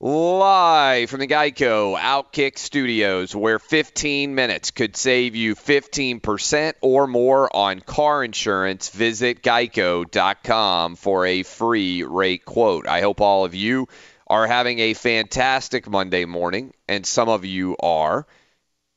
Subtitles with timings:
[0.00, 7.56] Live from the Geico Outkick Studios, where 15 minutes could save you 15% or more
[7.56, 8.90] on car insurance.
[8.90, 12.86] Visit geico.com for a free rate quote.
[12.86, 13.88] I hope all of you
[14.28, 18.24] are having a fantastic Monday morning, and some of you are.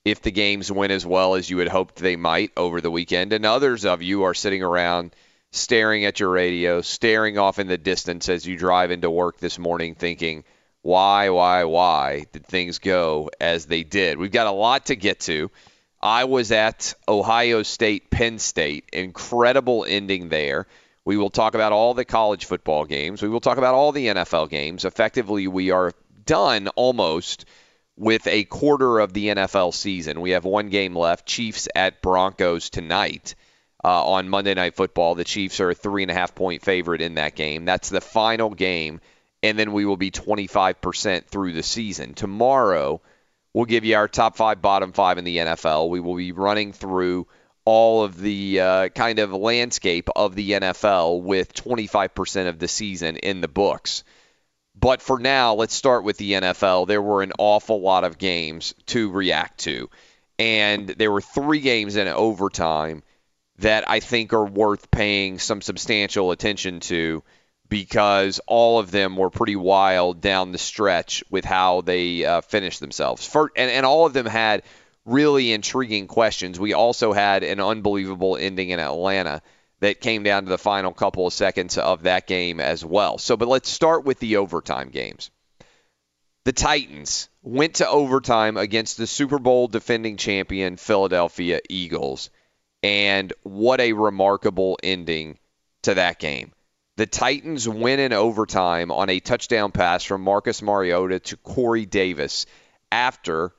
[0.05, 3.33] If the games went as well as you had hoped they might over the weekend,
[3.33, 5.15] and others of you are sitting around
[5.49, 9.57] staring at your radio, staring off in the distance as you drive into work this
[9.57, 10.43] morning, thinking,
[10.81, 14.17] why, why, why did things go as they did?
[14.17, 15.51] We've got a lot to get to.
[16.01, 18.85] I was at Ohio State, Penn State.
[18.91, 20.65] Incredible ending there.
[21.05, 23.21] We will talk about all the college football games.
[23.21, 24.85] We will talk about all the NFL games.
[24.85, 25.93] Effectively, we are
[26.25, 27.45] done almost
[27.95, 30.21] with a quarter of the NFL season.
[30.21, 33.35] We have one game left Chiefs at Broncos tonight.
[33.83, 37.01] Uh, on Monday Night Football, the Chiefs are a three and a half point favorite
[37.01, 37.65] in that game.
[37.65, 39.01] That's the final game
[39.43, 42.13] and then we will be 25% through the season.
[42.13, 43.01] Tomorrow,
[43.53, 45.89] we'll give you our top five, bottom five in the NFL.
[45.89, 47.27] We will be running through
[47.65, 53.17] all of the uh, kind of landscape of the NFL with 25% of the season
[53.17, 54.03] in the books.
[54.75, 56.87] But for now, let's start with the NFL.
[56.87, 59.89] There were an awful lot of games to react to.
[60.39, 63.03] And there were three games in overtime
[63.59, 67.23] that I think are worth paying some substantial attention to
[67.71, 72.81] because all of them were pretty wild down the stretch with how they uh, finished
[72.81, 73.33] themselves.
[73.55, 74.63] And, and all of them had
[75.05, 76.59] really intriguing questions.
[76.59, 79.41] We also had an unbelievable ending in Atlanta
[79.79, 83.17] that came down to the final couple of seconds of that game as well.
[83.17, 85.31] So, but let's start with the overtime games.
[86.43, 92.31] The Titans went to overtime against the Super Bowl defending champion Philadelphia Eagles.
[92.83, 95.37] And what a remarkable ending
[95.83, 96.51] to that game.
[97.01, 102.45] The Titans win in overtime on a touchdown pass from Marcus Mariota to Corey Davis
[102.91, 103.53] after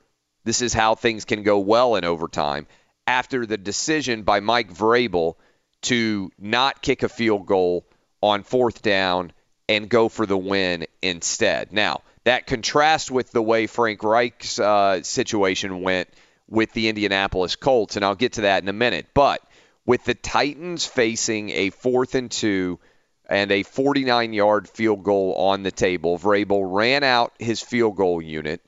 [0.45, 2.67] this is how things can go well in overtime
[3.05, 5.35] after the decision by Mike Vrabel
[5.81, 7.85] to not kick a field goal
[8.21, 9.33] on fourth down
[9.67, 11.73] and go for the win instead.
[11.73, 16.07] Now, that contrasts with the way Frank Reich's uh, situation went
[16.47, 19.07] with the Indianapolis Colts, and I'll get to that in a minute.
[19.13, 19.41] But
[19.85, 22.79] with the Titans facing a fourth and two–
[23.29, 26.17] and a 49 yard field goal on the table.
[26.17, 28.61] Vrabel ran out his field goal unit,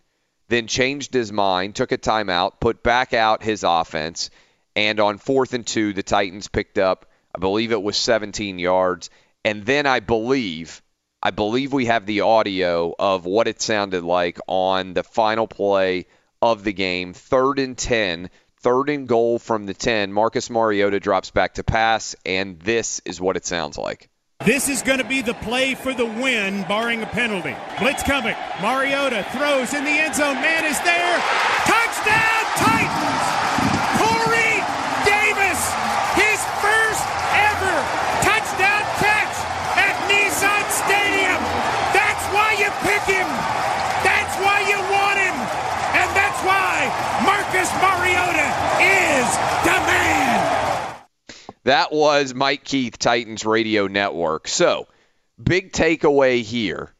[0.48, 4.30] then changed his mind, took a timeout, put back out his offense,
[4.75, 9.10] and on fourth and two, the Titans picked up, I believe it was 17 yards.
[9.44, 10.81] And then I believe,
[11.22, 16.07] I believe we have the audio of what it sounded like on the final play
[16.42, 18.30] of the game, third and 10,
[18.62, 20.12] third and goal from the 10.
[20.12, 24.10] Marcus Mariota drops back to pass, and this is what it sounds like.
[24.43, 27.55] This is going to be the play for the win, barring a penalty.
[27.79, 28.35] Blitz coming.
[28.61, 30.35] Mariota throws in the end zone.
[30.35, 31.17] Man is there.
[31.65, 32.94] Touchdown, Titans!
[51.65, 54.47] That was Mike Keith, Titans Radio Network.
[54.47, 54.88] So,
[55.41, 56.94] big takeaway here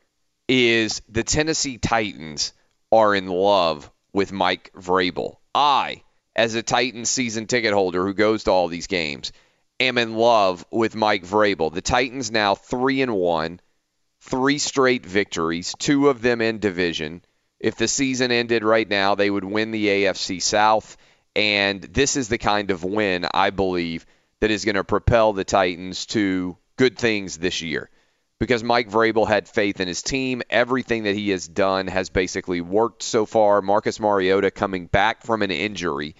[0.48, 2.52] is the Tennessee Titans
[2.92, 5.36] are in love with Mike Vrabel.
[5.54, 6.02] I,
[6.36, 9.34] as a Titans season ticket holder who goes to all these games,
[9.80, 11.72] am in love with Mike Vrabel.
[11.72, 13.60] The Titans now 3 and 1,
[14.22, 17.22] three straight victories, two of them in division.
[17.60, 20.98] If the season ended right now, they would win the AFC South
[21.36, 24.06] and this is the kind of win I believe
[24.42, 27.90] that is going to propel the Titans to good things this year.
[28.40, 30.42] Because Mike Vrabel had faith in his team.
[30.50, 33.62] Everything that he has done has basically worked so far.
[33.62, 36.16] Marcus Mariota coming back from an injury,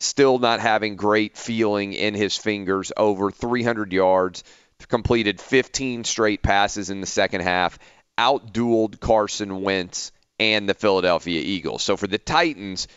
[0.00, 4.44] still not having great feeling in his fingers, over 300 yards,
[4.88, 7.78] completed 15 straight passes in the second half,
[8.18, 11.82] outdueled Carson Wentz and the Philadelphia Eagles.
[11.82, 12.88] So for the Titans,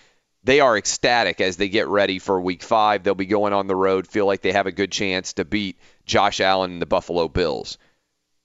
[0.44, 3.04] they are ecstatic as they get ready for week five.
[3.04, 5.78] They'll be going on the road, feel like they have a good chance to beat
[6.06, 7.78] Josh Allen and the Buffalo Bills.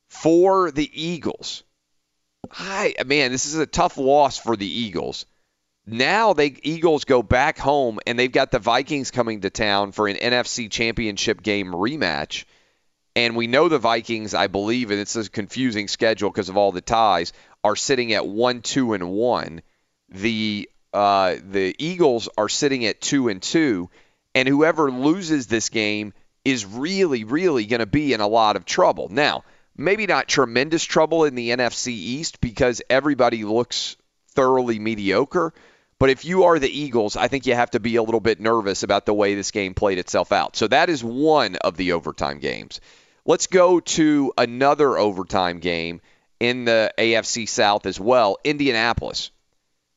[0.09, 1.63] For the Eagles,
[2.53, 5.27] I man, this is a tough loss for the Eagles.
[5.87, 10.09] Now they Eagles go back home and they've got the Vikings coming to town for
[10.09, 12.45] an NFC championship game rematch.
[13.17, 16.73] And we know the Vikings, I believe, and it's a confusing schedule because of all
[16.73, 17.33] the ties,
[17.63, 19.63] are sitting at one, two, and one.
[20.09, 23.91] The uh, the Eagles are sitting at two and two,
[24.35, 26.15] and whoever loses this game
[26.45, 29.09] is really, really going to be in a lot of trouble.
[29.11, 29.45] Now,
[29.77, 33.97] maybe not tremendous trouble in the NFC East because everybody looks
[34.31, 35.53] thoroughly mediocre.
[35.99, 38.41] But if you are the Eagles, I think you have to be a little bit
[38.41, 40.57] nervous about the way this game played itself out.
[40.57, 42.81] So that is one of the overtime games.
[43.25, 46.01] Let's go to another overtime game
[46.41, 49.31] in the AFC South as well Indianapolis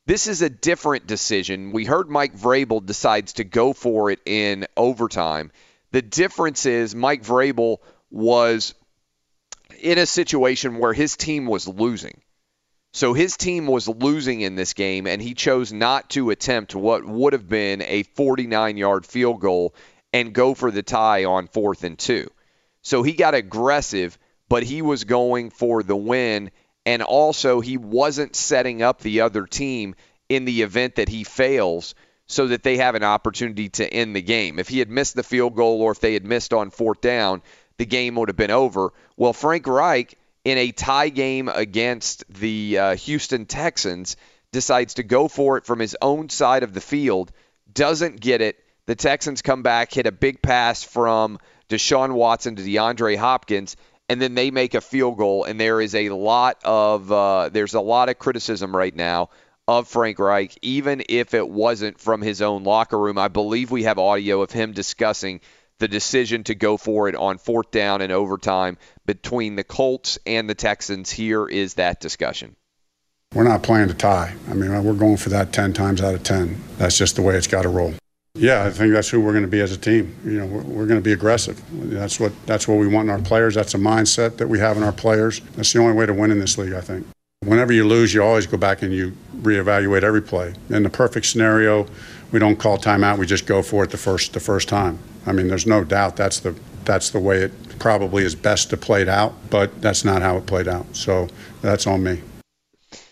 [0.07, 1.73] this is a different decision.
[1.73, 5.51] We heard Mike Vrabel decides to go for it in overtime.
[5.91, 8.73] The difference is Mike Vrabel was
[9.81, 12.21] in a situation where his team was losing.
[12.93, 17.05] So his team was losing in this game, and he chose not to attempt what
[17.05, 19.75] would have been a 49 yard field goal
[20.13, 22.31] and go for the tie on fourth and two.
[22.81, 24.17] So he got aggressive,
[24.47, 26.51] but he was going for the win
[26.87, 29.93] and also he wasn't setting up the other team
[30.29, 31.95] in the event that he fails
[32.27, 34.57] so that they have an opportunity to end the game.
[34.57, 37.41] If he had missed the field goal or if they had missed on fourth down,
[37.77, 38.93] the game would have been over.
[39.17, 44.15] Well, Frank Reich, in a tie game against the uh, Houston Texans,
[44.53, 47.33] decides to go for it from his own side of the field,
[47.73, 48.63] doesn't get it.
[48.85, 53.75] The Texans come back, hit a big pass from Deshaun Watson to DeAndre Hopkins,
[54.09, 55.43] and then they make a field goal.
[55.43, 59.29] And there is a lot of uh, there's a lot of criticism right now
[59.67, 63.17] of Frank Reich, even if it wasn't from his own locker room.
[63.17, 65.41] I believe we have audio of him discussing
[65.79, 70.49] the decision to go for it on fourth down and overtime between the Colts and
[70.49, 71.11] the Texans.
[71.11, 72.55] Here is that discussion.
[73.33, 74.35] We're not playing to tie.
[74.49, 76.57] I mean, we're going for that 10 times out of 10.
[76.77, 77.93] That's just the way it's got to roll.
[78.37, 80.15] Yeah, I think that's who we're going to be as a team.
[80.23, 81.61] You know, we're, we're, going to be aggressive.
[81.71, 83.55] That's what that's what we want in our players.
[83.55, 85.41] That's a mindset that we have in our players.
[85.55, 87.07] That's the only way to win in this league, I think.
[87.41, 90.53] Whenever you lose, you always go back and you reevaluate every play.
[90.69, 91.87] In the perfect scenario,
[92.31, 93.17] we don't call timeout.
[93.17, 94.99] We just go for it the first the first time.
[95.25, 98.77] I mean, there's no doubt that's the that's the way it probably is best to
[98.77, 100.85] play it out, but that's not how it played out.
[100.95, 101.27] So
[101.61, 102.21] that's on me.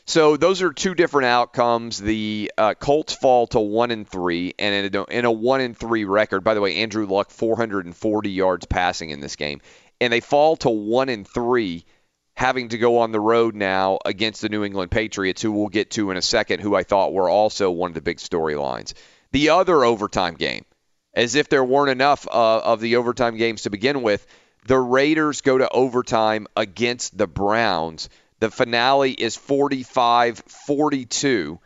[0.08, 1.98] So those are two different outcomes.
[2.00, 5.76] The uh, Colts fall to one and three, and in a, in a one and
[5.76, 6.44] three record.
[6.44, 9.62] By the way, Andrew Luck 440 yards passing in this game,
[10.00, 11.86] and they fall to one and three,
[12.36, 15.90] having to go on the road now against the New England Patriots, who we'll get
[15.92, 18.94] to in a second, who I thought were also one of the big storylines.
[19.32, 20.66] The other overtime game,
[21.16, 24.26] as if there weren't enough uh, of the overtime games to begin with,
[24.68, 28.10] the Raiders go to overtime against the Browns.
[28.40, 31.60] The finale is 45 42.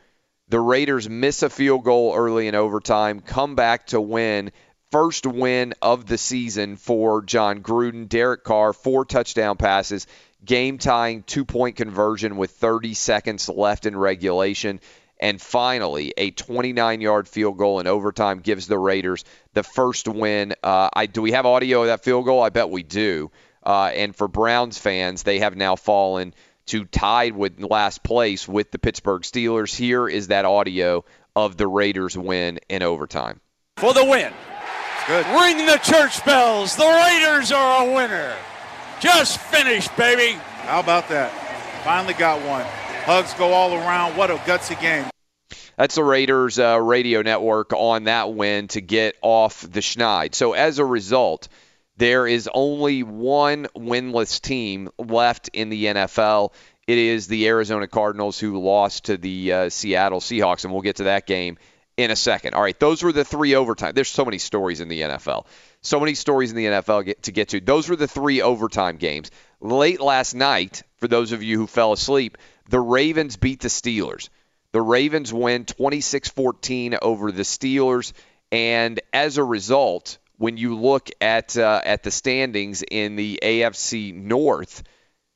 [0.49, 4.51] The Raiders miss a field goal early in overtime, come back to win.
[4.91, 8.09] First win of the season for Jon Gruden.
[8.09, 10.07] Derek Carr, four touchdown passes,
[10.43, 14.79] game tying two point conversion with 30 seconds left in regulation.
[15.19, 20.55] And finally, a 29 yard field goal in overtime gives the Raiders the first win.
[20.63, 22.41] Uh, I, do we have audio of that field goal?
[22.41, 23.29] I bet we do.
[23.63, 26.33] Uh, and for Browns fans, they have now fallen
[26.69, 29.75] to tied with last place with the Pittsburgh Steelers.
[29.75, 31.03] Here is that audio
[31.35, 33.41] of the Raiders win in overtime.
[33.77, 34.31] For the win.
[35.07, 35.25] Good.
[35.27, 36.75] Ring the church bells.
[36.75, 38.35] The Raiders are a winner.
[38.99, 40.37] Just finished, baby.
[40.63, 41.31] How about that?
[41.83, 42.65] Finally got one.
[43.05, 44.15] Hugs go all around.
[44.15, 45.05] What a gutsy game.
[45.77, 50.35] That's the Raiders uh, radio network on that win to get off the schneid.
[50.35, 51.47] So as a result,
[51.99, 56.53] there is only one winless team left in the NFL.
[56.87, 60.95] It is the Arizona Cardinals who lost to the uh, Seattle Seahawks, and we'll get
[60.95, 61.57] to that game
[61.97, 62.53] in a second.
[62.53, 63.91] All right, those were the three overtime.
[63.95, 65.45] There's so many stories in the NFL.
[65.81, 67.59] So many stories in the NFL get, to get to.
[67.59, 69.29] Those were the three overtime games.
[69.59, 72.37] Late last night, for those of you who fell asleep,
[72.69, 74.29] the Ravens beat the Steelers.
[74.71, 78.13] The Ravens win 26 14 over the Steelers.
[78.53, 84.15] And as a result, when you look at uh, at the standings in the AFC
[84.15, 84.83] North,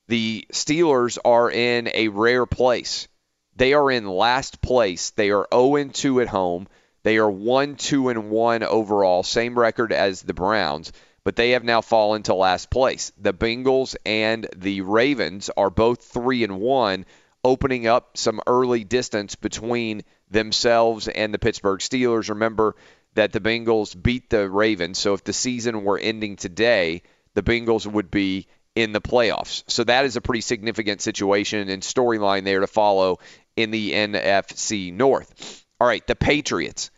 [0.07, 3.09] the Steelers are in a rare place.
[3.55, 5.11] They are in last place.
[5.11, 6.67] They are 0 2 at home.
[7.03, 10.93] They are 1 2 and 1 overall, same record as the Browns,
[11.25, 13.11] but they have now fallen to last place.
[13.17, 17.05] The Bengals and the Ravens are both 3 and 1,
[17.43, 22.29] opening up some early distance between themselves and the Pittsburgh Steelers.
[22.29, 22.77] Remember,
[23.15, 24.99] that the Bengals beat the Ravens.
[24.99, 27.03] So if the season were ending today,
[27.33, 29.63] the Bengals would be in the playoffs.
[29.67, 33.19] So that is a pretty significant situation and storyline there to follow
[33.55, 35.63] in the NFC North.
[35.79, 36.89] All right, the Patriots.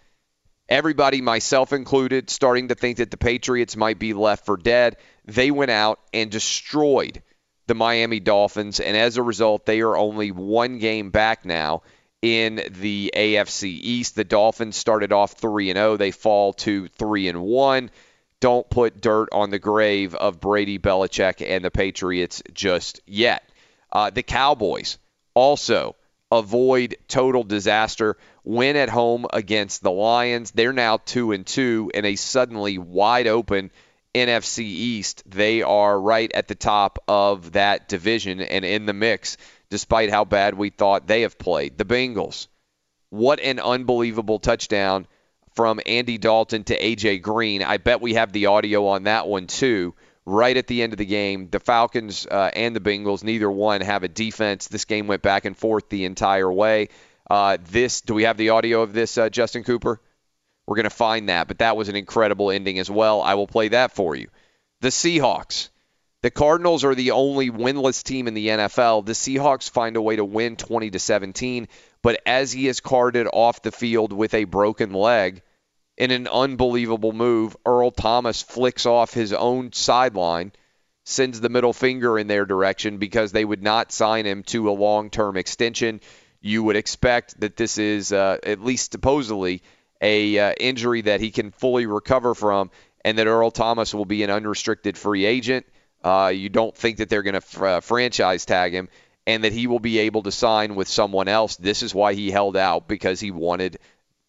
[0.68, 4.98] Everybody, myself included, starting to think that the Patriots might be left for dead.
[5.26, 7.22] They went out and destroyed
[7.68, 11.82] the Miami Dolphins, and as a result, they are only one game back now
[12.26, 14.16] in the AFC East.
[14.16, 15.98] The Dolphins started off 3 and 0.
[15.98, 17.92] They fall to 3 and 1.
[18.40, 23.48] Don't put dirt on the grave of Brady Belichick and the Patriots just yet.
[23.92, 24.98] Uh, the Cowboys
[25.36, 25.96] also
[26.32, 28.18] avoid total disaster.
[28.44, 30.50] Win at home against the Lions.
[30.50, 33.70] They're now 2 and 2 in a suddenly wide open
[34.16, 35.22] NFC East.
[35.30, 39.38] They are right at the top of that division and in the mix
[39.70, 41.78] despite how bad we thought they have played.
[41.78, 42.48] The Bengals,
[43.10, 45.08] what an unbelievable touchdown
[45.56, 47.20] from Andy Dalton to A.J.
[47.20, 47.64] Green.
[47.64, 49.96] I bet we have the audio on that one too.
[50.28, 53.82] Right at the end of the game, the Falcons uh, and the Bengals, neither one
[53.82, 54.68] have a defense.
[54.68, 56.90] This game went back and forth the entire way.
[57.30, 60.02] Uh, this, do we have the audio of this, uh, Justin Cooper?
[60.66, 63.22] We're going to find that, but that was an incredible ending as well.
[63.22, 64.30] I will play that for you.
[64.82, 65.70] The Seahawks
[66.26, 69.06] the Cardinals are the only winless team in the NFL.
[69.06, 71.68] The Seahawks find a way to win 20 to 17,
[72.02, 75.44] but as he is carted off the field with a broken leg
[75.98, 80.52] in an unbelievable move, Earl Thomas flicks off his own sideline,
[81.04, 84.74] sends the middle finger in their direction because they would not sign him to a
[84.74, 86.02] long-term extension.
[86.42, 89.62] You would expect that this is uh, at least supposedly
[90.02, 92.72] a uh, injury that he can fully recover from,
[93.04, 95.68] and that Earl Thomas will be an unrestricted free agent
[96.06, 98.88] uh, you don't think that they're going to fr- uh, franchise tag him
[99.26, 101.56] and that he will be able to sign with someone else.
[101.56, 103.80] This is why he held out because he wanted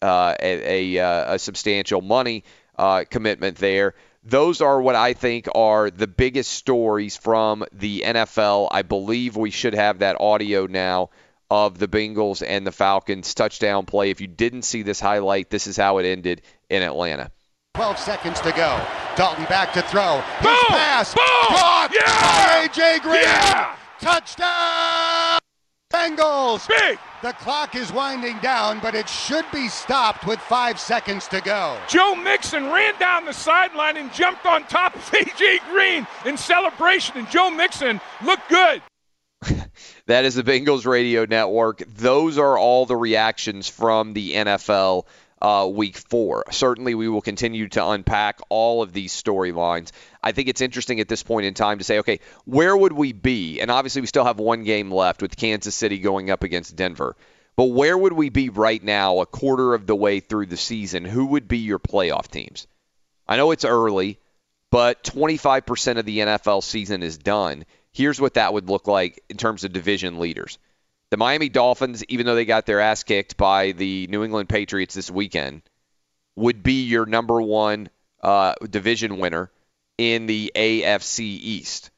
[0.01, 2.43] uh, a, a, uh, a, substantial money
[2.79, 3.93] uh, commitment there.
[4.23, 8.69] Those are what I think are the biggest stories from the NFL.
[8.71, 11.11] I believe we should have that audio now
[11.49, 14.09] of the Bengals and the Falcons touchdown play.
[14.09, 17.31] If you didn't see this highlight, this is how it ended in Atlanta.
[17.77, 18.83] 12 seconds to go.
[19.15, 20.19] Dalton back to throw.
[20.39, 20.65] His Boom!
[20.69, 21.23] pass Boom!
[21.45, 22.07] caught Yeah!
[22.07, 22.99] by A.J.
[23.03, 23.21] Green.
[23.21, 23.75] Yeah!
[23.99, 25.37] Touchdown!
[25.93, 26.67] Bengals.
[26.67, 26.97] Big.
[27.21, 31.77] The clock is winding down, but it should be stopped with five seconds to go.
[31.87, 35.59] Joe Mixon ran down the sideline and jumped on top of A.J.
[35.69, 38.81] Green in celebration, and Joe Mixon looked good.
[40.07, 41.83] that is the Bengals radio network.
[41.95, 45.05] Those are all the reactions from the NFL
[45.41, 46.45] uh, week four.
[46.51, 49.91] Certainly, we will continue to unpack all of these storylines.
[50.21, 53.13] I think it's interesting at this point in time to say, okay, where would we
[53.13, 53.59] be?
[53.59, 57.15] And obviously, we still have one game left with Kansas City going up against Denver.
[57.55, 61.05] But where would we be right now, a quarter of the way through the season?
[61.05, 62.67] Who would be your playoff teams?
[63.27, 64.19] I know it's early,
[64.69, 67.65] but 25% of the NFL season is done.
[67.91, 70.59] Here's what that would look like in terms of division leaders
[71.09, 74.93] The Miami Dolphins, even though they got their ass kicked by the New England Patriots
[74.93, 75.61] this weekend,
[76.35, 77.89] would be your number one
[78.21, 79.49] uh, division winner
[79.97, 81.91] in the AFC East.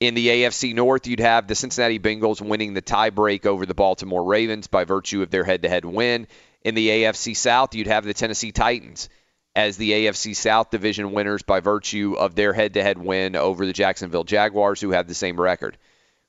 [0.00, 4.24] In the AFC North, you'd have the Cincinnati Bengals winning the tiebreak over the Baltimore
[4.24, 6.26] Ravens by virtue of their head to head win.
[6.62, 9.08] In the AFC South, you'd have the Tennessee Titans
[9.54, 13.64] as the AFC South division winners by virtue of their head to head win over
[13.64, 15.78] the Jacksonville Jaguars, who have the same record.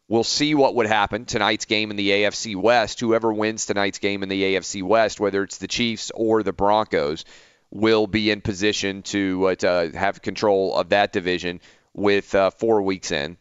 [0.08, 3.00] We'll see what would happen tonight's game in the AFC West.
[3.00, 7.26] Whoever wins tonight's game in the AFC West, whether it's the Chiefs or the Broncos,
[7.72, 11.60] will be in position to, uh, to have control of that division
[11.94, 13.38] with uh, four weeks in.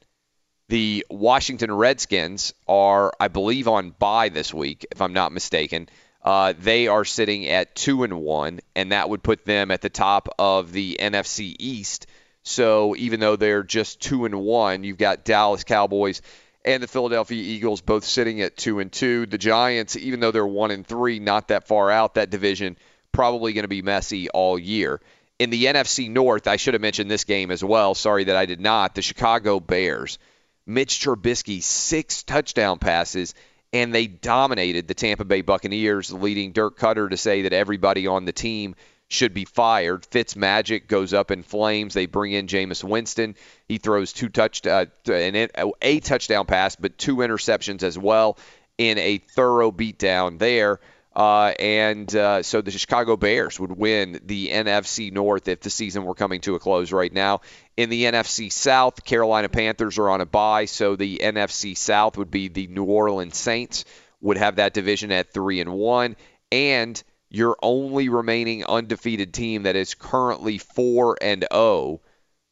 [0.68, 5.90] The Washington Redskins are, I believe, on bye this week, if I'm not mistaken.
[6.22, 9.90] Uh, they are sitting at two and one, and that would put them at the
[9.90, 12.06] top of the NFC East.
[12.44, 16.22] So even though they're just two and one, you've got Dallas Cowboys
[16.64, 19.26] and the Philadelphia Eagles both sitting at two and two.
[19.26, 22.76] The Giants, even though they're one and three, not that far out that division,
[23.12, 25.00] probably going to be messy all year.
[25.38, 27.94] In the NFC North, I should have mentioned this game as well.
[27.94, 28.94] Sorry that I did not.
[28.94, 30.18] The Chicago Bears,
[30.66, 33.34] Mitch Trubisky, six touchdown passes
[33.74, 38.24] and they dominated the Tampa Bay Buccaneers, leading Dirk Koetter to say that everybody on
[38.24, 38.76] the team
[39.08, 40.06] should be fired.
[40.06, 41.94] Fitz Magic goes up in flames.
[41.94, 43.36] They bring in Jameis Winston.
[43.68, 48.38] He throws two touch uh, a touchdown pass, but two interceptions as well
[48.78, 50.80] in a thorough beatdown there.
[51.14, 56.04] Uh, and uh, so the Chicago Bears would win the NFC North if the season
[56.04, 57.40] were coming to a close right now.
[57.76, 62.32] In the NFC South, Carolina Panthers are on a bye, so the NFC South would
[62.32, 63.84] be the New Orleans Saints
[64.20, 66.16] would have that division at three and one,
[66.50, 67.00] and
[67.34, 72.00] your only remaining undefeated team that is currently four and zero, oh,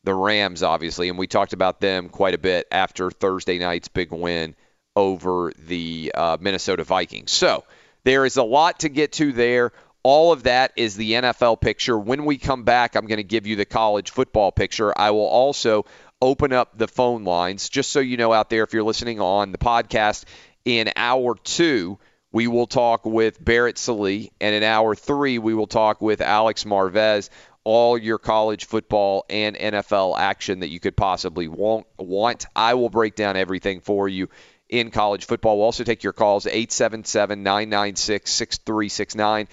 [0.02, 4.10] the Rams, obviously, and we talked about them quite a bit after Thursday night's big
[4.10, 4.56] win
[4.96, 7.30] over the uh, Minnesota Vikings.
[7.30, 7.62] So
[8.02, 9.70] there is a lot to get to there.
[10.02, 11.96] All of that is the NFL picture.
[11.96, 14.92] When we come back, I'm going to give you the college football picture.
[14.98, 15.87] I will also
[16.20, 19.52] open up the phone lines just so you know out there if you're listening on
[19.52, 20.24] the podcast
[20.64, 22.00] in hour two
[22.33, 26.64] we will talk with barrett sallee and in hour three we will talk with alex
[26.64, 27.31] marvez
[27.64, 32.90] all your college football and nfl action that you could possibly want want i will
[32.90, 34.29] break down everything for you
[34.73, 35.59] in college football.
[35.59, 39.49] We'll also take your calls 877 996 6369.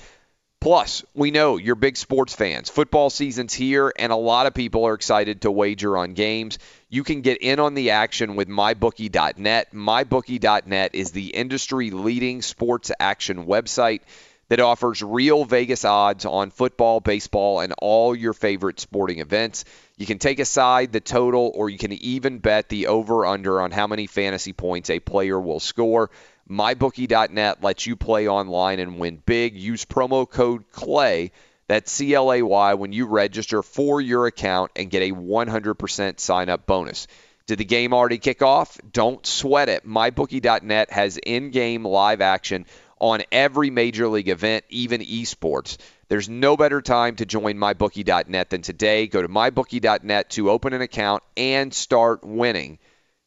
[0.62, 2.70] Plus, we know you're big sports fans.
[2.70, 6.60] Football season's here, and a lot of people are excited to wager on games.
[6.90, 9.74] You can get in on the action with MyBookie.net.
[9.74, 14.02] MyBookie.net is the industry leading sports action website
[14.50, 19.64] that offers real Vegas odds on football, baseball, and all your favorite sporting events.
[19.96, 23.62] You can take a side, the total, or you can even bet the over under
[23.62, 26.10] on how many fantasy points a player will score.
[26.50, 29.56] MyBookie.net lets you play online and win big.
[29.56, 31.32] Use promo code CLAY,
[31.68, 36.20] that's C L A Y, when you register for your account and get a 100%
[36.20, 37.08] sign up bonus.
[37.46, 38.80] Did the game already kick off?
[38.92, 39.88] Don't sweat it.
[39.88, 42.66] MyBookie.net has in game live action
[43.00, 45.78] on every major league event, even esports.
[46.10, 49.08] There's no better time to join mybookie.net than today.
[49.08, 52.80] Go to mybookie.net to open an account and start winning.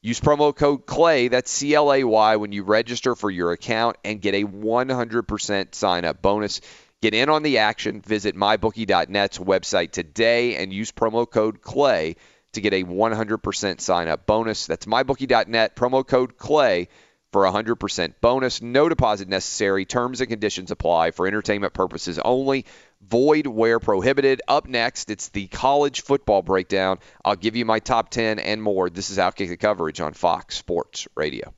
[0.04, 3.96] Use promo code CLAY, that's C L A Y, when you register for your account
[4.04, 6.60] and get a 100% sign up bonus.
[7.00, 8.00] Get in on the action.
[8.00, 12.16] Visit mybookie.net's website today and use promo code CLAY
[12.52, 14.66] to get a 100% sign up bonus.
[14.66, 16.88] That's mybookie.net, promo code CLAY
[17.32, 18.60] for a 100% bonus.
[18.60, 19.84] No deposit necessary.
[19.84, 22.66] Terms and conditions apply for entertainment purposes only.
[23.08, 24.42] Void where prohibited.
[24.48, 26.98] Up next, it's the college football breakdown.
[27.24, 28.88] I'll give you my top 10 and more.
[28.90, 31.52] This is Outkick the coverage on Fox Sports Radio.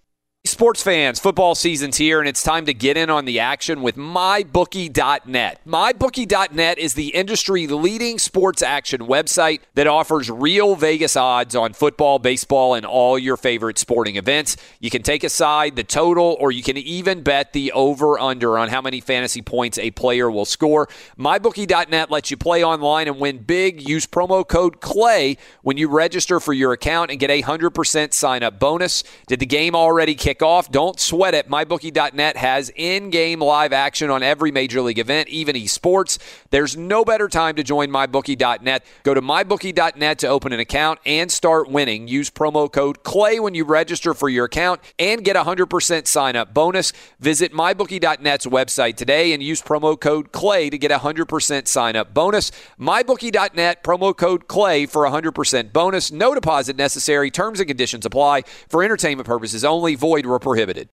[0.47, 3.97] Sports fans, football season's here, and it's time to get in on the action with
[3.97, 5.61] MyBookie.net.
[5.67, 12.19] MyBookie.net is the industry leading sports action website that offers real Vegas odds on football,
[12.19, 14.59] baseball, and all your favorite sporting events.
[14.81, 18.69] You can take aside the total, or you can even bet the over under on
[18.69, 20.91] how many fantasy points a player will score.
[21.19, 23.89] MyBookie.net lets you play online and win big.
[23.89, 28.43] Use promo code CLAY when you register for your account and get a 100% sign
[28.43, 29.05] up bonus.
[29.27, 30.71] Did the game already kick off.
[30.71, 31.49] Don't sweat it.
[31.49, 36.19] MyBookie.net has in game live action on every major league event, even esports.
[36.51, 38.85] There's no better time to join MyBookie.net.
[39.03, 42.09] Go to MyBookie.net to open an account and start winning.
[42.09, 46.37] Use promo code CLAY when you register for your account and get a 100% sign
[46.37, 46.93] up bonus.
[47.21, 52.15] Visit MyBookie.net's website today and use promo code CLAY to get a 100% sign up
[52.15, 52.51] bonus.
[52.79, 56.13] MyBookie.net, promo code CLAY for a 100% bonus.
[56.13, 57.31] No deposit necessary.
[57.31, 59.95] Terms and conditions apply for entertainment purposes only.
[59.95, 60.89] Void were prohibited.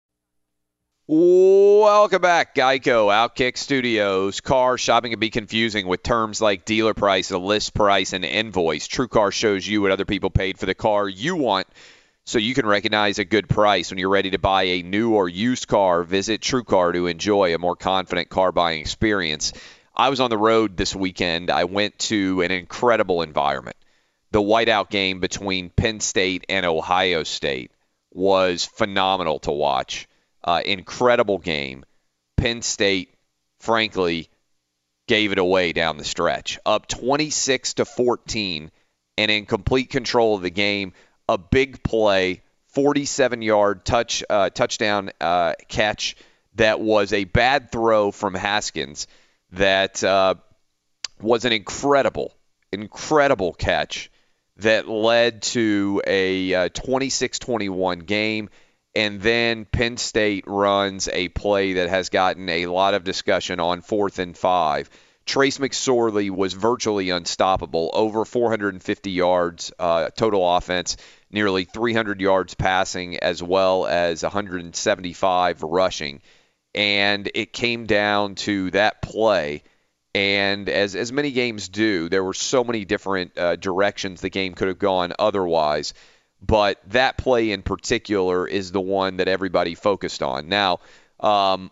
[1.07, 4.39] Welcome back, Geico Outkick Studios.
[4.39, 8.87] Car shopping can be confusing with terms like dealer price, a list price, and invoice.
[8.87, 11.67] TrueCar shows you what other people paid for the car you want
[12.23, 15.27] so you can recognize a good price when you're ready to buy a new or
[15.27, 16.03] used car.
[16.03, 19.51] Visit TrueCar to enjoy a more confident car buying experience.
[19.93, 21.49] I was on the road this weekend.
[21.49, 23.75] I went to an incredible environment.
[24.31, 27.71] The whiteout game between Penn State and Ohio State
[28.11, 30.07] was phenomenal to watch.
[30.43, 31.85] Uh, incredible game.
[32.37, 33.13] Penn State,
[33.59, 34.29] frankly,
[35.07, 38.71] gave it away down the stretch, up 26 to 14,
[39.17, 40.93] and in complete control of the game.
[41.29, 42.41] A big play,
[42.75, 46.15] 47-yard touch uh, touchdown uh, catch
[46.55, 49.07] that was a bad throw from Haskins
[49.51, 50.35] that uh,
[51.21, 52.33] was an incredible,
[52.71, 54.10] incredible catch
[54.61, 58.49] that led to a 26-21 game
[58.95, 63.81] and then Penn State runs a play that has gotten a lot of discussion on
[63.81, 64.89] fourth and five.
[65.25, 70.97] Trace McSorley was virtually unstoppable, over 450 yards uh, total offense,
[71.29, 76.21] nearly 300 yards passing, as well as 175 rushing.
[76.73, 79.63] And it came down to that play.
[80.13, 84.53] And as, as many games do, there were so many different uh, directions the game
[84.53, 85.93] could have gone otherwise
[86.41, 90.49] but that play in particular is the one that everybody focused on.
[90.49, 90.79] Now,
[91.19, 91.71] um,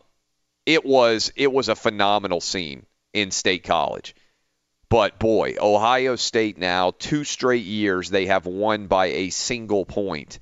[0.66, 4.16] it was it was a phenomenal scene in State College,
[4.90, 10.38] but boy, Ohio State now two straight years they have won by a single point,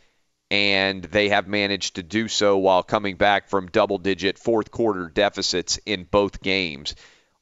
[0.51, 5.79] and they have managed to do so while coming back from double-digit fourth quarter deficits
[5.85, 6.95] in both games.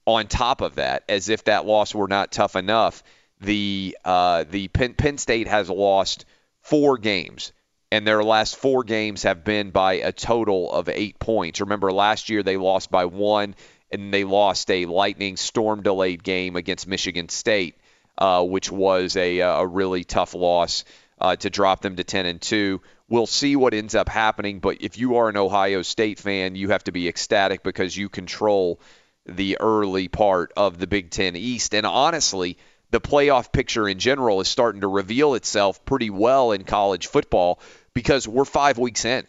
[0.05, 3.03] On top of that, as if that loss were not tough enough,
[3.41, 6.25] the uh, the Penn, Penn State has lost
[6.61, 7.53] four games,
[7.91, 11.61] and their last four games have been by a total of eight points.
[11.61, 13.55] Remember, last year they lost by one,
[13.91, 17.75] and they lost a lightning storm delayed game against Michigan State,
[18.17, 20.85] uh, which was a, a really tough loss
[21.19, 22.81] uh, to drop them to 10 and 2.
[23.07, 26.69] We'll see what ends up happening, but if you are an Ohio State fan, you
[26.69, 28.79] have to be ecstatic because you control
[29.25, 31.73] the early part of the Big Ten East.
[31.73, 32.57] And honestly,
[32.91, 37.59] the playoff picture in general is starting to reveal itself pretty well in college football
[37.93, 39.25] because we're five weeks in.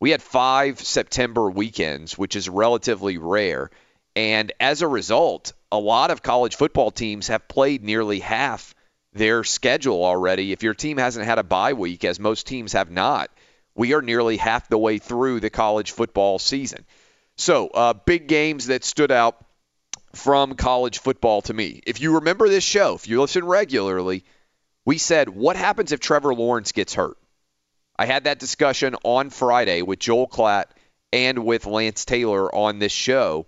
[0.00, 3.70] We had five September weekends, which is relatively rare.
[4.16, 8.74] And as a result, a lot of college football teams have played nearly half
[9.12, 10.52] their schedule already.
[10.52, 13.30] If your team hasn't had a bye week, as most teams have not,
[13.74, 16.84] we are nearly half the way through the college football season.
[17.40, 19.42] So, uh, big games that stood out
[20.12, 21.80] from college football to me.
[21.86, 24.24] If you remember this show, if you listen regularly,
[24.84, 27.16] we said, what happens if Trevor Lawrence gets hurt?
[27.98, 30.66] I had that discussion on Friday with Joel Klatt
[31.14, 33.46] and with Lance Taylor on this show,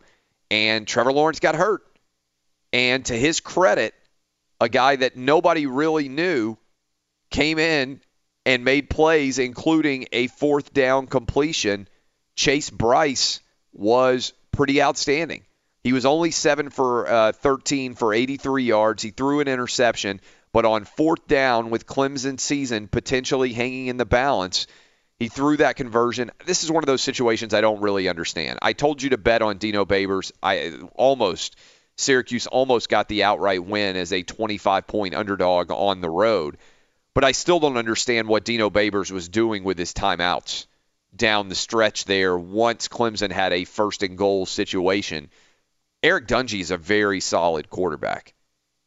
[0.50, 1.83] and Trevor Lawrence got hurt.
[2.72, 3.92] And to his credit,
[4.59, 6.57] a guy that nobody really knew
[7.28, 8.00] came in
[8.46, 11.88] and made plays, including a fourth down completion.
[12.37, 13.41] Chase Brice
[13.72, 15.42] was pretty outstanding.
[15.82, 19.02] He was only seven for uh, 13 for 83 yards.
[19.02, 20.20] He threw an interception,
[20.52, 24.68] but on fourth down with Clemson season potentially hanging in the balance,
[25.18, 26.30] he threw that conversion.
[26.46, 28.58] This is one of those situations I don't really understand.
[28.62, 30.30] I told you to bet on Dino Babers.
[30.42, 31.56] I almost
[31.96, 36.58] Syracuse almost got the outright win as a 25 point underdog on the road,
[37.14, 40.66] but I still don't understand what Dino Babers was doing with his timeouts
[41.14, 45.31] down the stretch there once Clemson had a first and goal situation
[46.03, 48.35] Eric Dungey is a very solid quarterback.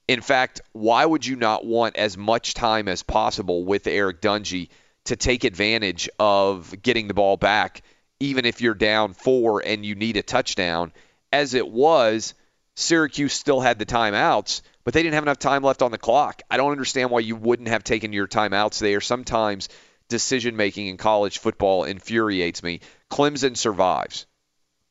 [0.08, 4.70] In fact, why would you not want as much time as possible with Eric Dungey
[5.06, 7.84] to take advantage of getting the ball back,
[8.20, 10.92] even if you're down four and you need a touchdown?
[11.32, 12.34] As it was,
[12.76, 16.42] Syracuse still had the timeouts, but they didn't have enough time left on the clock.
[16.52, 19.00] I don't understand why you wouldn't have taken your timeouts there.
[19.00, 19.70] Sometimes
[20.08, 22.82] decision making in college football infuriates me.
[23.10, 24.26] Clemson survives.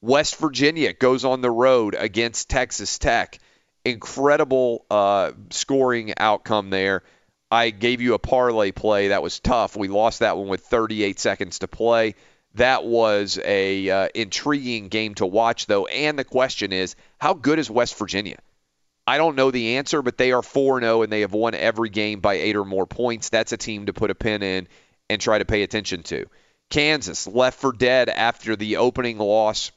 [0.01, 3.39] West Virginia goes on the road against Texas Tech.
[3.85, 7.03] Incredible uh, scoring outcome there.
[7.51, 9.77] I gave you a parlay play that was tough.
[9.77, 12.17] We lost that one with 38 seconds to play.
[12.55, 15.87] That was a uh, intriguing game to watch, though.
[15.87, 18.39] And the question is, how good is West Virginia?
[19.07, 21.91] I don't know the answer, but they are 4 0 and they have won every
[21.91, 23.29] game by eight or more points.
[23.29, 24.69] That's a team to put a pin in
[25.15, 26.27] and try to pay attention to.
[26.69, 29.73] Kansas left for dead after the opening loss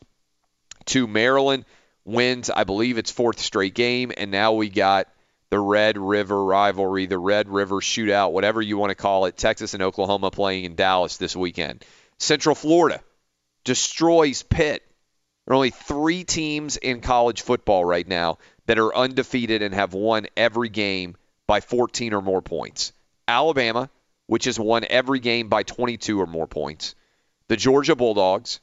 [0.86, 1.65] to Maryland.
[2.04, 5.08] Wins, I believe, its fourth straight game, and now we got
[5.50, 9.38] the Red River rivalry, the Red River shootout, whatever you want to call it.
[9.38, 11.86] Texas and Oklahoma playing in Dallas this weekend.
[12.17, 13.02] Central Florida,
[13.63, 14.84] destroys Pitt.
[15.45, 19.93] There are only three teams in college football right now that are undefeated and have
[19.93, 22.91] won every game by 14 or more points.
[23.28, 23.89] Alabama,
[24.27, 26.95] which has won every game by 22 or more points.
[27.47, 28.59] The Georgia Bulldogs,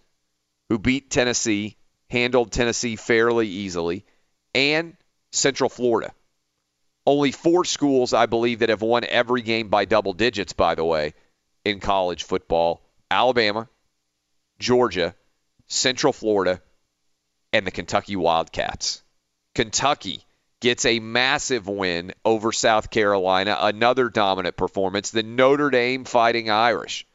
[0.68, 1.76] who beat Tennessee,
[2.08, 4.04] handled Tennessee fairly easily,
[4.54, 4.96] and
[5.32, 6.12] Central Florida.
[7.06, 10.84] Only four schools, I believe, that have won every game by double digits, by the
[10.84, 11.14] way,
[11.64, 13.68] in college football Alabama,
[14.58, 15.14] Georgia,
[15.66, 16.62] Central Florida,
[17.52, 19.02] and the Kentucky Wildcats.
[19.54, 20.24] Kentucky
[20.64, 25.10] gets a massive win over South Carolina, another dominant performance.
[25.10, 27.06] The Notre Dame Fighting Irish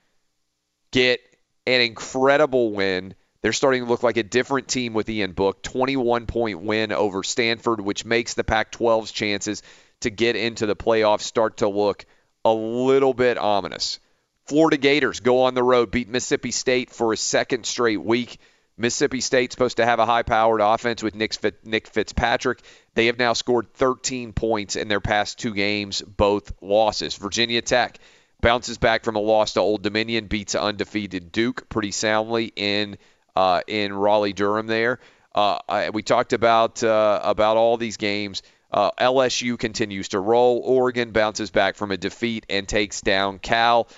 [0.92, 1.20] get
[1.66, 3.16] an incredible win.
[3.42, 5.64] They're starting to look like a different team with Ian Book.
[5.64, 9.64] 21 point win over Stanford, which makes the Pac 12's chances
[10.02, 12.06] to get into the playoffs start to look
[12.46, 14.00] a little bit ominous.
[14.46, 18.38] Florida Gators go on the road, beat Mississippi State for a second straight week.
[18.80, 22.62] Mississippi State's supposed to have a high powered offense with Nick, Nick Fitzpatrick.
[22.96, 27.16] They have now scored 13 points in their past two games, both losses.
[27.18, 28.00] Virginia Tech
[28.42, 32.98] bounces back from a loss to Old Dominion, beats undefeated Duke pretty soundly in
[33.36, 34.68] uh, in Raleigh Durham.
[34.68, 35.00] There,
[35.36, 38.42] uh, I, we talked about uh, about all these games.
[38.72, 40.62] Uh, LSU continues to roll.
[40.64, 43.90] Oregon bounces back from a defeat and takes down Cal.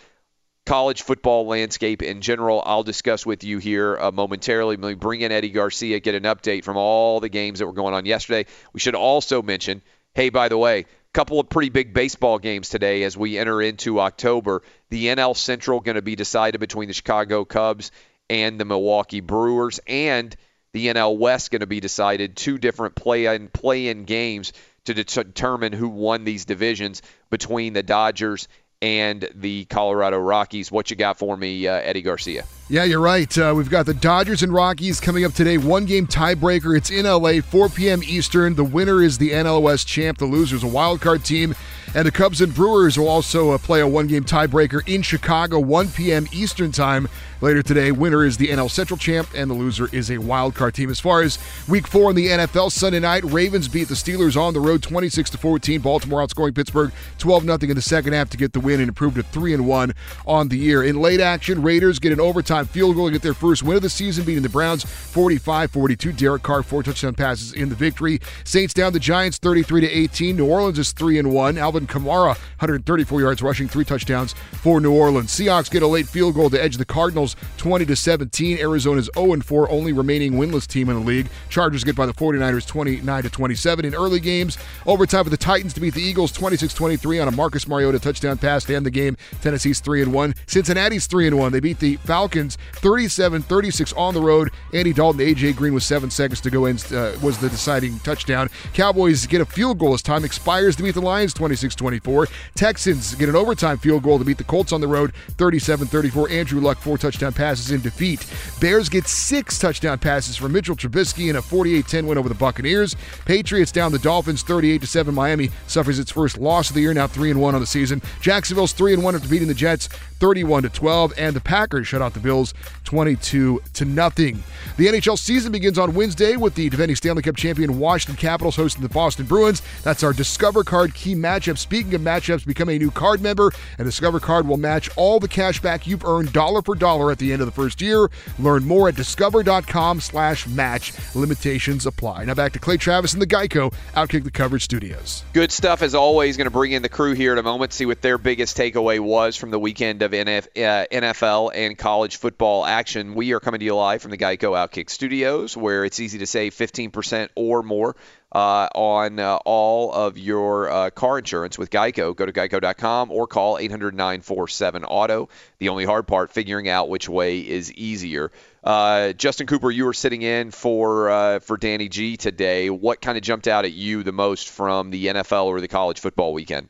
[0.66, 4.78] College football landscape in general, I'll discuss with you here uh, momentarily.
[4.78, 7.74] Let me bring in Eddie Garcia, get an update from all the games that were
[7.74, 8.46] going on yesterday.
[8.72, 9.82] We should also mention,
[10.14, 13.60] hey, by the way, a couple of pretty big baseball games today as we enter
[13.60, 14.62] into October.
[14.90, 17.92] The NL Central going to be decided between the Chicago Cubs
[18.30, 20.36] and the Milwaukee Brewers, and
[20.74, 24.54] the NL West going to be decided two different play-in play-in games
[24.86, 28.48] to determine who won these divisions between the Dodgers
[28.82, 30.72] and the Colorado Rockies.
[30.72, 32.46] What you got for me, uh, Eddie Garcia?
[32.72, 33.38] Yeah, you're right.
[33.38, 35.58] Uh, we've got the Dodgers and Rockies coming up today.
[35.58, 36.78] One game tiebreaker.
[36.78, 38.02] It's in LA, 4 p.m.
[38.02, 38.56] Eastern.
[38.56, 40.20] The winner is the NL West champ.
[40.20, 41.54] The loser is a wild card team.
[41.94, 45.60] And the Cubs and Brewers will also uh, play a one game tiebreaker in Chicago,
[45.60, 46.26] 1 p.m.
[46.32, 47.10] Eastern Time
[47.42, 47.92] later today.
[47.92, 50.90] Winner is the NL Central champ, and the loser is a wild card team.
[50.90, 54.54] As far as week four in the NFL, Sunday night, Ravens beat the Steelers on
[54.54, 55.82] the road 26 to 14.
[55.82, 59.16] Baltimore outscoring Pittsburgh 12 0 in the second half to get the win and improve
[59.16, 59.94] to 3 and 1
[60.26, 60.84] on the year.
[60.84, 63.82] In late action, Raiders get an overtime field goal to get their first win of
[63.82, 66.14] the season, beating the Browns 45 42.
[66.14, 68.20] Derek Carr, four touchdown passes in the victory.
[68.44, 70.36] Saints down the Giants 33 18.
[70.36, 71.58] New Orleans is 3 and 1.
[71.58, 75.32] Alvin Kamara, 134 yards rushing, three touchdowns for New Orleans.
[75.32, 78.58] Seahawks get a late field goal to edge the Cardinals 20 to 17.
[78.60, 81.28] Arizona's 0 and 4, only remaining winless team in the league.
[81.50, 83.86] Chargers get by the 49ers 29 to 27.
[83.86, 87.32] In early games, overtime for the Titans to beat the Eagles 26 23 on a
[87.32, 89.18] Marcus Mariota touchdown pass to end the game.
[89.42, 90.36] Tennessee's 3 and 1.
[90.48, 91.52] Cincinnati's 3 and 1.
[91.52, 94.52] They beat the Falcons 37 36 on the road.
[94.74, 98.50] Andy Dalton, AJ Green with seven seconds to go in uh, was the deciding touchdown.
[98.74, 102.28] Cowboys get a field goal as time expires to beat the Lions 26 24.
[102.56, 106.30] Texans get an overtime field goal to beat the Colts on the road 37 34.
[106.30, 108.26] Andrew Luck, four touchdown passes in defeat.
[108.60, 112.36] Bears get six touchdown passes from Mitchell Trubisky in a 48 10 win over the
[112.36, 112.96] Buccaneers.
[113.26, 115.14] Patriots down the Dolphins 38 7.
[115.14, 118.02] Miami suffers its first loss of the year, now 3 and 1 on the season.
[118.22, 119.90] Jacksonville's 3 and 1 after beating the Jets
[120.22, 122.54] 31 to 12, and the Packers shut out the Bills
[122.84, 124.44] 22 to nothing.
[124.78, 128.84] The NHL season begins on Wednesday with the defending Stanley Cup champion Washington Capitals hosting
[128.84, 129.64] the Boston Bruins.
[129.82, 131.58] That's our Discover Card key matchup.
[131.58, 135.28] Speaking of matchups, become a new card member, and Discover Card will match all the
[135.28, 138.08] cash back you've earned dollar for dollar at the end of the first year.
[138.38, 141.16] Learn more at discover.com/match.
[141.16, 142.26] Limitations apply.
[142.26, 145.24] Now back to Clay Travis and the Geico Outkick the Coverage Studios.
[145.34, 146.38] Good stuff as always.
[146.38, 149.00] Going to bring in the crew here in a moment, see what their biggest takeaway
[149.00, 153.16] was from the weekend of NF, uh, NFL and college football action.
[153.16, 156.26] We are coming to you live from the Geico Outkick Studios, where it's easy to
[156.26, 157.96] save 15% or more
[158.32, 162.16] uh, on uh, all of your uh, car insurance with Geico.
[162.16, 165.30] Go to geico.com or call 800 947 Auto.
[165.60, 168.32] The only hard part, figuring out which way is easier.
[168.64, 172.70] Uh, Justin Cooper, you were sitting in for uh, for Danny G today.
[172.70, 176.00] What kind of jumped out at you the most from the NFL or the college
[176.00, 176.70] football weekend?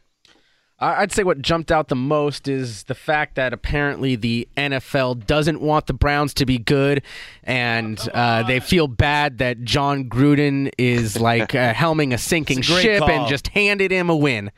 [0.82, 5.62] I'd say what jumped out the most is the fact that apparently the NFL doesn't
[5.62, 7.04] want the Browns to be good,
[7.44, 12.64] and uh, they feel bad that Jon Gruden is like uh, helming a sinking a
[12.64, 13.12] ship call.
[13.12, 14.52] and just handed him a win.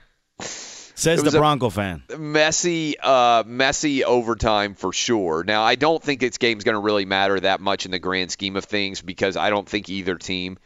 [0.95, 2.03] Says the Bronco fan.
[2.17, 5.43] Messy, uh, messy overtime for sure.
[5.43, 8.31] Now, I don't think this game's going to really matter that much in the grand
[8.31, 10.57] scheme of things because I don't think either team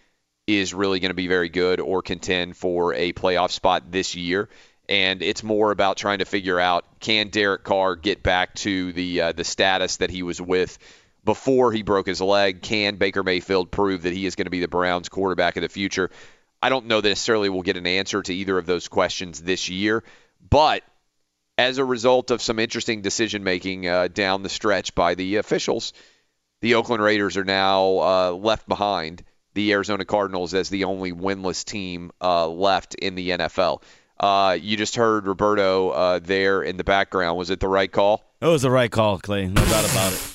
[0.46, 4.50] is really going to be very good or contend for a playoff spot this year.
[4.90, 9.22] And it's more about trying to figure out can Derek Carr get back to the
[9.22, 10.78] uh, the status that he was with
[11.26, 12.62] before he broke his leg.
[12.62, 15.70] Can Baker Mayfield prove that he is going to be the Browns quarterback of the
[15.70, 16.10] future?
[16.62, 19.70] I don't know that necessarily we'll get an answer to either of those questions this
[19.70, 20.04] year,
[20.50, 20.84] but
[21.58, 25.94] as a result of some interesting decision making uh, down the stretch by the officials,
[26.62, 29.24] the Oakland Raiders are now uh, left behind
[29.54, 33.82] the Arizona Cardinals as the only winless team uh, left in the NFL.
[34.20, 37.38] Uh, you just heard Roberto uh, there in the background.
[37.38, 38.24] Was it the right call?
[38.42, 39.48] It was the right call, Clay.
[39.48, 40.34] No doubt about it.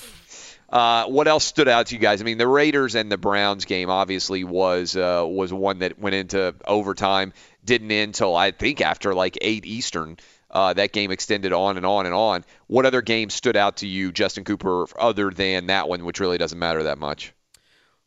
[0.72, 2.22] Uh, what else stood out to you guys?
[2.22, 6.14] I mean, the Raiders and the Browns game obviously was uh, was one that went
[6.14, 7.34] into overtime.
[7.64, 10.16] Didn't end until I think after like eight Eastern.
[10.50, 12.44] Uh, that game extended on and on and on.
[12.66, 16.36] What other games stood out to you, Justin Cooper, other than that one, which really
[16.36, 17.32] doesn't matter that much?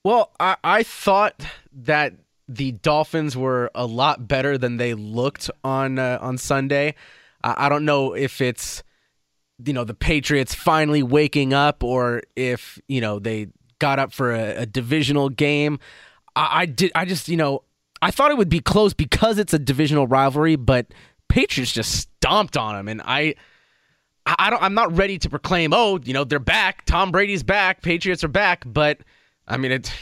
[0.04, 1.44] Well, I, I thought
[1.86, 2.14] that
[2.48, 6.96] the Dolphins were a lot better than they looked on uh, on Sunday.
[7.44, 8.84] I, don't know if it's
[9.64, 13.48] you know the Patriots finally waking up, or if you know they
[13.80, 15.80] got up for a, a divisional game.
[16.36, 16.92] I, I did.
[16.96, 17.64] I just you know
[18.02, 20.88] I thought it would be close because it's a divisional rivalry, but
[21.30, 23.36] Patriots just stomped on them, and I.
[24.28, 24.64] I don't.
[24.64, 25.72] I'm not ready to proclaim.
[25.72, 26.84] Oh, you know they're back.
[26.86, 27.84] Tom Brady's back.
[27.84, 28.64] Patriots are back.
[28.66, 29.02] But
[29.48, 29.94] I mean, it.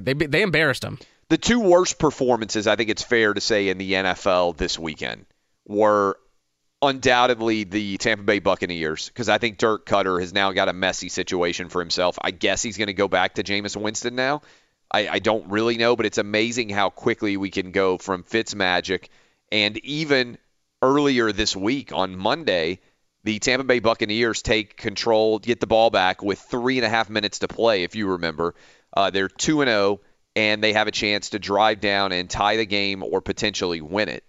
[0.00, 1.00] They they embarrassed them.
[1.34, 5.26] The two worst performances, I think it's fair to say, in the NFL this weekend
[5.66, 6.16] were
[6.80, 11.08] undoubtedly the Tampa Bay Buccaneers because I think Dirk Koetter has now got a messy
[11.08, 12.16] situation for himself.
[12.22, 14.42] I guess he's going to go back to Jameis Winston now.
[14.92, 18.54] I, I don't really know, but it's amazing how quickly we can go from Fitz
[18.54, 19.08] magic
[19.50, 20.38] and even
[20.82, 22.78] earlier this week on Monday,
[23.24, 27.10] the Tampa Bay Buccaneers take control, get the ball back with three and a half
[27.10, 27.82] minutes to play.
[27.82, 28.54] If you remember,
[28.96, 30.00] uh, they're two and zero,
[30.36, 34.08] and they have a chance to drive down and tie the game or potentially win
[34.08, 34.24] it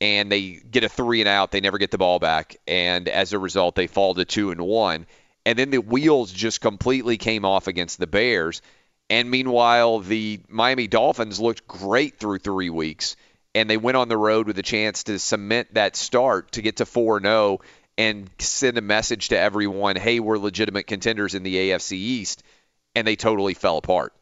[0.00, 1.50] and they get a three and out.
[1.50, 4.60] They never get the ball back, and as a result, they fall to two and
[4.60, 5.06] one.
[5.44, 8.62] And then the wheels just completely came off against the Bears.
[9.08, 13.16] And meanwhile, the Miami Dolphins looked great through three weeks,
[13.54, 16.76] and they went on the road with a chance to cement that start to get
[16.76, 17.60] to 4 0
[17.96, 22.42] and send a message to everyone, "Hey, we're legitimate contenders in the AFC East,"
[22.94, 24.12] and they totally fell apart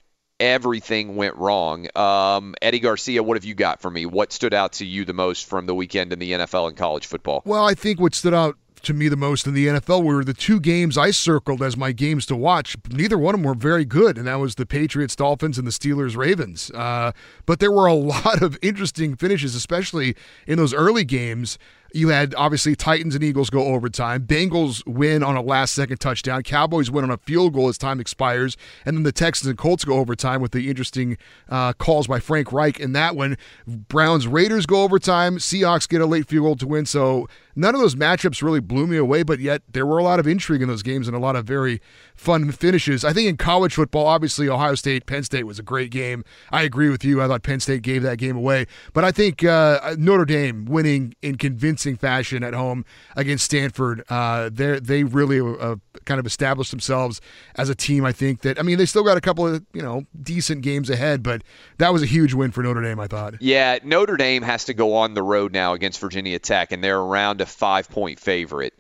[0.40, 1.88] everything went wrong.
[1.96, 4.06] Um, Eddie Garcia, what have you got for me?
[4.06, 7.06] What stood out to you the most from the weekend in the NFL and college
[7.06, 7.42] football?
[7.44, 10.34] Well, I think what stood out to me the most in the NFL were the
[10.34, 12.76] two games I circled as my games to watch.
[12.90, 15.70] Neither one of them were very good, and that was the Patriots Dolphins and the
[15.72, 16.70] Steelers Ravens.
[16.70, 17.12] Uh,
[17.46, 20.14] but there were a lot of interesting finishes, especially
[20.46, 21.58] in those early games.
[21.94, 24.26] You had obviously Titans and Eagles go overtime.
[24.26, 26.42] Bengals win on a last second touchdown.
[26.42, 28.56] Cowboys win on a field goal as time expires.
[28.84, 31.16] And then the Texans and Colts go overtime with the interesting
[31.48, 33.38] uh, calls by Frank Reich in that one.
[33.66, 35.38] Browns Raiders go overtime.
[35.38, 36.84] Seahawks get a late field goal to win.
[36.84, 40.20] So none of those matchups really blew me away, but yet there were a lot
[40.20, 41.80] of intrigue in those games and a lot of very
[42.14, 43.04] fun finishes.
[43.04, 46.24] I think in college football, obviously Ohio State, Penn State was a great game.
[46.50, 47.22] I agree with you.
[47.22, 51.14] I thought Penn State gave that game away, but I think uh, Notre Dame winning
[51.22, 52.84] in convincing fashion at home
[53.16, 57.20] against Stanford, uh, they they really uh, kind of established themselves
[57.56, 58.04] as a team.
[58.04, 60.90] I think that I mean they still got a couple of you know decent games
[60.90, 61.42] ahead, but
[61.78, 63.00] that was a huge win for Notre Dame.
[63.00, 63.40] I thought.
[63.40, 67.00] Yeah, Notre Dame has to go on the road now against Virginia Tech, and they're
[67.00, 68.74] around five point favorite.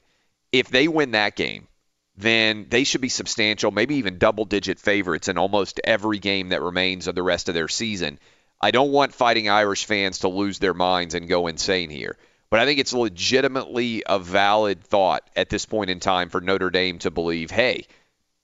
[0.52, 1.68] If they win that game,
[2.16, 6.62] then they should be substantial, maybe even double digit favorites in almost every game that
[6.62, 8.18] remains of the rest of their season.
[8.60, 12.16] I don't want Fighting Irish fans to lose their minds and go insane here.
[12.50, 16.70] But I think it's legitimately a valid thought at this point in time for Notre
[16.70, 17.86] Dame to believe, hey,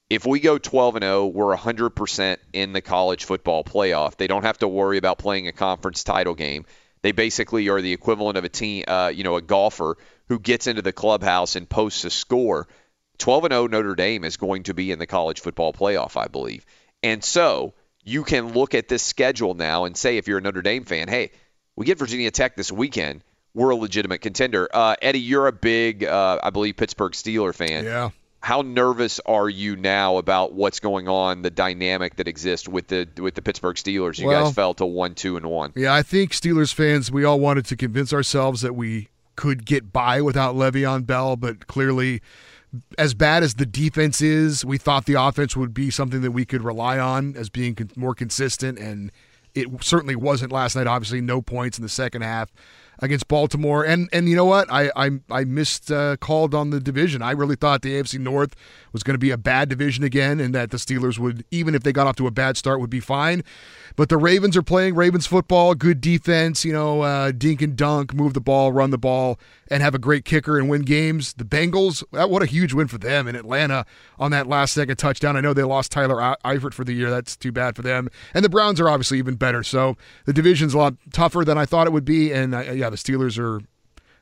[0.09, 4.17] if we go 12 and 0, we're 100% in the college football playoff.
[4.17, 6.67] They don't have to worry about playing a conference title game.
[7.03, 9.97] They basically are the equivalent of a team, uh, you know, a golfer
[10.29, 12.69] who gets into the clubhouse and posts a score.
[13.19, 16.29] 12 and 0 Notre Dame is going to be in the college football playoff, I
[16.29, 16.65] believe.
[17.03, 20.63] And so you can look at this schedule now and say, if you're a Notre
[20.63, 21.33] Dame fan, hey,
[21.77, 23.23] we get Virginia Tech this weekend.
[23.55, 24.69] We're a legitimate contender.
[24.73, 27.85] Uh, Eddie, you're a big, uh, I believe, Pittsburgh Steeler fan.
[27.85, 28.11] Yeah.
[28.43, 33.07] How nervous are you now about what's going on, the dynamic that exists with the
[33.19, 34.19] with the Pittsburgh Steelers?
[34.19, 35.73] You Well- guys fell to one, two, and one.
[35.77, 39.93] Yeah, I think Steelers fans, we all wanted to convince ourselves that we could get
[39.93, 42.23] by without Le'Veon Bell, but clearly,
[42.97, 46.45] as bad as the defense is, we thought the offense would be something that we
[46.45, 49.11] could rely on as being more consistent, and
[49.55, 50.87] it certainly wasn't last night.
[50.87, 52.51] Obviously, no points in the second half.
[53.01, 53.85] Against Baltimore.
[53.85, 54.71] And and you know what?
[54.71, 57.23] I I, I missed uh, called on the division.
[57.23, 58.55] I really thought the AFC North
[58.93, 61.83] was going to be a bad division again, and that the Steelers would, even if
[61.83, 63.43] they got off to a bad start, would be fine.
[63.97, 66.65] But the Ravens are playing Ravens football, good defense.
[66.65, 69.39] You know, uh, dink and dunk, move the ball, run the ball,
[69.71, 71.33] and have a great kicker and win games.
[71.35, 73.87] The Bengals, what a huge win for them in Atlanta
[74.19, 75.37] on that last second touchdown.
[75.37, 77.09] I know they lost Tyler Eifert for the year.
[77.09, 78.09] That's too bad for them.
[78.35, 79.63] And the Browns are obviously even better.
[79.63, 79.97] So
[80.27, 82.33] the division's a lot tougher than I thought it would be.
[82.33, 83.61] And uh, yeah, the Steelers are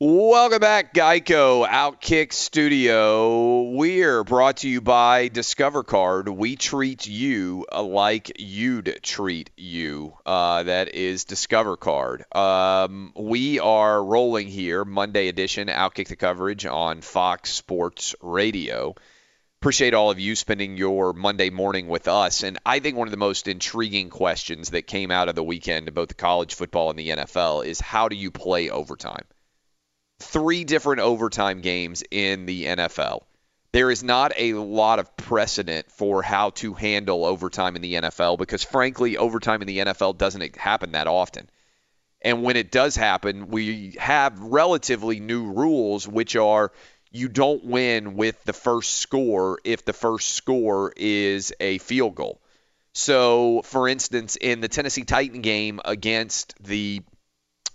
[0.00, 3.62] Welcome back, Geico Outkick Studio.
[3.62, 6.28] We're brought to you by Discover Card.
[6.28, 10.16] We treat you like you'd treat you.
[10.24, 12.24] Uh, that is Discover Card.
[12.32, 18.94] Um, we are rolling here, Monday edition, Outkick the coverage on Fox Sports Radio.
[19.60, 22.44] Appreciate all of you spending your Monday morning with us.
[22.44, 25.92] And I think one of the most intriguing questions that came out of the weekend,
[25.92, 29.24] both the college football and the NFL, is how do you play overtime?
[30.20, 33.22] Three different overtime games in the NFL.
[33.72, 38.38] There is not a lot of precedent for how to handle overtime in the NFL
[38.38, 41.48] because, frankly, overtime in the NFL doesn't happen that often.
[42.22, 46.72] And when it does happen, we have relatively new rules, which are
[47.10, 52.40] you don't win with the first score if the first score is a field goal.
[52.92, 57.02] So, for instance, in the Tennessee Titan game against the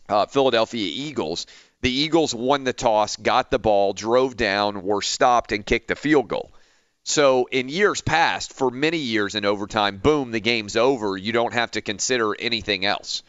[0.09, 1.47] uh, Philadelphia Eagles,
[1.83, 5.95] the Eagles won the toss, got the ball, drove down, were stopped, and kicked the
[5.95, 6.53] field goal.
[7.03, 11.17] So in years past, for many years in overtime, boom, the game's over.
[11.17, 13.21] You don't have to consider anything else.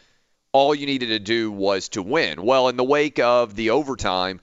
[0.53, 2.41] All you needed to do was to win.
[2.41, 4.39] Well, in the wake of the overtime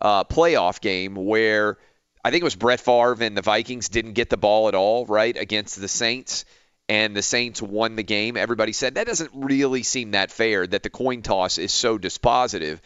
[0.00, 1.76] uh, playoff game where
[2.24, 5.06] I think it was Brett Favre and the Vikings didn't get the ball at all,
[5.06, 6.44] right, against the Saints,
[6.88, 10.84] and the Saints won the game, everybody said that doesn't really seem that fair that
[10.84, 12.78] the coin toss is so dispositive.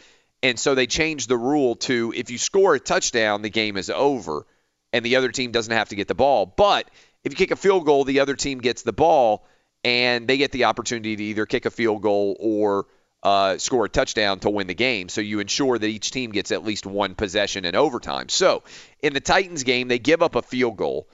[0.43, 3.91] And so they changed the rule to if you score a touchdown, the game is
[3.91, 4.47] over
[4.93, 6.47] and the other team doesn't have to get the ball.
[6.47, 6.91] But
[7.25, 9.47] if you kick a field goal, the other team gets the ball
[9.85, 12.87] and they get the opportunity to either kick a field goal or
[13.23, 15.09] uh, score a touchdown to win the game.
[15.11, 18.31] So you ensure that each team gets at least one possession in overtime.
[18.31, 18.63] So
[19.03, 21.09] in the Titans game, they give up a field goal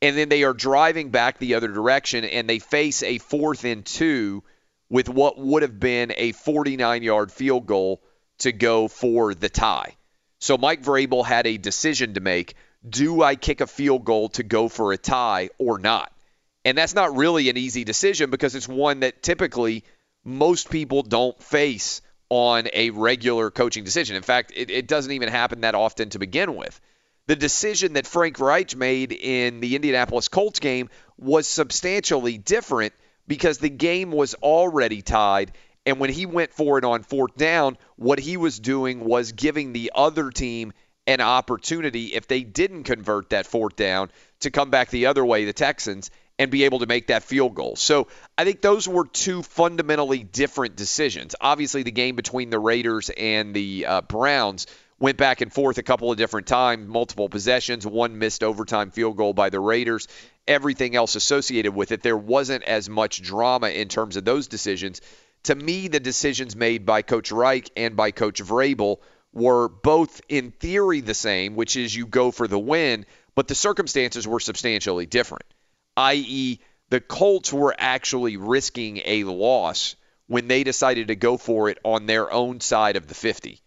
[0.00, 3.84] and then they are driving back the other direction and they face a fourth and
[3.86, 4.42] two
[4.90, 8.02] with what would have been a 49 yard field goal
[8.42, 9.96] to go for the tie.
[10.38, 12.54] So Mike Vrabel had a decision to make.
[12.88, 16.12] Do I kick a field goal to go for a tie or not?
[16.64, 19.84] And that's not really an easy decision because it's one that typically
[20.24, 24.16] most people don't face on a regular coaching decision.
[24.16, 26.80] In fact, it, it doesn't even happen that often to begin with.
[27.26, 30.88] The decision that Frank Reich made in the Indianapolis Colts game
[31.18, 32.94] was substantially different
[33.28, 35.52] because the game was already tied
[35.84, 39.72] and when he went for it on fourth down, what he was doing was giving
[39.72, 40.72] the other team
[41.06, 44.10] an opportunity, if they didn't convert that fourth down,
[44.40, 47.54] to come back the other way, the Texans, and be able to make that field
[47.54, 47.76] goal.
[47.76, 48.06] So
[48.38, 51.34] I think those were two fundamentally different decisions.
[51.40, 54.66] Obviously, the game between the Raiders and the uh, Browns
[55.00, 59.16] went back and forth a couple of different times, multiple possessions, one missed overtime field
[59.16, 60.06] goal by the Raiders,
[60.46, 62.02] everything else associated with it.
[62.02, 65.00] There wasn't as much drama in terms of those decisions
[65.44, 68.98] to me, the decisions made by Coach Reich and by Coach Vrabel
[69.32, 73.54] were both in theory the same, which is you go for the win, but the
[73.54, 75.44] circumstances were substantially different.
[75.96, 81.78] I.e., the Colts were actually risking a loss when they decided to go for it
[81.84, 83.58] on their own side of the 50.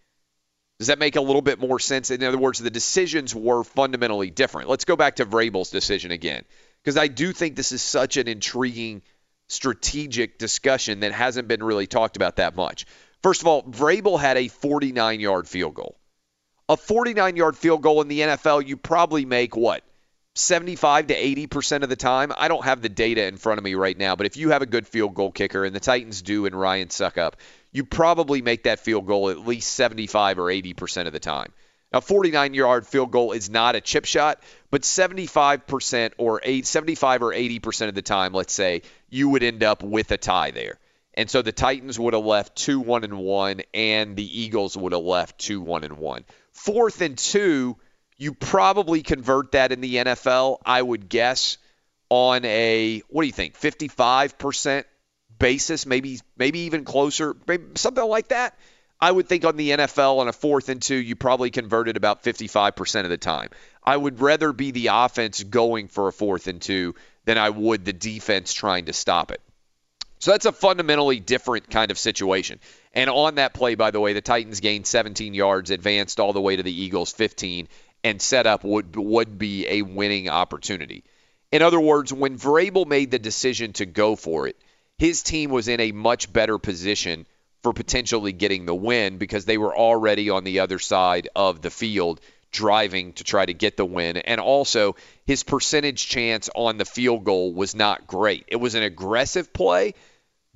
[0.78, 2.10] Does that make a little bit more sense?
[2.10, 4.68] In other words, the decisions were fundamentally different.
[4.68, 6.44] Let's go back to Vrabel's decision again,
[6.82, 9.02] because I do think this is such an intriguing
[9.48, 12.86] strategic discussion that hasn't been really talked about that much.
[13.22, 15.98] First of all, Vrabel had a 49 yard field goal.
[16.68, 19.84] A 49 yard field goal in the NFL, you probably make what?
[20.34, 22.30] 75 to 80% of the time.
[22.36, 24.60] I don't have the data in front of me right now, but if you have
[24.60, 27.34] a good field goal kicker, and the Titans do, and Ryan Succop,
[27.72, 31.52] you probably make that field goal at least 75 or 80% of the time.
[31.96, 37.22] A 49 yard field goal is not a chip shot, but 75% or 8, 75
[37.22, 40.78] or 80% of the time, let's say, you would end up with a tie there.
[41.14, 44.92] And so the Titans would have left 2 1 and 1, and the Eagles would
[44.92, 46.24] have left 2 1 and 1.
[46.52, 47.78] Fourth and two,
[48.18, 51.56] you probably convert that in the NFL, I would guess,
[52.10, 54.84] on a, what do you think, 55%
[55.38, 58.54] basis, maybe maybe even closer, maybe something like that.
[59.00, 62.22] I would think on the NFL on a fourth and two, you probably converted about
[62.22, 63.50] 55% of the time.
[63.84, 66.94] I would rather be the offense going for a fourth and two
[67.24, 69.40] than I would the defense trying to stop it.
[70.18, 72.58] So that's a fundamentally different kind of situation.
[72.94, 76.40] And on that play, by the way, the Titans gained 17 yards, advanced all the
[76.40, 77.68] way to the Eagles 15,
[78.02, 81.04] and set up would would be a winning opportunity.
[81.52, 84.56] In other words, when Vrabel made the decision to go for it,
[84.98, 87.26] his team was in a much better position
[87.66, 91.70] for potentially getting the win because they were already on the other side of the
[91.70, 92.20] field
[92.52, 94.18] driving to try to get the win.
[94.18, 94.94] And also,
[95.26, 98.44] his percentage chance on the field goal was not great.
[98.46, 99.94] It was an aggressive play,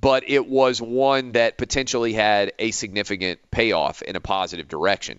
[0.00, 5.18] but it was one that potentially had a significant payoff in a positive direction.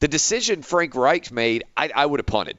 [0.00, 2.58] The decision Frank Reich made, I, I would have punted.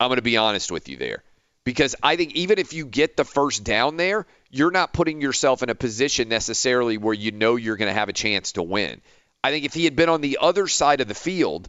[0.00, 1.22] I'm going to be honest with you there.
[1.64, 5.62] Because I think even if you get the first down there, you're not putting yourself
[5.62, 9.00] in a position necessarily where you know you're going to have a chance to win.
[9.44, 11.68] I think if he had been on the other side of the field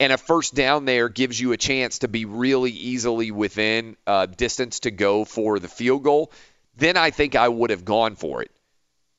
[0.00, 4.26] and a first down there gives you a chance to be really easily within uh,
[4.26, 6.32] distance to go for the field goal,
[6.76, 8.50] then I think I would have gone for it.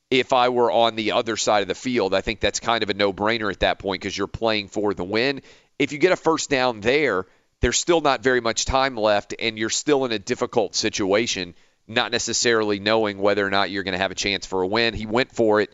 [0.10, 2.89] If I were on the other side of the field, I think that's kind of
[2.89, 5.41] a no brainer at that point because you're playing for the win.
[5.78, 7.26] If you get a first down there,
[7.62, 11.55] there's still not very much time left, and you're still in a difficult situation,
[11.88, 14.93] not necessarily knowing whether or not you're going to have a chance for a win.
[14.93, 15.72] He went for it,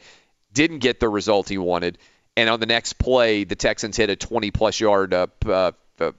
[0.54, 1.98] didn't get the result he wanted,
[2.38, 5.72] and on the next play, the Texans hit a 20 plus yard uh, uh,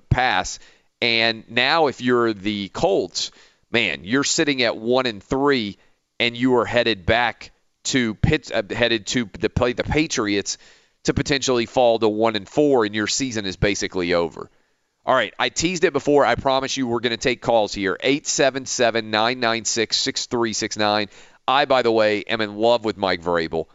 [0.08, 0.58] pass.
[1.02, 3.32] And now, if you're the Colts,
[3.70, 5.76] man, you're sitting at one and three,
[6.18, 7.50] and you are headed back
[7.84, 10.56] to Pitt, uh, headed to the play the Patriots
[11.04, 14.50] to potentially fall to one and four, and your season is basically over.
[15.06, 16.26] All right, I teased it before.
[16.26, 17.96] I promise you we're going to take calls here.
[18.00, 21.08] 877 996 6369.
[21.46, 23.66] I, by the way, am in love with Mike Vrabel.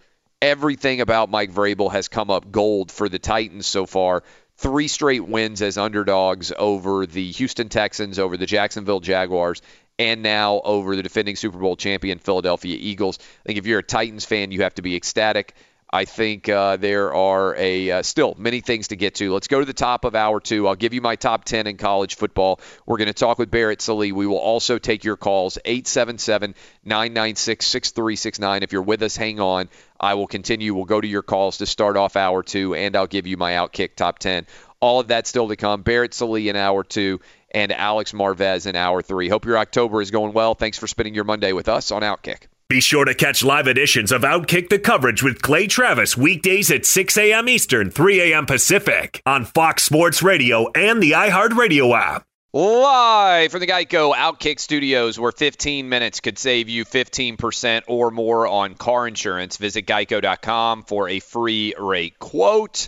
[0.42, 4.24] Everything about Mike Vrabel has come up gold for the Titans so far.
[4.58, 9.62] Three straight wins as underdogs over the Houston Texans, over the Jacksonville Jaguars,
[9.98, 13.20] and now over the defending Super Bowl champion Philadelphia Eagles.
[13.22, 15.56] I think if you're a Titans fan, you have to be ecstatic.
[15.94, 19.34] I think uh, there are a uh, still many things to get to.
[19.34, 20.68] Let's go to the top of hour two.
[20.68, 22.62] I'll give you my top 10 in college football.
[22.86, 24.14] We're going to talk with Barrett Sallee.
[24.14, 28.64] We will also take your calls 877 996 6369.
[28.64, 29.68] If you're with us, hang on.
[30.00, 30.74] I will continue.
[30.74, 33.54] We'll go to your calls to start off hour two, and I'll give you my
[33.54, 34.48] Outkick top 10.
[34.80, 35.82] All of that still to come.
[35.82, 37.20] Barrett Sallee in hour two
[37.52, 39.28] and Alex Marvez in hour three.
[39.28, 40.56] Hope your October is going well.
[40.56, 42.48] Thanks for spending your Monday with us on Outkick.
[42.72, 46.86] Be sure to catch live editions of Outkick the coverage with Clay Travis weekdays at
[46.86, 47.50] 6 a.m.
[47.50, 48.46] Eastern, 3 a.m.
[48.46, 52.24] Pacific on Fox Sports Radio and the iHeartRadio app.
[52.54, 58.48] Live from the Geico Outkick Studios, where 15 minutes could save you 15% or more
[58.48, 59.58] on car insurance.
[59.58, 62.88] Visit geico.com for a free rate quote.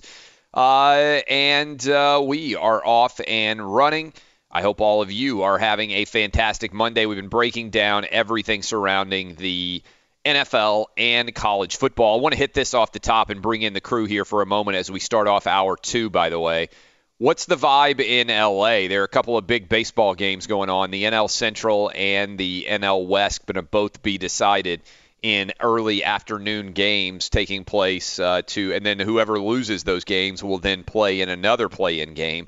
[0.54, 4.14] Uh, and uh, we are off and running.
[4.56, 7.08] I hope all of you are having a fantastic Monday.
[7.08, 9.82] We've been breaking down everything surrounding the
[10.24, 12.20] NFL and college football.
[12.20, 14.43] I want to hit this off the top and bring in the crew here for
[14.43, 16.70] a moment as we start off hour two, by the way.
[17.18, 18.88] What's the vibe in LA?
[18.88, 20.91] There are a couple of big baseball games going on.
[20.91, 24.82] The NL Central and the NL West going to both be decided
[25.24, 30.60] in early afternoon games taking place uh, to, and then whoever loses those games will
[30.60, 32.47] then play in another play-in game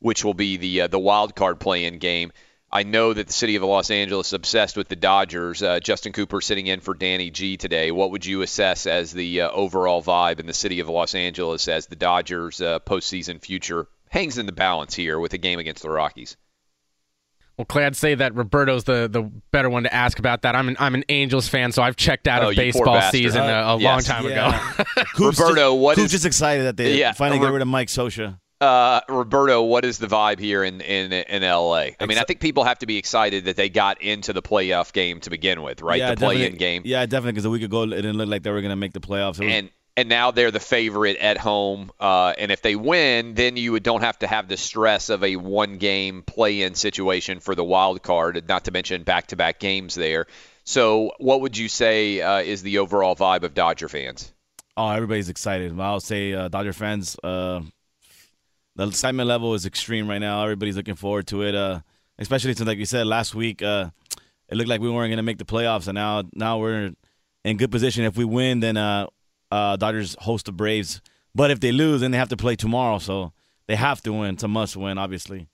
[0.00, 2.32] which will be the uh, the wild card play-in game.
[2.72, 5.60] I know that the city of Los Angeles is obsessed with the Dodgers.
[5.62, 7.90] Uh, Justin Cooper sitting in for Danny G today.
[7.90, 11.66] What would you assess as the uh, overall vibe in the city of Los Angeles
[11.66, 15.82] as the Dodgers' uh, postseason future hangs in the balance here with a game against
[15.82, 16.36] the Rockies?
[17.56, 20.56] Well, Clay, I'd say that Roberto's the, the better one to ask about that.
[20.56, 23.18] I'm an I'm an Angels fan, so I've checked out Oh, of baseball bastard.
[23.20, 24.72] season a, a Uh, long time Yeah.
[24.74, 24.84] ago.
[25.14, 27.68] Coop's Roberto, what Coop's is- just excited that they Yeah, finally Ro- get rid of
[27.68, 28.38] Mike Scioscia.
[28.60, 31.90] Uh, Roberto, what is the vibe here in, in in LA?
[31.98, 34.92] I mean, I think people have to be excited that they got into the playoff
[34.92, 35.98] game to begin with, right?
[35.98, 36.82] Yeah, the play-in game.
[36.84, 37.32] Yeah, definitely.
[37.32, 39.38] Because a week ago, it didn't look like they were going to make the playoffs.
[39.38, 41.90] Was- and and now they're the favorite at home.
[41.98, 45.24] Uh, and if they win, then you would- don't have to have the stress of
[45.24, 48.42] a one-game play-in situation for the wild card.
[48.48, 50.26] Not to mention back-to-back games there.
[50.64, 54.32] So, what would you say uh, is the overall vibe of Dodger fans?
[54.76, 55.78] Oh, everybody's excited.
[55.80, 57.60] I'll say uh, Dodger fans, uh,
[58.80, 60.42] the excitement level is extreme right now.
[60.42, 61.54] Everybody's looking forward to it.
[61.54, 61.80] Uh,
[62.18, 63.90] especially since, like you said last week, uh,
[64.48, 66.92] it looked like we weren't going to make the playoffs, and now now we're
[67.44, 68.04] in good position.
[68.04, 69.06] If we win, then uh,
[69.50, 71.02] uh, Dodgers host the Braves.
[71.34, 73.32] But if they lose, then they have to play tomorrow, so
[73.68, 74.34] they have to win.
[74.34, 75.46] It's a must win, obviously.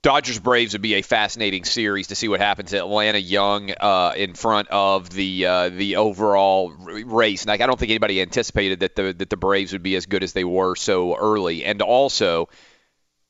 [0.00, 2.72] Dodgers Braves would be a fascinating series to see what happens.
[2.72, 7.44] Atlanta Young uh, in front of the uh, the overall race.
[7.44, 10.22] Like I don't think anybody anticipated that the that the Braves would be as good
[10.22, 11.64] as they were so early.
[11.64, 12.48] And also,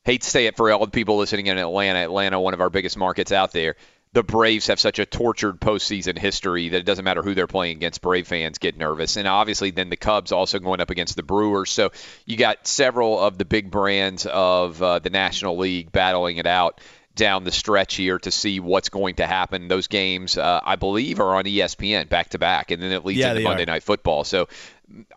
[0.04, 1.98] hate to say it for all the people listening in Atlanta.
[2.00, 3.76] Atlanta, one of our biggest markets out there.
[4.14, 7.76] The Braves have such a tortured postseason history that it doesn't matter who they're playing
[7.76, 8.00] against.
[8.00, 11.70] Brave fans get nervous, and obviously then the Cubs also going up against the Brewers.
[11.70, 11.92] So
[12.24, 16.80] you got several of the big brands of uh, the National League battling it out
[17.14, 19.68] down the stretch here to see what's going to happen.
[19.68, 23.18] Those games, uh, I believe, are on ESPN back to back, and then it leads
[23.20, 23.66] Yeah, into Monday are.
[23.66, 24.24] Night Football.
[24.24, 24.48] So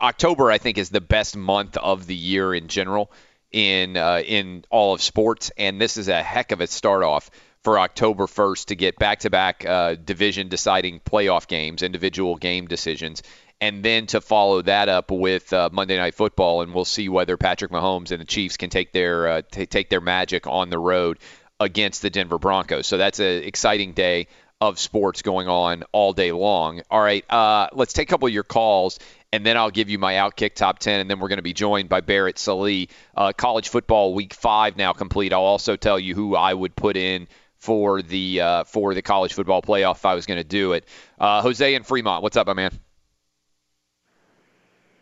[0.01, 3.09] October, I think, is the best month of the year in general
[3.51, 7.29] in uh, in all of sports, and this is a heck of a start off
[7.63, 13.21] for October 1st to get back-to-back uh, division deciding playoff games, individual game decisions,
[13.59, 17.37] and then to follow that up with uh, Monday Night Football, and we'll see whether
[17.37, 20.79] Patrick Mahomes and the Chiefs can take their uh, t- take their magic on the
[20.79, 21.19] road
[21.59, 22.87] against the Denver Broncos.
[22.87, 24.27] So that's an exciting day
[24.61, 26.83] of sports going on all day long.
[26.91, 28.99] All right, uh, let's take a couple of your calls,
[29.33, 31.53] and then I'll give you my Outkick top 10, and then we're going to be
[31.53, 32.89] joined by Barrett Sallee.
[33.17, 35.33] Uh, college football week five now complete.
[35.33, 39.33] I'll also tell you who I would put in for the uh, for the college
[39.33, 40.85] football playoff if I was going to do it.
[41.19, 42.71] Uh, Jose in Fremont, what's up, my man?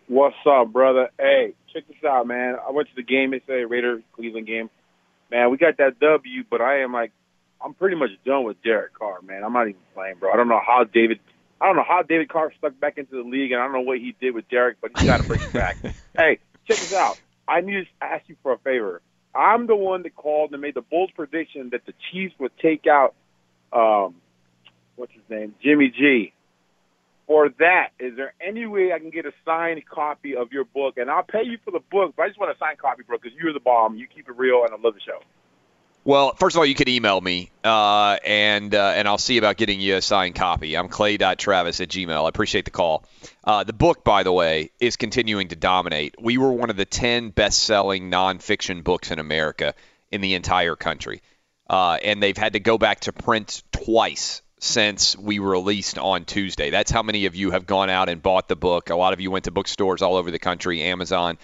[0.08, 1.10] What's up, brother?
[1.20, 2.56] Hey, check this out, man.
[2.66, 4.70] I went to the game yesterday, Raider Cleveland game.
[5.30, 7.12] Man, we got that W, but I am like,
[7.62, 9.44] I'm pretty much done with Derek Carr, man.
[9.44, 10.32] I'm not even playing, bro.
[10.32, 11.20] I don't know how David,
[11.60, 13.82] I don't know how David Carr stuck back into the league, and I don't know
[13.82, 15.78] what he did with Derek, but he's got to bring it back.
[16.18, 17.20] hey, check this out.
[17.48, 19.02] I need to ask you for a favor.
[19.36, 22.86] I'm the one that called and made the bold prediction that the Chiefs would take
[22.88, 23.14] out,
[23.74, 24.16] um,
[24.96, 26.34] what's his name, Jimmy G.
[27.28, 30.98] For that, is there any way I can get a signed copy of your book?
[30.98, 33.18] And I'll pay you for the book, but I just want a signed copy, bro,
[33.22, 33.98] because you're the bomb.
[33.98, 35.20] You keep it real, and I love the show.
[36.10, 39.58] Well, first of all, you could email me, uh, and uh, and I'll see about
[39.58, 40.76] getting you a signed copy.
[40.76, 42.26] I'm clay.travis at gmail.
[42.26, 43.06] I appreciate the call.
[43.44, 46.16] Uh, the book, by the way, is continuing to dominate.
[46.20, 49.76] We were one of the 10 best-selling nonfiction books in America
[50.10, 51.22] in the entire country,
[51.70, 56.72] uh, and they've had to go back to print twice since we released on Tuesday.
[56.72, 58.90] That's how many of you have gone out and bought the book.
[58.90, 61.38] A lot of you went to bookstores all over the country, Amazon.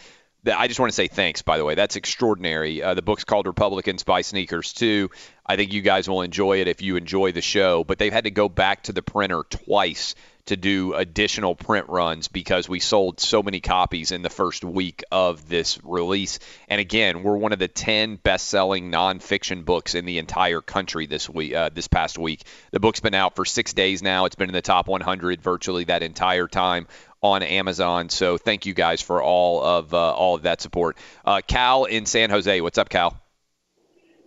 [0.48, 1.76] I just want to say thanks, by the way.
[1.76, 2.82] That's extraordinary.
[2.82, 5.10] Uh, the book's called Republicans Buy Sneakers too.
[5.46, 7.84] I think you guys will enjoy it if you enjoy the show.
[7.84, 10.16] But they've had to go back to the printer twice
[10.46, 15.04] to do additional print runs because we sold so many copies in the first week
[15.12, 16.40] of this release.
[16.68, 21.28] And again, we're one of the 10 best-selling nonfiction books in the entire country this
[21.28, 21.56] week.
[21.56, 24.26] Uh, this past week, the book's been out for six days now.
[24.26, 26.88] It's been in the top 100 virtually that entire time
[27.34, 28.10] on Amazon.
[28.10, 30.98] So thank you guys for all of uh, all of that support.
[31.24, 33.20] Uh, Cal in San Jose, what's up, Cal?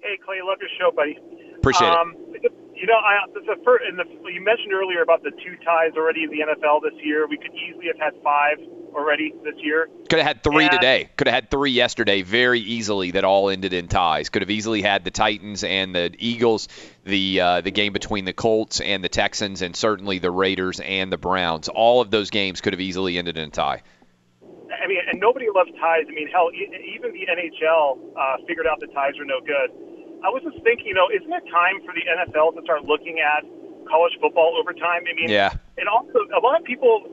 [0.03, 1.19] Hey Clay, love your show, buddy.
[1.57, 2.28] Appreciate it.
[2.79, 6.23] You know, I, the first, in the, you mentioned earlier about the two ties already
[6.23, 7.27] in the NFL this year.
[7.27, 8.59] We could easily have had five
[8.95, 9.89] already this year.
[10.09, 11.09] Could have had three And- today.
[11.17, 14.29] Could have had three yesterday very easily that all ended in ties.
[14.29, 16.69] Could have easily had the Titans and the Eagles,
[17.05, 21.13] the uh, the game between the Colts and the Texans, and certainly the Raiders and
[21.13, 21.69] the Browns.
[21.69, 23.83] All of those games could have easily ended in a tie.
[24.71, 26.05] I mean, and nobody loves ties.
[26.09, 29.98] I mean, hell, even the NHL uh, figured out that ties are no good.
[30.25, 33.23] I was just thinking, you know, isn't it time for the NFL to start looking
[33.23, 33.47] at
[33.87, 35.07] college football overtime?
[35.07, 35.55] I mean, Yeah.
[35.79, 37.07] and also a lot of people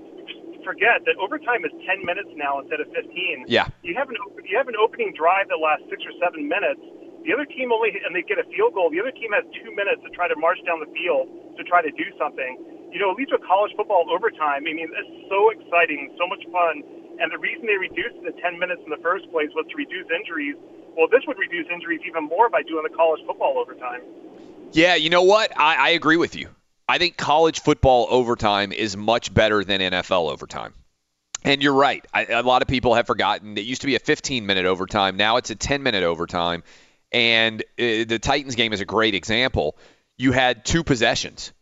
[0.65, 3.45] forget that overtime is 10 minutes now instead of 15.
[3.47, 3.69] Yeah.
[3.85, 6.81] You have an you have an opening drive that lasts six or seven minutes.
[7.25, 8.93] The other team only, and they get a field goal.
[8.93, 11.25] The other team has two minutes to try to march down the field
[11.57, 12.57] to try to do something.
[12.93, 16.45] You know, at least with college football overtime, I mean, it's so exciting, so much
[16.53, 16.85] fun.
[17.19, 20.07] And the reason they reduced the 10 minutes in the first place was to reduce
[20.11, 20.55] injuries.
[20.97, 24.01] Well, this would reduce injuries even more by doing the college football overtime.
[24.71, 25.57] Yeah, you know what?
[25.57, 26.49] I, I agree with you.
[26.87, 30.73] I think college football overtime is much better than NFL overtime.
[31.43, 32.05] And you're right.
[32.13, 33.57] I, a lot of people have forgotten.
[33.57, 35.15] It used to be a 15 minute overtime.
[35.15, 36.63] Now it's a 10 minute overtime.
[37.11, 39.77] And uh, the Titans game is a great example.
[40.17, 41.53] You had two possessions.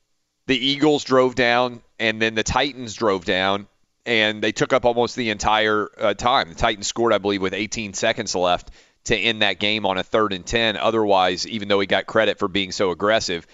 [0.48, 3.68] The Eagles drove down, and then the Titans drove down,
[4.06, 6.50] and they took up almost the entire uh, time.
[6.50, 8.72] The Titans scored, I believe, with 18 seconds left
[9.06, 10.78] to end that game on a third and 10.
[10.78, 13.46] Otherwise, even though he got credit for being so aggressive,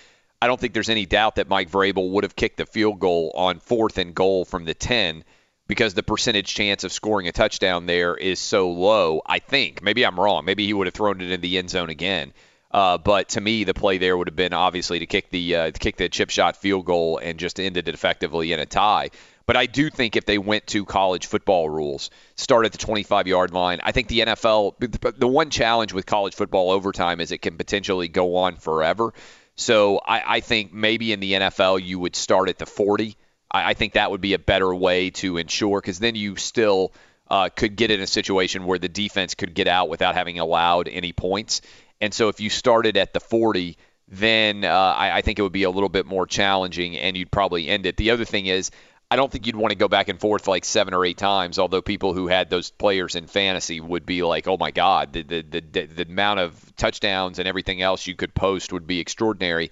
[0.41, 3.31] I don't think there's any doubt that Mike Vrabel would have kicked the field goal
[3.35, 5.23] on fourth and goal from the 10
[5.67, 9.21] because the percentage chance of scoring a touchdown there is so low.
[9.25, 9.83] I think.
[9.83, 10.45] Maybe I'm wrong.
[10.45, 12.33] Maybe he would have thrown it in the end zone again.
[12.71, 15.71] Uh, but to me, the play there would have been obviously to kick the uh,
[15.71, 19.09] to kick the chip shot field goal and just ended it effectively in a tie.
[19.49, 23.25] But I do think if they went to college football rules, start at the 25
[23.25, 24.75] yard line, I think the NFL,
[25.17, 29.11] the one challenge with college football overtime is it can potentially go on forever.
[29.55, 33.17] So I, I think maybe in the NFL you would start at the 40.
[33.49, 36.93] I, I think that would be a better way to ensure because then you still
[37.27, 40.87] uh, could get in a situation where the defense could get out without having allowed
[40.87, 41.61] any points.
[41.99, 43.77] And so if you started at the 40,
[44.09, 47.31] then uh, I, I, think it would be a little bit more challenging and you'd
[47.31, 47.95] probably end it.
[47.95, 48.71] The other thing is,
[49.11, 51.57] I don't think you'd want to go back and forth like seven or eight times.
[51.57, 55.23] Although people who had those players in fantasy would be like, "Oh my God, the
[55.23, 59.71] the the, the amount of touchdowns and everything else you could post would be extraordinary."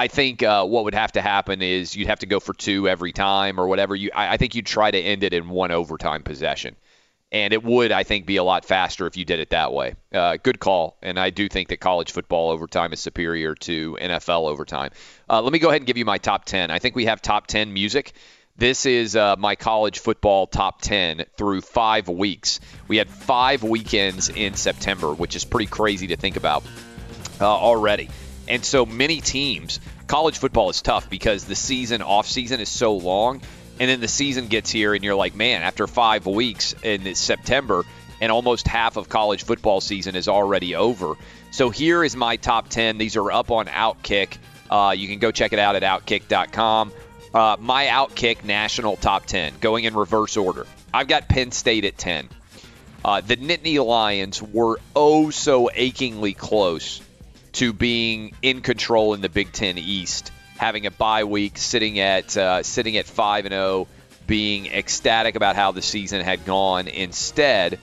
[0.00, 2.88] I think uh, what would have to happen is you'd have to go for two
[2.88, 3.96] every time or whatever.
[3.96, 6.76] You, I, I think you'd try to end it in one overtime possession
[7.30, 9.94] and it would, I think, be a lot faster if you did it that way.
[10.12, 14.48] Uh, good call, and I do think that college football overtime is superior to NFL
[14.48, 14.92] overtime.
[15.28, 16.70] Uh, let me go ahead and give you my top 10.
[16.70, 18.12] I think we have top 10 music.
[18.58, 22.58] This is uh, my college football top 10 through five weeks.
[22.88, 26.64] We had five weekends in September, which is pretty crazy to think about
[27.40, 28.10] uh, already.
[28.48, 29.78] And so many teams,
[30.08, 33.42] college football is tough because the season, off season, is so long
[33.80, 37.84] and then the season gets here and you're like man after five weeks in september
[38.20, 41.14] and almost half of college football season is already over
[41.50, 44.38] so here is my top 10 these are up on outkick
[44.70, 46.92] uh, you can go check it out at outkick.com
[47.34, 51.96] uh, my outkick national top 10 going in reverse order i've got penn state at
[51.96, 52.28] 10
[53.04, 57.00] uh, the nittany lions were oh so achingly close
[57.52, 62.36] to being in control in the big ten east having a bye week, sitting at
[62.36, 63.88] uh, sitting at five and zero, oh,
[64.26, 66.88] being ecstatic about how the season had gone.
[66.88, 67.78] Instead,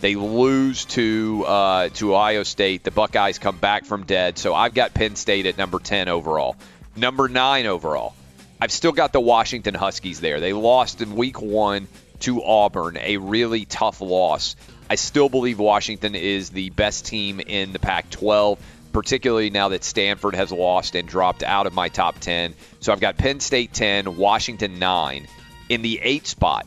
[0.00, 2.84] they lose to uh, to Ohio State.
[2.84, 4.36] The Buckeyes come back from dead.
[4.36, 6.56] So I've got Penn State at number ten overall.
[6.94, 8.14] Number nine overall.
[8.62, 10.38] I've still got the Washington Huskies there.
[10.38, 11.88] They lost in week one
[12.20, 14.54] to Auburn, a really tough loss.
[14.88, 18.60] I still believe Washington is the best team in the Pac 12
[18.92, 22.54] particularly now that Stanford has lost and dropped out of my top 10.
[22.78, 25.26] So I've got Penn State 10, Washington 9.
[25.68, 26.64] In the 8 spot,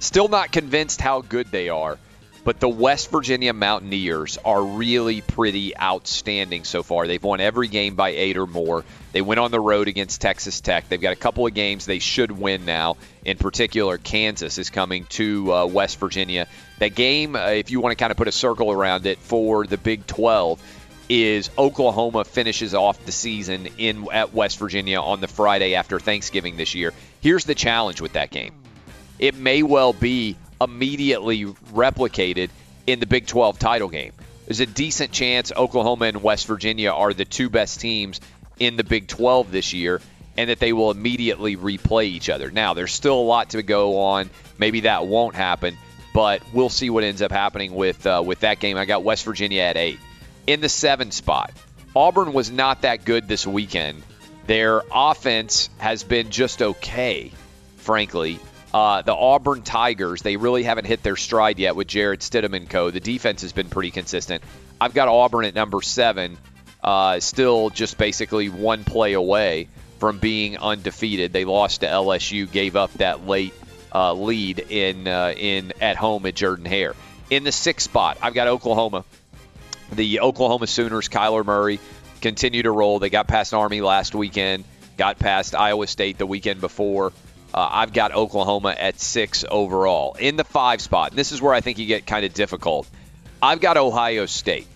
[0.00, 1.98] still not convinced how good they are,
[2.44, 7.06] but the West Virginia Mountaineers are really pretty outstanding so far.
[7.06, 8.84] They've won every game by 8 or more.
[9.12, 10.88] They went on the road against Texas Tech.
[10.88, 12.98] They've got a couple of games they should win now.
[13.24, 16.46] In particular, Kansas is coming to uh, West Virginia.
[16.80, 19.66] That game, uh, if you want to kind of put a circle around it for
[19.66, 20.62] the Big 12,
[21.08, 26.56] is Oklahoma finishes off the season in at West Virginia on the Friday after Thanksgiving
[26.56, 26.92] this year.
[27.20, 28.54] Here's the challenge with that game.
[29.18, 32.50] It may well be immediately replicated
[32.86, 34.12] in the Big 12 title game.
[34.46, 38.20] There's a decent chance Oklahoma and West Virginia are the two best teams
[38.58, 40.00] in the Big 12 this year
[40.36, 42.50] and that they will immediately replay each other.
[42.50, 44.30] Now, there's still a lot to go on.
[44.58, 45.78] Maybe that won't happen,
[46.12, 48.76] but we'll see what ends up happening with uh, with that game.
[48.76, 49.98] I got West Virginia at 8
[50.46, 51.52] in the seven spot.
[51.96, 54.02] Auburn was not that good this weekend.
[54.46, 57.32] Their offense has been just okay,
[57.76, 58.40] frankly.
[58.74, 62.68] Uh, the Auburn Tigers, they really haven't hit their stride yet with Jarrett Stidham and
[62.68, 62.90] co.
[62.90, 64.42] The defense has been pretty consistent.
[64.80, 66.36] I've got Auburn at number seven,
[66.82, 69.68] uh, still just basically one play away
[70.00, 71.32] from being undefeated.
[71.32, 73.54] They lost to LSU, gave up that late
[73.94, 76.96] uh, lead in uh, in at home at Jordan Hare.
[77.30, 79.04] In the sixth spot, I've got Oklahoma
[79.92, 81.78] the Oklahoma Sooners, Kyler Murray,
[82.20, 82.98] continue to roll.
[82.98, 84.64] They got past Army last weekend,
[84.96, 87.12] got past Iowa State the weekend before.
[87.54, 90.14] Uh, I've got Oklahoma at six overall.
[90.14, 92.88] In the five spot, And this is where I think you get kind of difficult.
[93.40, 94.66] I've got Ohio State.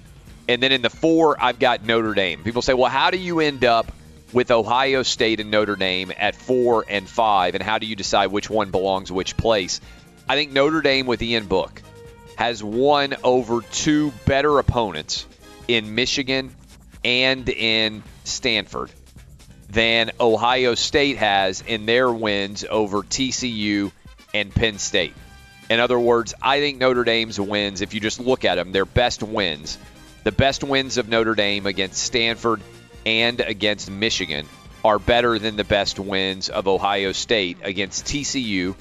[0.48, 2.44] And then in the four, I've got Notre Dame.
[2.44, 3.90] People say, well, how do you end up
[4.32, 7.56] with Ohio State and Notre Dame at four and five?
[7.56, 9.80] And how do you decide which one belongs which place?
[10.28, 11.82] I think Notre Dame with Ian Book
[12.36, 15.26] has won over two better opponents
[15.66, 16.54] in Michigan
[17.04, 18.92] and in Stanford
[19.68, 23.92] than Ohio State has in their wins over TCU
[24.32, 25.14] and Penn State.
[25.68, 28.86] In other words, I think Notre Dame's wins, if you just look at them, their
[28.86, 29.78] best wins,
[30.24, 32.62] the best wins of Notre Dame against Stanford
[33.04, 34.46] and against Michigan
[34.84, 38.74] are better than the best wins of Ohio State against TCU,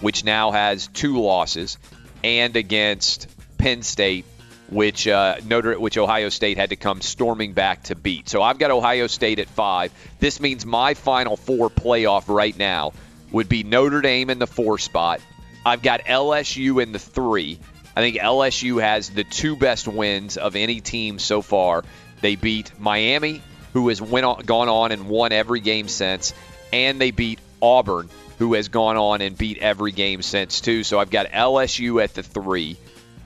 [0.00, 1.78] which now has two losses,
[2.24, 3.28] and against
[3.58, 4.24] Penn State,
[4.72, 8.28] which uh, Notre, which Ohio State had to come storming back to beat.
[8.28, 9.92] So I've got Ohio State at five.
[10.18, 12.92] This means my Final Four playoff right now
[13.30, 15.20] would be Notre Dame in the four spot.
[15.64, 17.58] I've got LSU in the three.
[17.94, 21.84] I think LSU has the two best wins of any team so far.
[22.20, 23.42] They beat Miami,
[23.74, 26.32] who has went on, gone on and won every game since,
[26.72, 28.08] and they beat Auburn,
[28.38, 30.84] who has gone on and beat every game since too.
[30.84, 32.78] So I've got LSU at the three.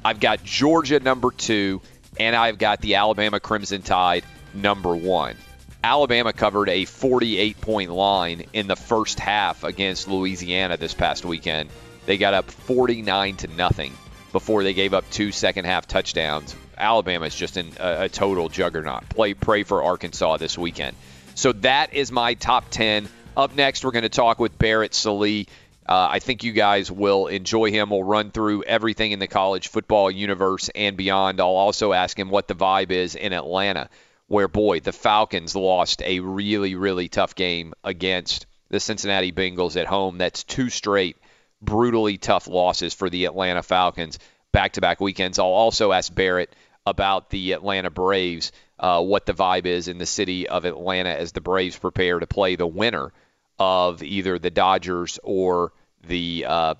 [0.07, 1.83] I've got Georgia number two,
[2.21, 4.23] and I've got the Alabama Crimson Tide
[4.55, 5.35] number one.
[5.83, 11.71] Alabama covered a 48 point line in the first half against Louisiana this past weekend.
[12.07, 13.95] They got up 49 to nothing
[14.31, 16.55] before they gave up two second half touchdowns.
[16.79, 19.09] Alabama is just in a, a total juggernaut.
[19.09, 20.95] Play pray for Arkansas this weekend.
[21.35, 23.09] So that is my top 10.
[23.37, 25.49] Up next, we're going to talk with Barrett Sallee.
[25.89, 27.91] Uh, I think you guys will enjoy him.
[27.91, 31.41] We'll run through everything in the college football universe and beyond.
[31.41, 33.89] I'll also ask him what the vibe is in Atlanta,
[34.27, 39.87] where, boy, the Falcons lost a really, really tough game against the Cincinnati Bengals at
[39.87, 40.19] home.
[40.19, 41.17] That's two straight
[41.63, 44.19] brutally tough losses for the Atlanta Falcons
[44.53, 45.39] back to back weekends.
[45.39, 50.07] I'll also ask Barrett about the Atlanta Braves, uh, what the vibe is in the
[50.07, 53.13] city of Atlanta as the Braves prepare to play the winner
[53.59, 55.73] of either the Dodgers or
[56.07, 56.75] the uh,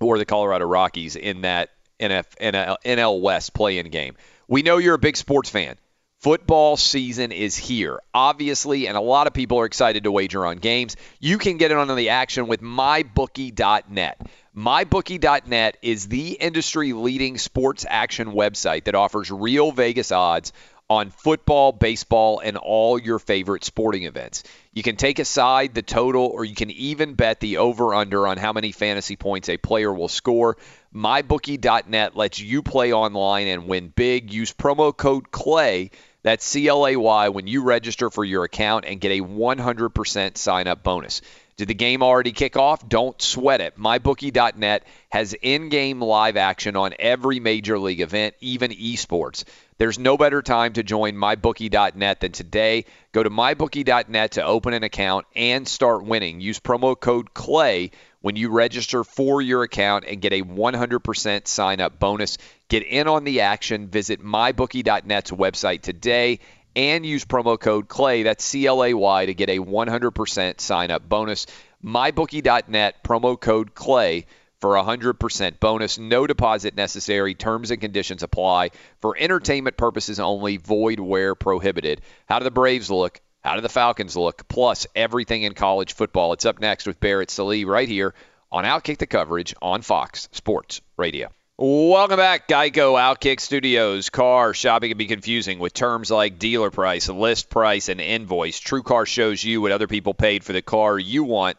[0.00, 4.16] or the Colorado Rockies in that NF, NL, NL West play-in game.
[4.48, 5.76] We know you're a big sports fan.
[6.20, 10.56] Football season is here, obviously, and a lot of people are excited to wager on
[10.56, 10.96] games.
[11.20, 14.26] You can get in on the action with mybookie.net.
[14.56, 20.52] MyBookie.net is the industry leading sports action website that offers real Vegas odds
[20.90, 24.42] on football, baseball, and all your favorite sporting events.
[24.72, 28.36] You can take aside the total, or you can even bet the over under on
[28.36, 30.56] how many fantasy points a player will score.
[30.94, 34.32] MyBookie.net lets you play online and win big.
[34.32, 35.90] Use promo code CLAY,
[36.22, 40.36] that's C L A Y, when you register for your account and get a 100%
[40.36, 41.22] sign up bonus.
[41.56, 42.88] Did the game already kick off?
[42.88, 43.78] Don't sweat it.
[43.78, 49.44] MyBookie.net has in game live action on every major league event, even esports.
[49.78, 52.86] There's no better time to join MyBookie.net than today.
[53.12, 56.40] Go to MyBookie.net to open an account and start winning.
[56.40, 61.80] Use promo code CLAY when you register for your account and get a 100% sign
[61.80, 62.38] up bonus.
[62.68, 63.88] Get in on the action.
[63.88, 66.40] Visit MyBookie.net's website today
[66.76, 70.90] and use promo code CLAY, that's C L A Y, to get a 100% sign
[70.90, 71.46] up bonus.
[71.84, 74.26] MyBookie.net, promo code CLAY
[74.60, 75.98] for a 100% bonus.
[75.98, 77.34] No deposit necessary.
[77.34, 78.70] Terms and conditions apply.
[79.00, 82.00] For entertainment purposes only, void where prohibited.
[82.26, 83.20] How do the Braves look?
[83.42, 84.48] How do the Falcons look?
[84.48, 86.32] Plus, everything in college football.
[86.32, 88.14] It's up next with Barrett Sallee right here
[88.50, 91.30] on Outkick the Coverage on Fox Sports Radio.
[91.56, 94.10] Welcome back, Geico Outkick Studios.
[94.10, 98.58] Car shopping can be confusing with terms like dealer price, list price, and invoice.
[98.58, 101.56] True Car shows you what other people paid for the car you want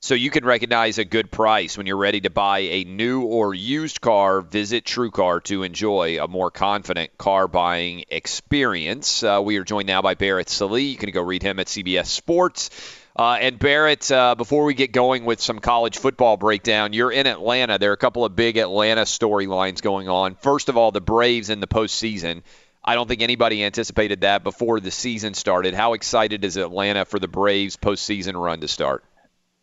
[0.00, 3.52] so you can recognize a good price when you're ready to buy a new or
[3.52, 4.40] used car.
[4.40, 9.22] Visit TrueCar to enjoy a more confident car buying experience.
[9.22, 10.84] Uh, we are joined now by Barrett Sallee.
[10.84, 12.70] You can go read him at CBS Sports.
[13.16, 17.28] Uh, and Barrett, uh, before we get going with some college football breakdown, you're in
[17.28, 17.78] Atlanta.
[17.78, 20.34] There are a couple of big Atlanta storylines going on.
[20.34, 22.42] First of all, the Braves in the postseason.
[22.84, 25.74] I don't think anybody anticipated that before the season started.
[25.74, 29.04] How excited is Atlanta for the Braves postseason run to start?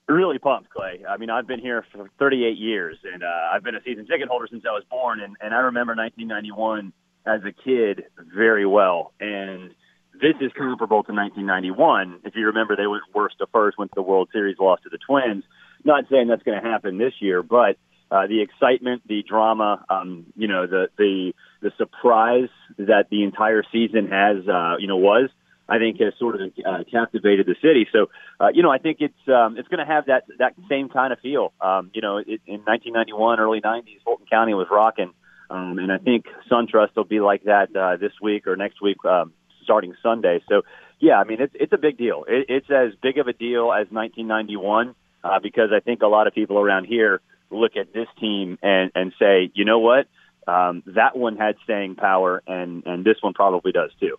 [0.07, 1.03] Really pumped, Clay.
[1.07, 4.29] I mean, I've been here for 38 years, and uh, I've been a season ticket
[4.29, 6.93] holder since I was born, and, and I remember 1991
[7.25, 9.13] as a kid very well.
[9.19, 9.73] And
[10.21, 12.21] this is comparable to 1991.
[12.23, 14.89] If you remember, they went worst to first, went to the World Series, lost to
[14.89, 15.43] the Twins.
[15.83, 17.77] Not saying that's going to happen this year, but
[18.11, 23.63] uh, the excitement, the drama, um, you know, the the the surprise that the entire
[23.71, 25.29] season has, uh, you know, was.
[25.69, 27.87] I think has sort of uh, captivated the city.
[27.93, 28.07] So,
[28.41, 31.13] uh, you know, I think it's um, it's going to have that that same kind
[31.13, 31.53] of feel.
[31.61, 35.13] Um, you know, it, in 1991, early 90s, Fulton County was rocking
[35.49, 38.97] Um, and I think SunTrust will be like that uh, this week or next week,
[39.05, 39.33] um,
[39.63, 40.43] starting Sunday.
[40.49, 40.61] So,
[40.99, 42.25] yeah, I mean, it's it's a big deal.
[42.27, 46.27] It, it's as big of a deal as 1991 uh, because I think a lot
[46.27, 50.07] of people around here look at this team and and say, you know what,
[50.47, 54.17] um, that one had staying power, and and this one probably does too.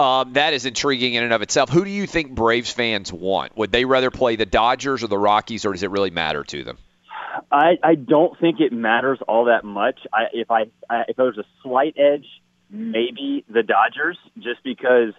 [0.00, 1.70] Um, that is intriguing in and of itself.
[1.70, 3.56] Who do you think Braves fans want?
[3.56, 6.62] Would they rather play the Dodgers or the Rockies, or does it really matter to
[6.62, 6.78] them?
[7.50, 9.98] I, I don't think it matters all that much.
[10.12, 12.26] I, if I, I if there was a slight edge,
[12.70, 15.12] maybe the Dodgers, just because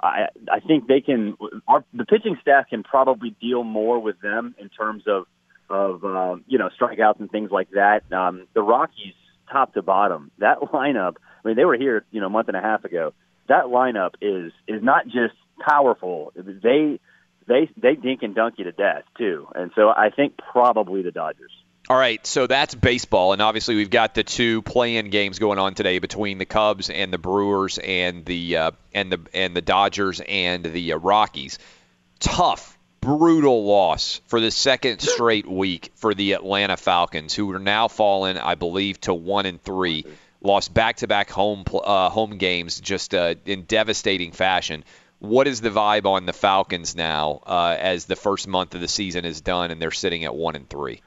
[0.00, 1.36] I I think they can.
[1.66, 5.26] Our, the pitching staff can probably deal more with them in terms of
[5.68, 8.02] of um, you know strikeouts and things like that.
[8.12, 9.14] Um, the Rockies,
[9.50, 11.16] top to bottom, that lineup.
[11.44, 13.12] I mean, they were here you know a month and a half ago.
[13.48, 16.32] That lineup is is not just powerful.
[16.36, 16.98] They
[17.46, 19.48] they they dink and dunk you to death too.
[19.54, 21.52] And so I think probably the Dodgers.
[21.86, 25.74] All right, so that's baseball, and obviously we've got the two play-in games going on
[25.74, 30.22] today between the Cubs and the Brewers, and the uh, and the and the Dodgers
[30.26, 31.58] and the uh, Rockies.
[32.20, 37.88] Tough, brutal loss for the second straight week for the Atlanta Falcons, who are now
[37.88, 40.06] fallen, I believe, to one and three.
[40.40, 44.84] Lost back-to-back home uh, home games just uh, in devastating fashion.
[45.18, 48.88] What is the vibe on the Falcons now uh, as the first month of the
[48.88, 51.02] season is done and they're sitting at one and three?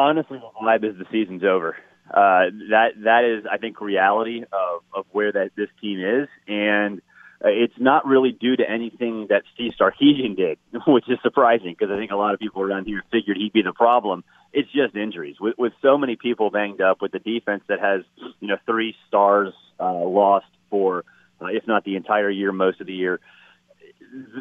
[0.00, 1.76] Honestly, the vibe is the season's over.
[2.08, 7.00] Uh, that that is, I think, reality of of where that this team is, and
[7.42, 11.92] uh, it's not really due to anything that Steve Sarkisian did, which is surprising because
[11.92, 14.24] I think a lot of people around here figured he'd be the problem.
[14.52, 18.02] It's just injuries with with so many people banged up, with the defense that has
[18.40, 21.04] you know three stars uh, lost for,
[21.40, 23.20] uh, if not the entire year, most of the year.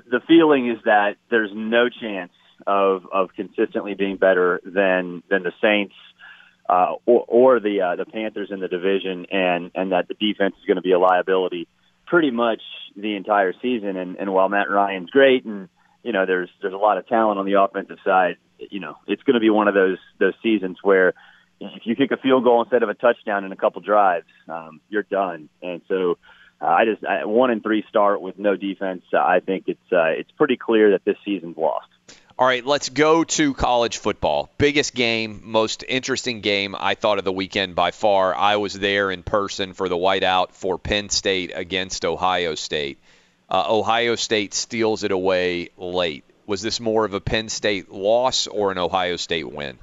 [0.09, 2.31] The feeling is that there's no chance
[2.67, 5.93] of of consistently being better than than the Saints
[6.69, 10.55] uh, or, or the uh, the Panthers in the division, and and that the defense
[10.59, 11.67] is going to be a liability
[12.05, 12.61] pretty much
[12.95, 13.97] the entire season.
[13.97, 15.67] And, and while Matt Ryan's great, and
[16.03, 19.23] you know there's there's a lot of talent on the offensive side, you know it's
[19.23, 21.13] going to be one of those those seasons where
[21.59, 24.79] if you kick a field goal instead of a touchdown in a couple drives, um,
[24.89, 25.49] you're done.
[25.61, 26.17] And so.
[26.61, 29.03] Uh, I just I, one and three start with no defense.
[29.13, 31.87] Uh, I think it's uh, it's pretty clear that this season's lost.
[32.39, 34.49] All right, let's go to college football.
[34.57, 38.33] Biggest game, most interesting game I thought of the weekend by far.
[38.33, 42.97] I was there in person for the whiteout for Penn State against Ohio State.
[43.49, 46.23] Uh, Ohio State steals it away late.
[46.45, 49.77] Was this more of a Penn State loss or an Ohio State win?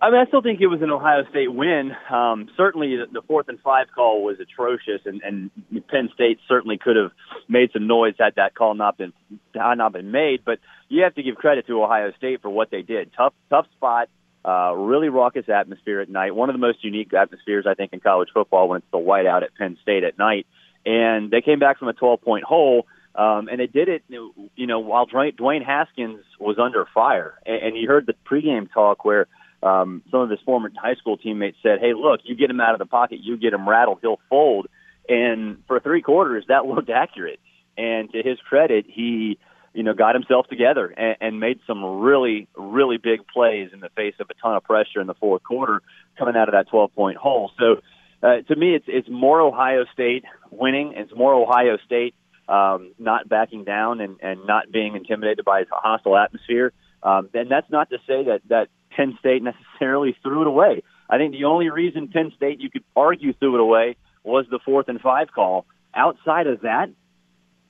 [0.00, 1.94] I mean, I still think it was an Ohio State win.
[2.10, 5.50] Um, certainly, the, fourth and five call was atrocious, and, and
[5.88, 7.12] Penn State certainly could have
[7.46, 9.12] made some noise had that call not been
[9.54, 10.40] not been made.
[10.42, 13.12] But you have to give credit to Ohio State for what they did.
[13.16, 14.08] Tough, tough spot.
[14.44, 16.34] Uh, really raucous atmosphere at night.
[16.34, 19.42] One of the most unique atmospheres I think in college football when it's the whiteout
[19.42, 20.46] at Penn State at night.
[20.84, 22.86] And they came back from a 12 point hole.
[23.16, 27.34] Um, and they did it, you know, while Dwayne Haskins was under fire.
[27.44, 29.26] And, and you heard the pregame talk where
[29.62, 32.74] um, some of his former high school teammates said, "Hey, look, you get him out
[32.74, 34.68] of the pocket, you get him rattled, he'll fold."
[35.08, 37.40] And for three quarters, that looked accurate.
[37.78, 39.38] And to his credit, he,
[39.76, 43.90] you know, got himself together and, and made some really, really big plays in the
[43.90, 45.82] face of a ton of pressure in the fourth quarter,
[46.18, 47.50] coming out of that 12-point hole.
[47.58, 47.82] So,
[48.22, 50.94] uh, to me, it's it's more Ohio State winning.
[50.96, 52.14] It's more Ohio State
[52.48, 56.72] um, not backing down and, and not being intimidated by a hostile atmosphere.
[57.02, 60.82] Um, and that's not to say that that Penn State necessarily threw it away.
[61.10, 64.58] I think the only reason Penn State you could argue threw it away was the
[64.64, 65.66] fourth and five call.
[65.94, 66.88] Outside of that,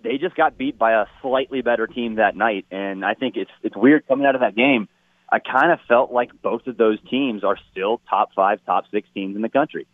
[0.06, 3.50] they just got beat by a slightly better team that night, and I think it's
[3.62, 4.88] it's weird coming out of that game.
[5.28, 9.08] I kind of felt like both of those teams are still top five, top six
[9.12, 9.86] teams in the country.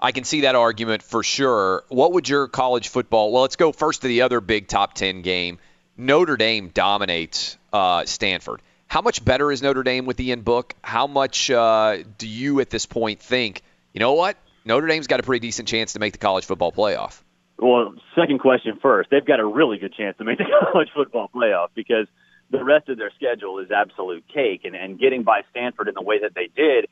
[0.00, 1.84] I can see that argument for sure.
[1.88, 3.32] What would your college football?
[3.32, 5.58] Well, let's go first to the other big top ten game.
[5.96, 8.62] Notre Dame dominates uh, Stanford.
[8.86, 10.74] How much better is Notre Dame with Ian Book?
[10.82, 14.36] How much uh, do you at this point think, you know what?
[14.64, 17.20] Notre Dame's got a pretty decent chance to make the college football playoff.
[17.60, 19.10] Well, second question first.
[19.10, 22.06] They've got a really good chance to make the college football playoff because
[22.50, 24.62] the rest of their schedule is absolute cake.
[24.64, 26.86] And, and getting by Stanford in the way that they did,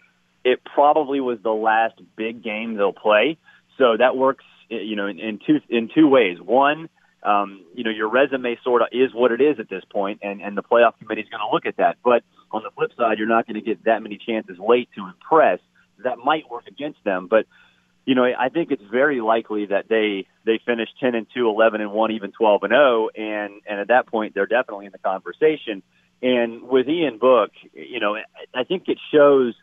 [0.45, 3.39] it probably was the last big game they'll play.
[3.79, 6.39] So that works, you know, in, in two in two ways.
[6.41, 6.89] One,
[7.23, 10.41] um, you know, your resume sort of is what it is at this point, and,
[10.41, 11.97] and the playoff committee is going to look at that.
[12.05, 15.07] But on the flip side, you're not going to get that many chances late to
[15.07, 15.61] impress.
[16.05, 17.47] That might work against them, but
[18.09, 21.83] you know, I think it's very likely that they they finish 10 and 2, 11
[21.83, 24.99] and 1, even 12 and 0, and and at that point they're definitely in the
[24.99, 25.83] conversation.
[26.23, 28.17] And with Ian Book, you know,
[28.55, 29.55] I think it shows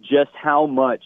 [0.00, 1.04] just how much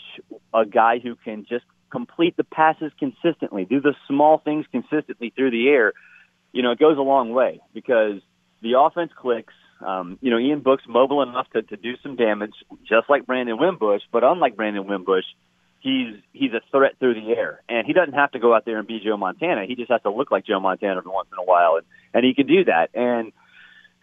[0.55, 5.51] a guy who can just complete the passes consistently, do the small things consistently through
[5.51, 5.93] the air,
[6.53, 8.23] you know, it goes a long way because
[8.63, 9.53] the offense clicks.
[9.87, 12.55] Um, you know, Ian Book's mobile enough to, to do some damage,
[12.89, 15.27] just like Brandon Wimbush, but unlike Brandon Wimbush,
[15.81, 18.79] he's he's a threat through the air, and he doesn't have to go out there
[18.79, 19.67] and be Joe Montana.
[19.67, 22.25] He just has to look like Joe Montana every once in a while, and and
[22.25, 22.91] he can do that.
[22.95, 23.33] And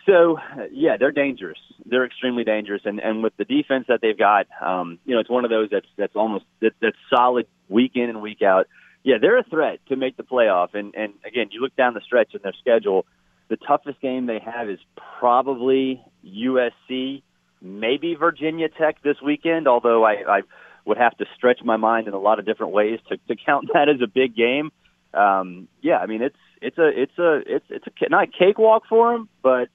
[0.05, 0.38] so,
[0.71, 1.57] yeah, they're dangerous.
[1.86, 5.30] They're extremely dangerous, and and with the defense that they've got, um, you know, it's
[5.30, 8.67] one of those that's that's almost that, that's solid week in and week out.
[9.03, 10.73] Yeah, they're a threat to make the playoff.
[10.73, 13.05] And and again, you look down the stretch in their schedule.
[13.47, 14.80] The toughest game they have is
[15.19, 17.21] probably USC,
[17.61, 19.67] maybe Virginia Tech this weekend.
[19.67, 20.41] Although I, I
[20.86, 23.69] would have to stretch my mind in a lot of different ways to, to count
[23.73, 24.71] that as a big game.
[25.13, 29.13] Um, yeah, I mean it's it's a it's a it's it's a not cakewalk for
[29.13, 29.69] them, but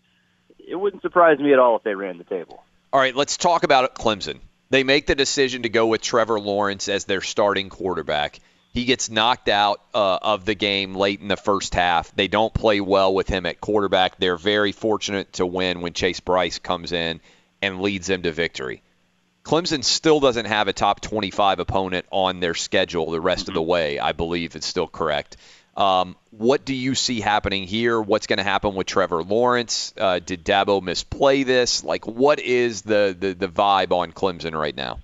[0.59, 2.63] it wouldn't surprise me at all if they ran the table.
[2.93, 4.41] All right, let's talk about Clemson.
[4.71, 8.39] They make the decision to go with Trevor Lawrence as their starting quarterback.
[8.73, 12.15] He gets knocked out uh, of the game late in the first half.
[12.15, 14.19] They don't play well with him at quarterback.
[14.19, 17.21] They're very fortunate to win when Chase Brice comes in
[17.61, 18.83] and leads them to victory.
[19.45, 23.51] Clemson still doesn't have a top 25 opponent on their schedule the rest mm-hmm.
[23.51, 23.99] of the way.
[23.99, 25.37] I believe it's still correct.
[25.77, 28.01] Um, what do you see happening here?
[28.01, 29.95] What's going to happen with Trevor Lawrence?
[29.97, 31.85] Uh, did Dabo misplay this?
[31.85, 35.01] Like, what is the, the, the vibe on Clemson right now?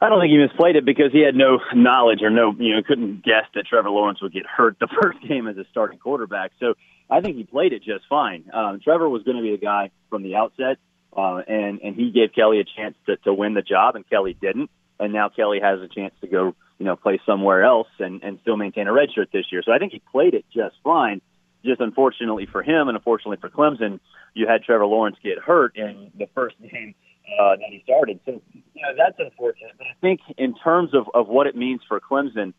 [0.00, 2.82] I don't think he misplayed it because he had no knowledge or no, you know,
[2.82, 6.52] couldn't guess that Trevor Lawrence would get hurt the first game as a starting quarterback.
[6.60, 6.74] So
[7.08, 8.44] I think he played it just fine.
[8.52, 10.78] Um, Trevor was going to be a guy from the outset,
[11.16, 14.36] uh, and and he gave Kelly a chance to, to win the job, and Kelly
[14.40, 14.70] didn't.
[14.98, 18.38] And now Kelly has a chance to go you know, play somewhere else and, and
[18.42, 19.62] still maintain a red shirt this year.
[19.64, 21.20] So I think he played it just fine.
[21.64, 24.00] Just unfortunately for him and unfortunately for Clemson,
[24.34, 26.94] you had Trevor Lawrence get hurt in the first game
[27.40, 28.20] uh, that he started.
[28.26, 29.72] So, you know, that's unfortunate.
[29.78, 32.52] But I think in terms of, of what it means for Clemson,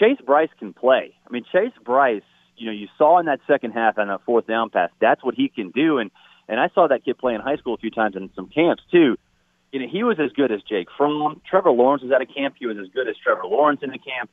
[0.00, 1.14] Chase Brice can play.
[1.26, 2.22] I mean, Chase Brice,
[2.56, 5.34] you know, you saw in that second half on a fourth down pass, that's what
[5.34, 5.98] he can do.
[5.98, 6.10] And,
[6.50, 8.82] and I saw that kid play in high school a few times in some camps
[8.92, 9.16] too
[9.72, 11.40] you know, he was as good as Jake Fromm.
[11.48, 12.56] Trevor Lawrence was at a camp.
[12.58, 14.30] He was as good as Trevor Lawrence in the camp.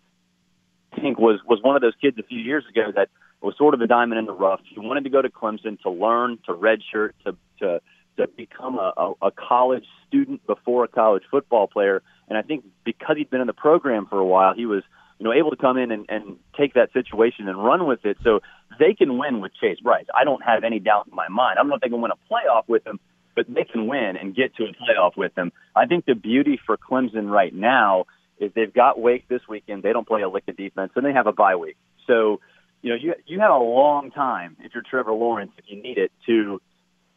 [0.93, 3.09] I think was was one of those kids a few years ago that
[3.41, 4.61] was sort of a diamond in the rough.
[4.63, 7.82] He wanted to go to Clemson to learn, to redshirt, to to
[8.18, 12.01] to become a, a, a college student before a college football player.
[12.30, 14.84] And I think because he'd been in the program for a while, he was
[15.20, 18.18] you know able to come in and, and take that situation and run with it.
[18.24, 18.41] So
[18.80, 20.05] they can win with Chase Brice.
[20.13, 21.57] I don't have any doubt in my mind.
[21.57, 22.99] I don't know if they can win a playoff with him,
[23.36, 25.51] but they can win and get to a playoff with them.
[25.76, 28.05] I think the beauty for Clemson right now
[28.39, 29.84] is they've got Wake this weekend.
[29.84, 31.78] They don't play a lick of defense, and they have a bye week.
[32.05, 32.39] So,
[32.82, 35.97] you know, you you have a long time if you're Trevor Lawrence, if you need
[35.97, 36.61] it, to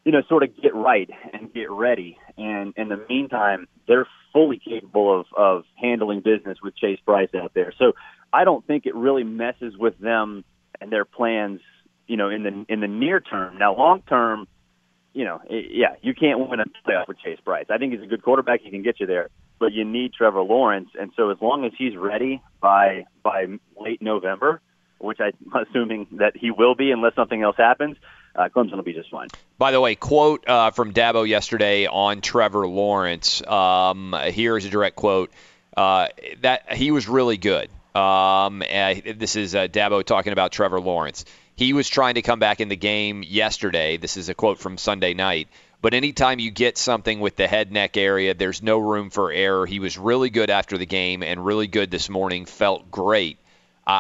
[0.04, 2.18] you know, sort of get right and get ready.
[2.40, 7.52] And in the meantime, they're fully capable of, of handling business with Chase Brice out
[7.54, 7.74] there.
[7.78, 7.92] So
[8.32, 10.44] I don't think it really messes with them
[10.80, 11.60] and their plans,
[12.06, 13.58] you know, in the in the near term.
[13.58, 14.48] Now, long term,
[15.12, 17.66] you know, eh, yeah, you can't win a playoff with Chase Brice.
[17.68, 19.28] I think he's a good quarterback; he can get you there,
[19.58, 23.46] but you need Trevor Lawrence, and so as long as he's ready by by
[23.78, 24.62] late November,
[25.00, 25.32] which I'm
[25.68, 27.96] assuming that he will be, unless something else happens,
[28.34, 29.28] uh, Clemson will be just fine.
[29.58, 33.44] By the way, quote uh, from Dabo yesterday on Trevor Lawrence.
[33.46, 35.30] Um, here is a direct quote:
[35.76, 36.08] uh,
[36.40, 37.70] that he was really good.
[37.94, 41.24] Um, this is uh, Dabo talking about Trevor Lawrence.
[41.56, 43.96] He was trying to come back in the game yesterday.
[43.96, 45.48] This is a quote from Sunday night.
[45.82, 49.66] But anytime you get something with the head neck area, there's no room for error.
[49.66, 52.44] He was really good after the game and really good this morning.
[52.44, 53.38] Felt great.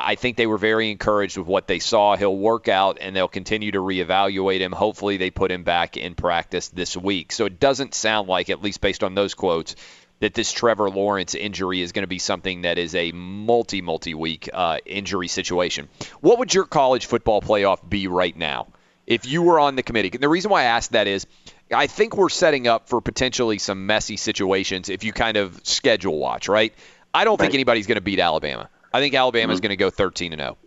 [0.04, 2.16] I think they were very encouraged with what they saw.
[2.16, 4.72] He'll work out and they'll continue to reevaluate him.
[4.72, 7.32] Hopefully, they put him back in practice this week.
[7.32, 9.76] So it doesn't sound like, at least based on those quotes,
[10.20, 14.14] that this Trevor Lawrence injury is going to be something that is a multi multi
[14.14, 15.88] week uh, injury situation.
[16.20, 18.68] What would your college football playoff be right now
[19.06, 20.10] if you were on the committee?
[20.12, 21.26] And The reason why I ask that is
[21.72, 26.18] I think we're setting up for potentially some messy situations if you kind of schedule
[26.18, 26.74] watch, right?
[27.14, 27.46] I don't right.
[27.46, 28.68] think anybody's going to beat Alabama.
[28.92, 29.62] I think Alabama's mm-hmm.
[29.62, 30.58] going to go 13 and 0.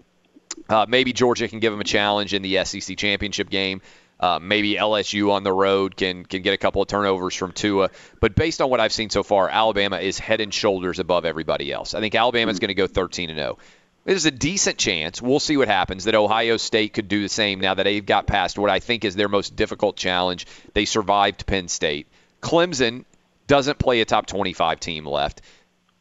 [0.70, 3.82] Uh, maybe Georgia can give them a challenge in the SEC championship game.
[4.20, 7.90] Uh, maybe LSU on the road can can get a couple of turnovers from Tua,
[8.22, 11.72] but based on what I've seen so far, Alabama is head and shoulders above everybody
[11.74, 11.94] else.
[11.94, 13.58] I think Alabama is going to go 13 and 0.
[14.06, 17.60] There's a decent chance, we'll see what happens, that Ohio State could do the same
[17.60, 20.46] now that they've got past what I think is their most difficult challenge.
[20.74, 22.08] They survived Penn State.
[22.42, 23.06] Clemson
[23.48, 25.42] doesn't play a top 25 team left.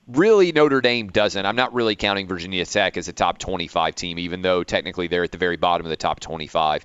[0.09, 1.47] Really, Notre Dame doesn't.
[1.47, 5.25] I'm not really counting Virginia Tech as a top 25 team, even though technically they're
[5.25, 6.85] at the very bottom of the top 25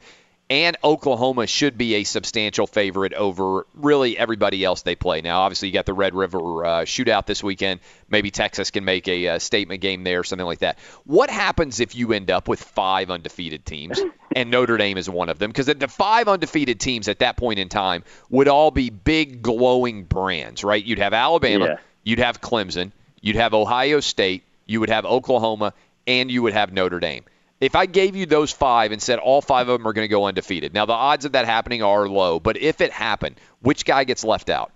[0.49, 5.19] and Oklahoma should be a substantial favorite over really everybody else they play.
[5.19, 7.81] Now, obviously, you got the Red River uh, shootout this weekend.
[8.09, 10.79] Maybe Texas can make a, uh statement game there, something like that.
[11.03, 13.99] What happens if you end up with five undefeated teams
[14.37, 15.49] and Notre Dame is one of them?
[15.51, 20.05] Because the five undefeated teams at that point in time would all be big, glowing
[20.05, 20.81] brands, right?
[20.81, 21.75] You'd have Alabama, Yeah.
[22.05, 25.73] you'd have Clemson, you'd have Ohio State, you would have Oklahoma,
[26.05, 27.23] and you would have Notre Dame.
[27.59, 30.09] If I gave you those five and said all five of them are going to
[30.11, 33.83] go undefeated, now the odds of that happening are low, but if it happened, which
[33.83, 34.71] guy gets left out?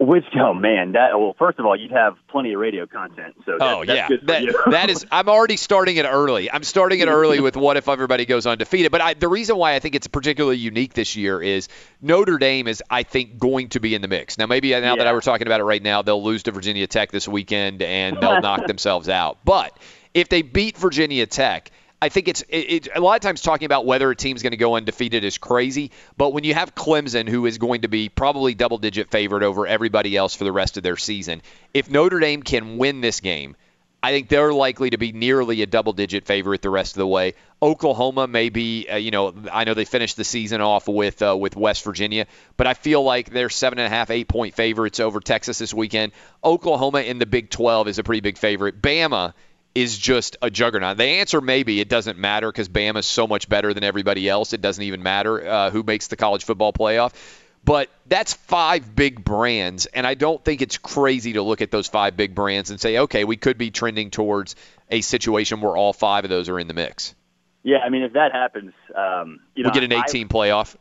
[0.00, 3.58] Which oh man, that well, first of all, you'd have plenty of radio content, so
[3.58, 5.06] that, Oh that's yeah, that, that is.
[5.12, 6.50] I'm already starting it early.
[6.50, 8.90] I'm starting it early with what if everybody goes undefeated.
[8.90, 11.68] But I, the reason why I think it's particularly unique this year is
[12.02, 14.36] Notre Dame is, I think, going to be in the mix.
[14.36, 16.50] Now, maybe uh, now that I were talking about it right now, they'll lose to
[16.50, 19.38] Virginia Tech this weekend and they'll knock themselves out.
[19.44, 19.78] But
[20.12, 21.70] if they beat Virginia Tech.
[22.04, 24.50] I think it's it, it, a lot of times talking about whether a team's going
[24.50, 28.10] to go undefeated is crazy, but when you have Clemson, who is going to be
[28.10, 31.40] probably double-digit favorite over everybody else for the rest of their season,
[31.72, 33.56] if Notre Dame can win this game,
[34.02, 37.32] I think they're likely to be nearly a double-digit favorite the rest of the way.
[37.62, 41.34] Oklahoma may be, uh, you know, I know they finished the season off with uh,
[41.34, 42.26] with West Virginia,
[42.58, 45.72] but I feel like they're seven and a half, eight point favorites over Texas this
[45.72, 46.12] weekend.
[46.44, 48.82] Oklahoma in the Big 12 is a pretty big favorite.
[48.82, 49.32] Bama
[49.74, 50.96] is just a juggernaut.
[50.96, 54.28] The answer may be it doesn't matter because Bama Bama's so much better than everybody
[54.28, 54.52] else.
[54.52, 57.12] It doesn't even matter uh, who makes the college football playoff.
[57.64, 61.86] But that's five big brands, and I don't think it's crazy to look at those
[61.88, 64.54] five big brands and say, okay, we could be trending towards
[64.90, 67.14] a situation where all five of those are in the mix.
[67.62, 70.76] yeah, I mean, if that happens, um, you know, we get an I- 18 playoff.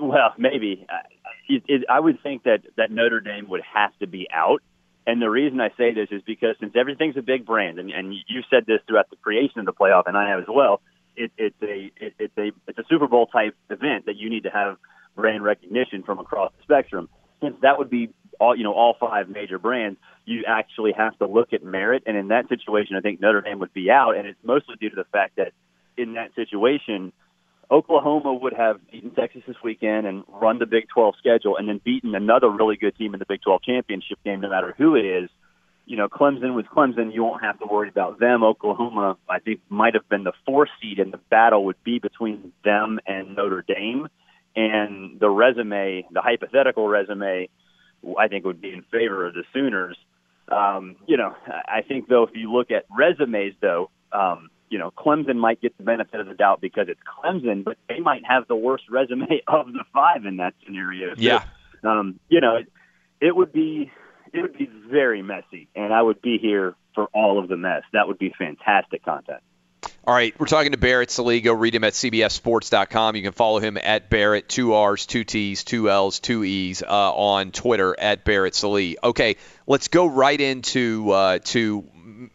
[0.00, 0.86] Well, maybe.
[0.90, 1.06] I-
[1.48, 4.62] It, it, I would think that that Notre Dame would have to be out,
[5.06, 8.12] and the reason I say this is because since everything's a big brand, and, and
[8.12, 10.80] you said this throughout the creation of the playoff, and I have as well.
[11.16, 14.44] It, it's a it, it's a it's a Super Bowl type event that you need
[14.44, 14.76] to have
[15.16, 17.08] brand recognition from across the spectrum.
[17.42, 21.26] Since that would be all you know all five major brands, you actually have to
[21.26, 24.26] look at merit, and in that situation, I think Notre Dame would be out, and
[24.26, 25.52] it's mostly due to the fact that
[25.96, 27.12] in that situation.
[27.70, 31.80] Oklahoma would have beaten Texas this weekend and run the Big 12 schedule and then
[31.84, 35.04] beaten another really good team in the Big 12 championship game, no matter who it
[35.04, 35.30] is.
[35.86, 38.42] You know, Clemson with Clemson, you won't have to worry about them.
[38.42, 42.52] Oklahoma, I think, might have been the four seed, and the battle would be between
[42.64, 44.08] them and Notre Dame.
[44.56, 47.48] And the resume, the hypothetical resume,
[48.18, 49.96] I think would be in favor of the Sooners.
[50.50, 54.90] Um, you know, I think though, if you look at resumes, though, um, you know,
[54.90, 58.46] Clemson might get the benefit of the doubt because it's Clemson, but they might have
[58.48, 61.14] the worst resume of the five in that scenario.
[61.16, 61.44] So, Yeah.
[61.84, 62.72] um, you know, it,
[63.20, 63.90] it would be
[64.32, 67.82] it would be very messy, and I would be here for all of the mess.
[67.92, 69.40] That would be fantastic content.
[70.06, 71.40] All right, we're talking to Barrett Sallee.
[71.40, 73.16] Go read him at CBSSports.com.
[73.16, 76.86] You can follow him at Barrett, two R's, two T's, two L's, two E's uh,
[77.14, 78.96] on Twitter at Barrett Sallee.
[79.02, 79.36] Okay,
[79.66, 81.84] let's go right into uh, to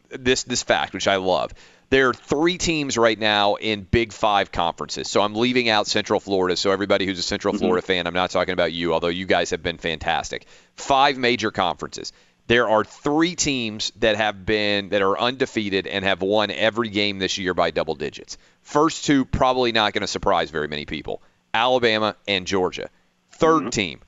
[0.09, 1.53] this this fact, which I love.
[1.89, 5.09] There are three teams right now in Big Five conferences.
[5.09, 6.55] So I'm leaving out Central Florida.
[6.55, 7.59] So everybody who's a Central mm-hmm.
[7.59, 10.47] Florida fan, I'm not talking about you, although you guys have been fantastic.
[10.75, 12.11] Five major conferences.
[12.47, 17.17] There are three teams that have been that are undefeated and have won every game
[17.17, 18.37] this year by double digits.
[18.61, 21.21] First two probably not going to surprise very many people.
[21.53, 22.89] Alabama and Georgia.
[23.39, 23.69] 3rd mm-hmm.
[23.69, 23.99] team,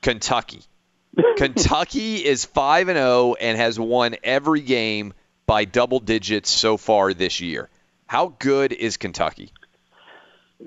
[0.00, 0.62] Kentucky.
[1.36, 5.12] Kentucky is 5 and 0 and has won every game
[5.46, 7.68] by double digits so far this year.
[8.06, 9.52] How good is Kentucky?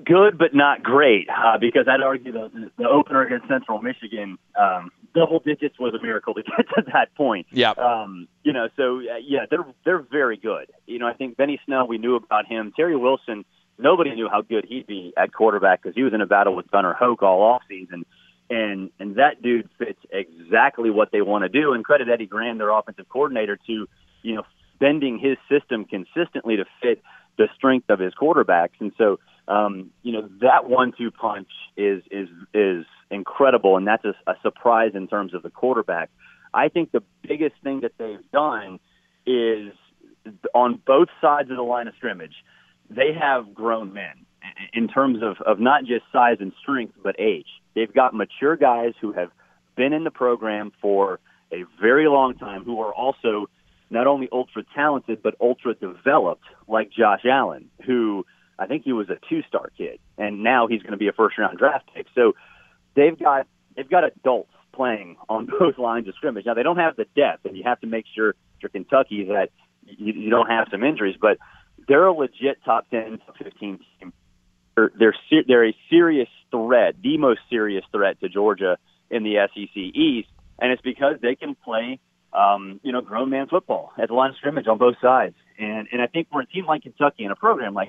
[0.04, 4.90] Good, but not great, uh, because I'd argue the, the opener against Central Michigan, um,
[5.14, 7.46] double digits was a miracle to get to that point.
[7.50, 7.70] Yeah.
[7.70, 10.70] Um, you know, so uh, yeah, they're they're very good.
[10.86, 12.72] You know, I think Benny Snell, we knew about him.
[12.76, 13.44] Terry Wilson,
[13.78, 16.70] nobody knew how good he'd be at quarterback because he was in a battle with
[16.70, 18.04] Gunnar Hoak all off season,
[18.50, 21.72] and and that dude fits exactly what they want to do.
[21.72, 23.86] And credit Eddie Gran, their offensive coordinator, to
[24.22, 24.42] you know
[24.78, 27.02] bending his system consistently to fit
[27.38, 28.78] the strength of his quarterbacks.
[28.80, 34.14] And so, um, you know, that one-two punch is is is incredible, and that's a,
[34.26, 36.10] a surprise in terms of the quarterback.
[36.54, 38.80] I think the biggest thing that they've done
[39.26, 39.72] is
[40.54, 42.34] on both sides of the line of scrimmage,
[42.90, 44.26] they have grown men
[44.72, 47.48] in terms of, of not just size and strength, but age.
[47.74, 49.30] They've got mature guys who have
[49.76, 51.20] been in the program for
[51.52, 53.48] a very long time, who are also
[53.90, 58.24] not only ultra talented but ultra developed, like Josh Allen, who
[58.58, 61.12] I think he was a two star kid, and now he's going to be a
[61.12, 62.06] first round draft pick.
[62.14, 62.34] So
[62.94, 63.46] they've got
[63.76, 66.46] they've got adults playing on both lines of scrimmage.
[66.46, 69.50] Now they don't have the depth, and you have to make sure for Kentucky that
[69.84, 71.38] you, you don't have some injuries, but
[71.86, 74.12] they're a legit top ten, top fifteen team
[74.76, 75.14] they're they're,
[75.46, 78.78] they're a serious threat, the most serious threat to Georgia
[79.10, 81.98] in the SEC East, and it's because they can play,
[82.36, 85.34] um, you know, grown man football at the line of scrimmage on both sides.
[85.58, 87.88] And and I think for a team like Kentucky and a program like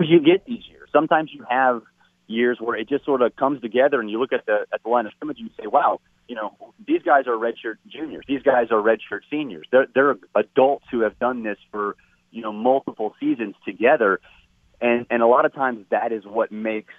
[0.00, 1.82] you get these years, sometimes you have
[2.26, 4.88] years where it just sort of comes together, and you look at the at the
[4.88, 6.56] line of scrimmage and you say, wow, you know,
[6.86, 9.66] these guys are redshirt juniors, these guys are redshirt seniors.
[9.70, 11.96] They're they're adults who have done this for
[12.30, 14.20] you know multiple seasons together,
[14.80, 16.94] and and a lot of times that is what makes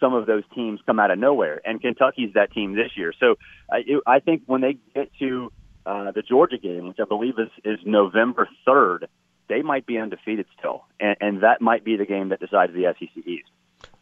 [0.00, 1.62] some of those teams come out of nowhere.
[1.64, 3.14] And Kentucky's that team this year.
[3.18, 3.36] So
[3.70, 5.52] I, I think when they get to
[5.84, 9.06] uh, the Georgia game, which I believe is, is November 3rd,
[9.48, 10.84] they might be undefeated still.
[11.00, 13.48] And, and that might be the game that decides the SEC East.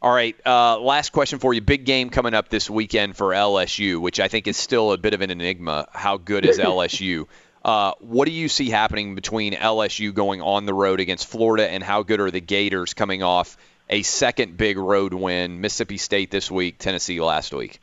[0.02, 0.36] All right.
[0.47, 1.61] Uh, last question for you.
[1.61, 5.15] Big game coming up this weekend for LSU, which I think is still a bit
[5.15, 5.89] of an enigma.
[5.93, 7.27] How good is LSU?
[7.62, 11.82] Uh, what do you see happening between LSU going on the road against Florida, and
[11.82, 13.59] how good are the Gators coming off
[13.90, 15.61] a second big road win?
[15.61, 17.81] Mississippi State this week, Tennessee last week.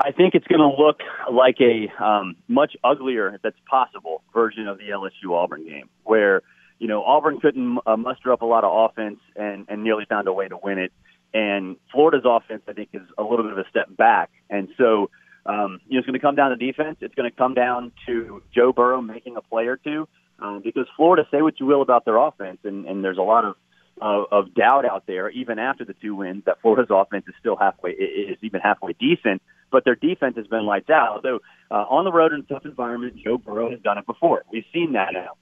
[0.00, 1.00] I think it's going to look
[1.32, 6.42] like a um, much uglier, if that's possible, version of the LSU Auburn game, where
[6.78, 10.28] you know Auburn couldn't uh, muster up a lot of offense and, and nearly found
[10.28, 10.92] a way to win it,
[11.34, 15.10] and Florida's offense I think is a little bit of a step back, and so
[15.46, 16.98] um, you know it's going to come down to defense.
[17.00, 20.06] It's going to come down to Joe Burrow making a play or two,
[20.40, 23.44] uh, because Florida, say what you will about their offense, and, and there's a lot
[23.44, 23.56] of
[24.00, 27.56] of, of doubt out there, even after the two wins, that Florida's offense is still
[27.56, 31.20] halfway is even halfway decent, but their defense has been lights out.
[31.22, 34.42] So uh, on the road in a tough environment, Joe Burrow has done it before.
[34.52, 35.36] We've seen that now.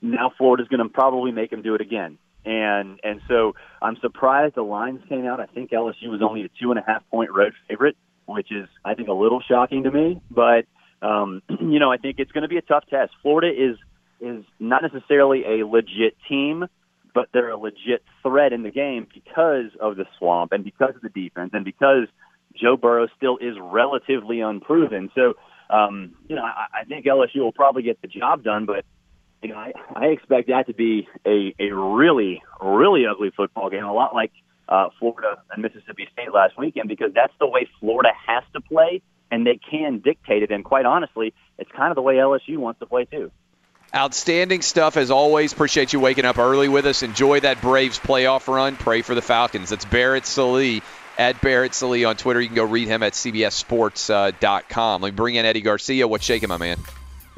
[0.00, 2.18] Now Florida's going to probably make him do it again.
[2.44, 5.38] And and so I'm surprised the lines came out.
[5.38, 8.68] I think LSU was only a two and a half point road favorite, which is
[8.84, 10.20] I think a little shocking to me.
[10.28, 10.66] But
[11.00, 13.12] um, you know I think it's going to be a tough test.
[13.22, 13.76] Florida is
[14.20, 16.66] is not necessarily a legit team,
[17.14, 21.02] but they're a legit threat in the game because of the swamp and because of
[21.02, 22.08] the defense and because
[22.54, 25.10] Joe Burrow still is relatively unproven.
[25.14, 25.34] So,
[25.70, 28.84] um, you know, I, I think LSU will probably get the job done, but
[29.42, 33.84] you know, I, I expect that to be a, a really, really ugly football game,
[33.84, 34.30] a lot like
[34.68, 39.02] uh, Florida and Mississippi State last weekend, because that's the way Florida has to play,
[39.30, 40.52] and they can dictate it.
[40.52, 43.32] And quite honestly, it's kind of the way LSU wants to play too.
[43.94, 45.52] Outstanding stuff as always.
[45.52, 47.02] Appreciate you waking up early with us.
[47.02, 48.76] Enjoy that Braves playoff run.
[48.76, 49.68] Pray for the Falcons.
[49.68, 50.82] That's Barrett Sallee
[51.18, 52.40] at Barrett Sallee on Twitter.
[52.40, 55.02] You can go read him at CBSSports.com.
[55.02, 56.08] Uh, Let me bring in Eddie Garcia.
[56.08, 56.78] What's shaking, my man?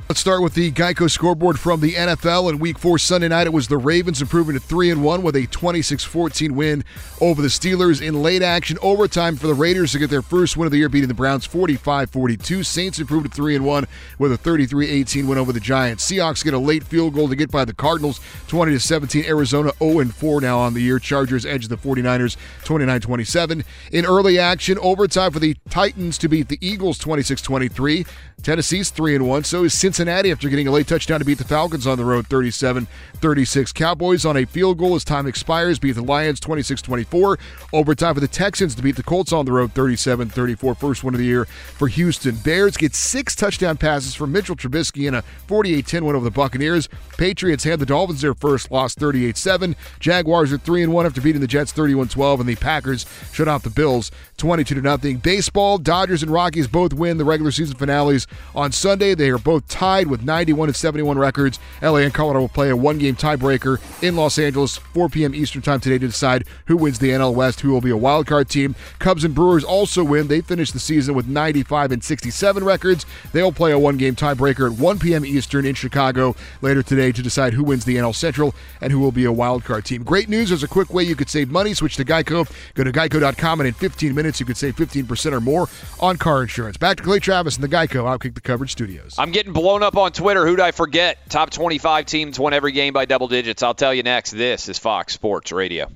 [0.07, 2.51] Let's start with the Geico scoreboard from the NFL.
[2.51, 5.35] In Week Four Sunday night, it was the Ravens improving to three and one with
[5.35, 6.85] a 26-14 win
[7.23, 8.07] over the Steelers.
[8.07, 10.91] In late action overtime for the Raiders to get their first win of the year,
[10.91, 12.67] beating the Browns 45-42.
[12.67, 13.87] Saints improved to three and one
[14.19, 16.07] with a 33-18 win over the Giants.
[16.07, 19.25] Seahawks get a late field goal to get by the Cardinals 20 17.
[19.25, 20.99] Arizona 0 and 4 now on the year.
[20.99, 23.65] Chargers edge the 49ers 29-27.
[23.91, 28.07] In early action overtime for the Titans to beat the Eagles 26-23.
[28.43, 29.45] Tennessee's 3 and 1.
[29.45, 32.89] So is after getting a late touchdown to beat the Falcons on the road 37
[33.15, 33.73] 36.
[33.73, 37.39] Cowboys on a field goal as time expires beat the Lions 26 24.
[37.73, 40.75] Overtime for the Texans to beat the Colts on the road 37 34.
[40.75, 42.35] First one of the year for Houston.
[42.37, 46.31] Bears get six touchdown passes from Mitchell Trubisky in a 48 10 win over the
[46.33, 46.89] Buccaneers.
[47.17, 49.77] Patriots hand the Dolphins their first loss 38 7.
[50.01, 52.41] Jaguars are 3 and 1 after beating the Jets 31 12.
[52.41, 55.19] And the Packers shut out the Bills 22 0.
[55.23, 58.27] Baseball, Dodgers and Rockies both win the regular season finales
[58.57, 59.15] on Sunday.
[59.15, 61.59] They are both tied with 91 and 71 records.
[61.83, 65.35] LA and Colorado will play a one game tiebreaker in Los Angeles, 4 p.m.
[65.35, 68.27] Eastern Time today to decide who wins the NL West, who will be a wild
[68.27, 68.75] card team.
[68.99, 70.29] Cubs and Brewers also win.
[70.29, 73.05] They finished the season with 95 and 67 records.
[73.33, 75.25] They'll play a one game tiebreaker at 1 p.m.
[75.25, 79.13] Eastern in Chicago later today to decide who wins the NL Central and who will
[79.13, 80.03] be a wild card team.
[80.03, 80.49] Great news.
[80.49, 81.75] There's a quick way you could save money.
[81.75, 82.51] Switch to Geico.
[82.75, 85.69] Go to geico.com and in 15 minutes you could save 15% or more
[86.01, 86.77] on car insurance.
[86.77, 89.15] Back to Clay Travis and the Geico Outkick the Coverage Studios.
[89.19, 90.47] I'm getting blown up on Twitter.
[90.47, 91.19] Who'd I forget?
[91.29, 93.63] Top 25 teams won every game by double digits.
[93.63, 94.31] I'll tell you next.
[94.31, 95.91] This is Fox Sports Radio.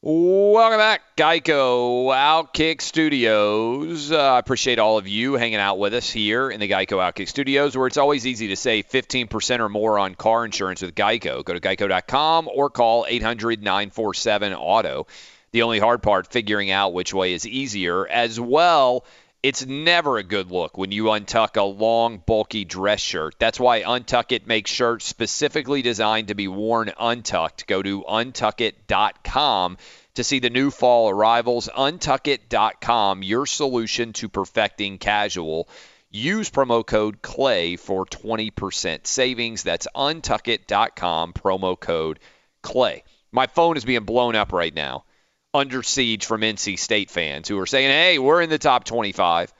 [0.00, 4.12] Welcome back, Geico Outkick Studios.
[4.12, 7.28] Uh, I appreciate all of you hanging out with us here in the Geico Outkick
[7.28, 11.44] Studios, where it's always easy to save 15% or more on car insurance with Geico.
[11.44, 15.08] Go to geico.com or call 800 947 Auto.
[15.50, 18.06] The only hard part, figuring out which way is easier.
[18.06, 19.04] As well,
[19.48, 23.34] it's never a good look when you untuck a long, bulky dress shirt.
[23.38, 27.66] That's why Untuck It makes shirts specifically designed to be worn untucked.
[27.66, 29.78] Go to untuckit.com
[30.16, 31.66] to see the new fall arrivals.
[31.74, 35.70] Untuckit.com, your solution to perfecting casual.
[36.10, 39.62] Use promo code CLAY for 20% savings.
[39.62, 42.18] That's untuckit.com, promo code
[42.60, 43.02] CLAY.
[43.32, 45.04] My phone is being blown up right now
[45.54, 49.52] under siege from NC State fans who are saying, hey, we're in the top 25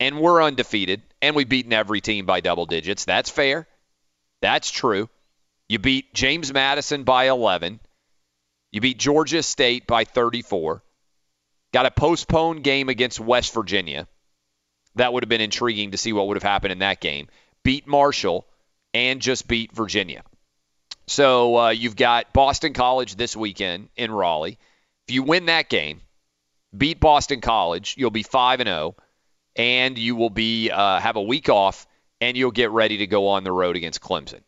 [0.00, 3.04] and we're undefeated and we've beaten every team by double digits.
[3.04, 3.66] That's fair.
[4.40, 5.08] That's true.
[5.68, 7.80] You beat James Madison by 11.
[8.72, 10.82] You beat Georgia State by 34.
[11.72, 14.06] Got a postponed game against West Virginia.
[14.96, 17.28] That would have been intriguing to see what would have happened in that game.
[17.62, 18.46] Beat Marshall
[18.92, 20.22] and just beat Virginia.
[21.06, 24.58] So uh, you've got Boston College this weekend in Raleigh.
[25.06, 26.00] If you win that game,
[26.76, 28.96] beat Boston College, you'll be five and zero,
[29.56, 31.86] and you will be uh, have a week off,
[32.20, 34.40] and you'll get ready to go on the road against Clemson.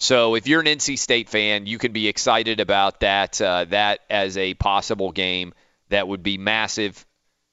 [0.00, 3.40] So if you're an NC State fan, you can be excited about that.
[3.40, 5.54] Uh, that as a possible game
[5.90, 7.06] that would be massive.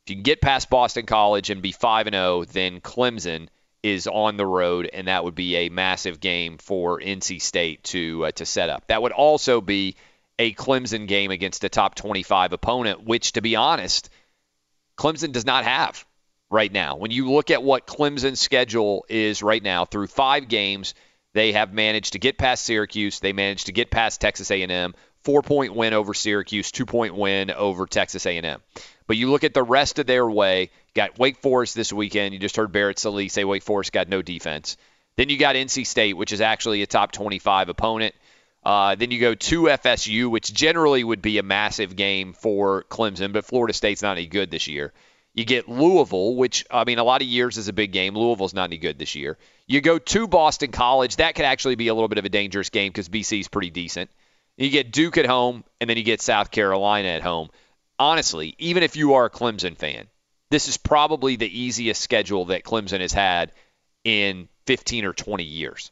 [0.05, 3.49] If you can get past Boston College and be five and zero, then Clemson
[3.83, 8.25] is on the road, and that would be a massive game for NC State to
[8.25, 8.87] uh, to set up.
[8.87, 9.95] That would also be
[10.39, 14.09] a Clemson game against a top 25 opponent, which, to be honest,
[14.97, 16.05] Clemson does not have
[16.49, 16.95] right now.
[16.95, 20.95] When you look at what Clemson's schedule is right now, through five games,
[21.33, 23.19] they have managed to get past Syracuse.
[23.19, 24.95] They managed to get past Texas A&M.
[25.23, 28.61] Four point win over Syracuse, two point win over Texas A&M.
[29.05, 30.69] But you look at the rest of their way.
[30.95, 32.33] Got Wake Forest this weekend.
[32.33, 34.77] You just heard Barrett Sallee say Wake Forest got no defense.
[35.17, 38.15] Then you got NC State, which is actually a top 25 opponent.
[38.63, 43.31] Uh, then you go to FSU, which generally would be a massive game for Clemson,
[43.31, 44.93] but Florida State's not any good this year.
[45.33, 48.15] You get Louisville, which, I mean, a lot of years is a big game.
[48.15, 49.37] Louisville's not any good this year.
[49.67, 51.17] You go to Boston College.
[51.17, 54.09] That could actually be a little bit of a dangerous game because BC's pretty decent.
[54.57, 57.49] You get Duke at home, and then you get South Carolina at home.
[57.97, 60.07] Honestly, even if you are a Clemson fan,
[60.49, 63.53] this is probably the easiest schedule that Clemson has had
[64.03, 65.91] in 15 or 20 years.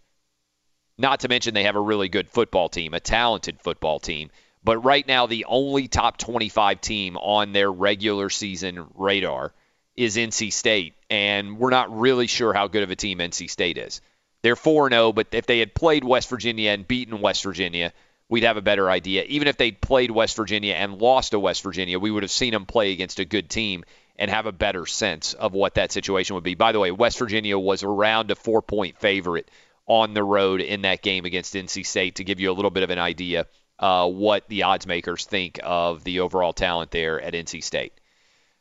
[0.98, 4.32] Not to mention they have a really good football team, a talented football team.
[4.64, 9.54] But right now, the only top 25 team on their regular season radar
[9.96, 13.78] is NC State, and we're not really sure how good of a team NC State
[13.78, 14.02] is.
[14.42, 17.94] They're 4 0, but if they had played West Virginia and beaten West Virginia,
[18.30, 19.24] we'd have a better idea.
[19.24, 22.54] Even if they'd played West Virginia and lost to West Virginia, we would have seen
[22.54, 23.84] them play against a good team
[24.20, 26.56] and have a better sense of what that situation would be.
[26.56, 29.50] By the way, West Virginia was around a four point favorite
[29.88, 32.84] on the road in that game against NC State to give you a little bit
[32.84, 33.48] of an idea
[33.80, 37.94] uh, what the odds makers think of the overall talent there at NC State.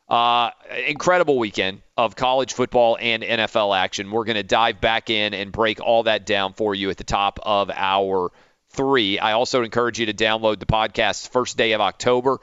[0.08, 0.50] Uh,
[0.86, 4.12] incredible weekend of college football and NFL action.
[4.12, 7.04] We're going to dive back in and break all that down for you at the
[7.04, 8.30] top of our
[8.70, 9.18] three.
[9.18, 12.38] I also encourage you to download the podcast first day of October.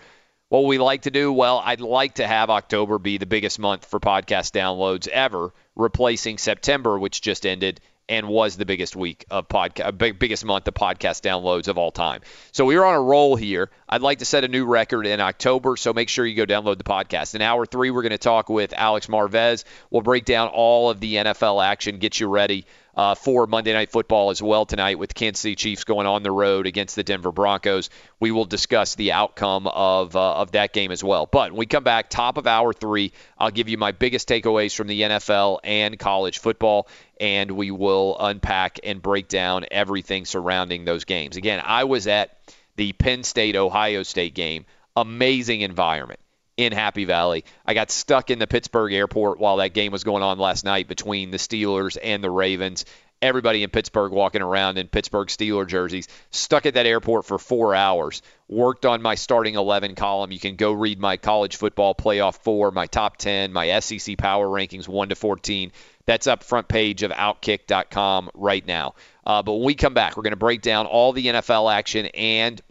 [0.49, 3.85] What we like to do, well, I'd like to have October be the biggest month
[3.85, 7.79] for podcast downloads ever, replacing September, which just ended,
[8.09, 11.91] and was the biggest week of podcast, uh, biggest month of podcast downloads of all
[11.91, 12.21] time.
[12.51, 13.69] So we are on a roll here.
[13.87, 16.77] I'd like to set a new record in October, so make sure you go download
[16.77, 17.35] the podcast.
[17.35, 19.63] In hour three, we're going to talk with Alex Marvez.
[19.89, 23.91] We'll break down all of the NFL action, get you ready uh, for Monday Night
[23.91, 27.31] Football as well tonight with Kansas City Chiefs going on the road against the Denver
[27.31, 27.89] Broncos.
[28.19, 31.25] We will discuss the outcome of uh, of that game as well.
[31.25, 34.75] But when we come back, top of hour three, I'll give you my biggest takeaways
[34.75, 36.87] from the NFL and college football,
[37.19, 41.37] and we will unpack and break down everything surrounding those games.
[41.37, 42.37] Again, I was at
[42.75, 44.65] the Penn State Ohio State game.
[44.95, 46.19] Amazing environment
[46.57, 47.45] in Happy Valley.
[47.65, 50.87] I got stuck in the Pittsburgh airport while that game was going on last night
[50.87, 52.85] between the Steelers and the Ravens.
[53.21, 56.09] Everybody in Pittsburgh walking around in Pittsburgh Steeler jerseys.
[56.29, 58.21] Stuck at that airport for four hours.
[58.49, 60.31] Worked on my starting 11 column.
[60.31, 64.45] You can go read my college football playoff four, my top 10, my SEC power
[64.45, 65.71] rankings 1 to 14.
[66.05, 68.95] That's up front page of Outkick.com right now.
[69.25, 72.07] Uh, but when we come back, we're going to break down all the NFL action
[72.07, 72.61] and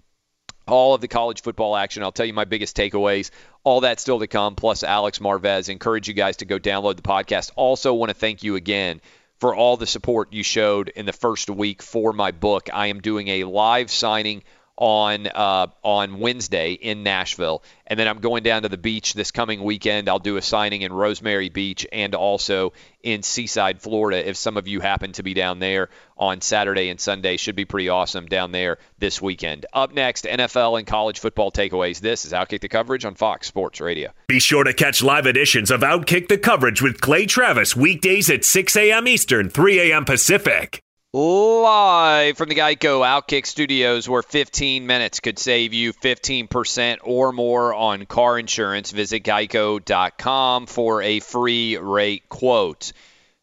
[0.66, 2.02] all of the college football action.
[2.02, 3.30] I'll tell you my biggest takeaways.
[3.64, 5.68] All that still to come, plus Alex Marvez.
[5.68, 7.50] Encourage you guys to go download the podcast.
[7.54, 9.00] Also, want to thank you again
[9.38, 12.70] for all the support you showed in the first week for my book.
[12.72, 14.42] I am doing a live signing
[14.82, 19.30] on uh, on Wednesday in Nashville, and then I'm going down to the beach this
[19.30, 20.08] coming weekend.
[20.08, 24.28] I'll do a signing in Rosemary Beach and also in Seaside, Florida.
[24.28, 27.64] If some of you happen to be down there on Saturday and Sunday, should be
[27.64, 29.66] pretty awesome down there this weekend.
[29.72, 32.00] Up next, NFL and college football takeaways.
[32.00, 34.10] This is Outkick the coverage on Fox Sports Radio.
[34.26, 38.44] Be sure to catch live editions of Outkick the coverage with Clay Travis weekdays at
[38.44, 39.06] 6 a.m.
[39.06, 40.04] Eastern, 3 a.m.
[40.04, 40.82] Pacific.
[41.14, 47.74] Live from the Geico Outkick Studios, where 15 minutes could save you 15% or more
[47.74, 48.92] on car insurance.
[48.92, 52.94] Visit geico.com for a free rate quote.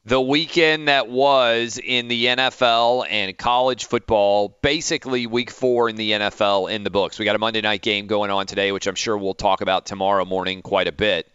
[0.04, 6.14] the weekend that was in the NFL and college football, basically week four in the
[6.14, 7.20] NFL in the books.
[7.20, 9.86] We got a Monday night game going on today, which I'm sure we'll talk about
[9.86, 11.32] tomorrow morning quite a bit.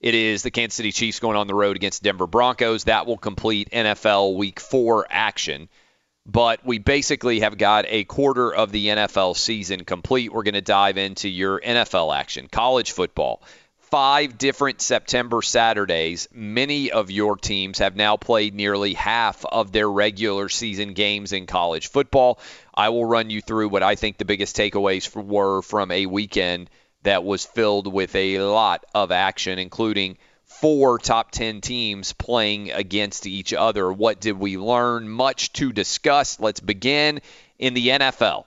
[0.00, 2.84] It is the Kansas City Chiefs going on the road against Denver Broncos.
[2.84, 5.68] That will complete NFL week four action.
[6.26, 10.32] But we basically have got a quarter of the NFL season complete.
[10.32, 13.42] We're going to dive into your NFL action, college football
[13.90, 16.28] five different September Saturdays.
[16.32, 21.46] Many of your teams have now played nearly half of their regular season games in
[21.46, 22.38] college football.
[22.72, 26.70] I will run you through what I think the biggest takeaways were from a weekend
[27.02, 33.26] that was filled with a lot of action, including four top 10 teams playing against
[33.26, 33.92] each other.
[33.92, 35.08] What did we learn?
[35.08, 36.40] Much to discuss.
[36.40, 37.20] Let's begin
[37.58, 38.44] in the NFL,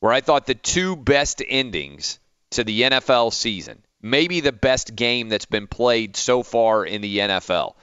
[0.00, 2.18] where I thought the two best endings
[2.50, 7.18] to the NFL season maybe the best game that's been played so far in the
[7.18, 7.74] NFL.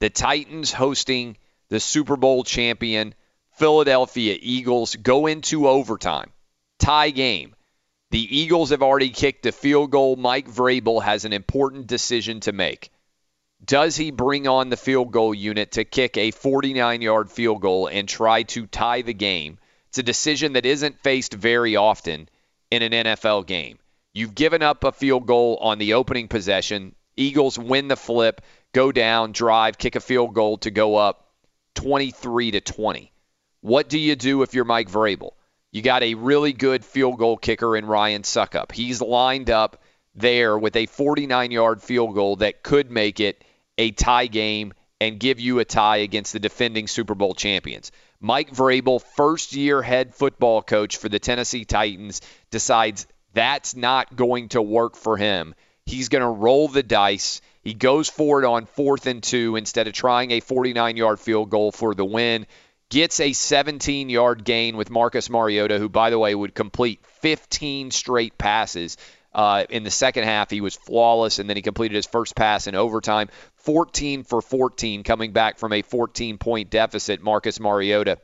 [0.00, 1.36] The Titans hosting
[1.68, 3.14] the Super Bowl champion
[3.56, 6.30] Philadelphia Eagles go into overtime.
[6.78, 7.54] Tie game.
[8.14, 10.14] The Eagles have already kicked a field goal.
[10.14, 12.92] Mike Vrabel has an important decision to make.
[13.64, 17.88] Does he bring on the field goal unit to kick a 49 yard field goal
[17.88, 19.58] and try to tie the game?
[19.88, 22.28] It's a decision that isn't faced very often
[22.70, 23.80] in an NFL game.
[24.12, 26.94] You've given up a field goal on the opening possession.
[27.16, 28.42] Eagles win the flip,
[28.72, 31.32] go down, drive, kick a field goal to go up
[31.74, 33.12] 23 to 20.
[33.60, 35.32] What do you do if you're Mike Vrabel?
[35.74, 38.70] You got a really good field goal kicker in Ryan Succop.
[38.70, 39.82] He's lined up
[40.14, 43.42] there with a 49 yard field goal that could make it
[43.76, 47.90] a tie game and give you a tie against the defending Super Bowl champions.
[48.20, 52.20] Mike Vrabel, first year head football coach for the Tennessee Titans,
[52.52, 55.56] decides that's not going to work for him.
[55.86, 57.40] He's going to roll the dice.
[57.62, 61.50] He goes for it on fourth and two instead of trying a 49 yard field
[61.50, 62.46] goal for the win.
[62.94, 67.90] Gets a 17 yard gain with Marcus Mariota, who, by the way, would complete 15
[67.90, 68.96] straight passes.
[69.34, 72.68] Uh, in the second half, he was flawless, and then he completed his first pass
[72.68, 73.30] in overtime.
[73.56, 78.16] 14 for 14, coming back from a 14 point deficit, Marcus Mariota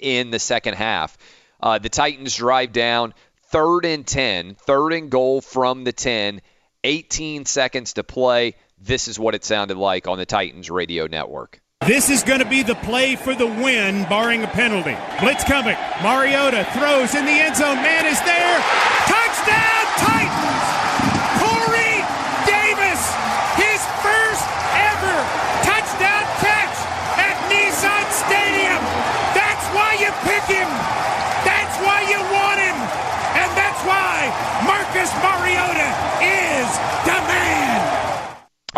[0.00, 1.18] in the second half.
[1.60, 3.12] Uh, the Titans drive down
[3.50, 6.40] third and 10, third and goal from the 10,
[6.82, 8.54] 18 seconds to play.
[8.78, 11.61] This is what it sounded like on the Titans radio network.
[11.86, 14.96] This is going to be the play for the win, barring a penalty.
[15.18, 15.76] Blitz coming.
[16.00, 17.76] Mariota throws in the end zone.
[17.76, 18.60] Man is there.
[19.06, 20.81] Touchdown, Titans!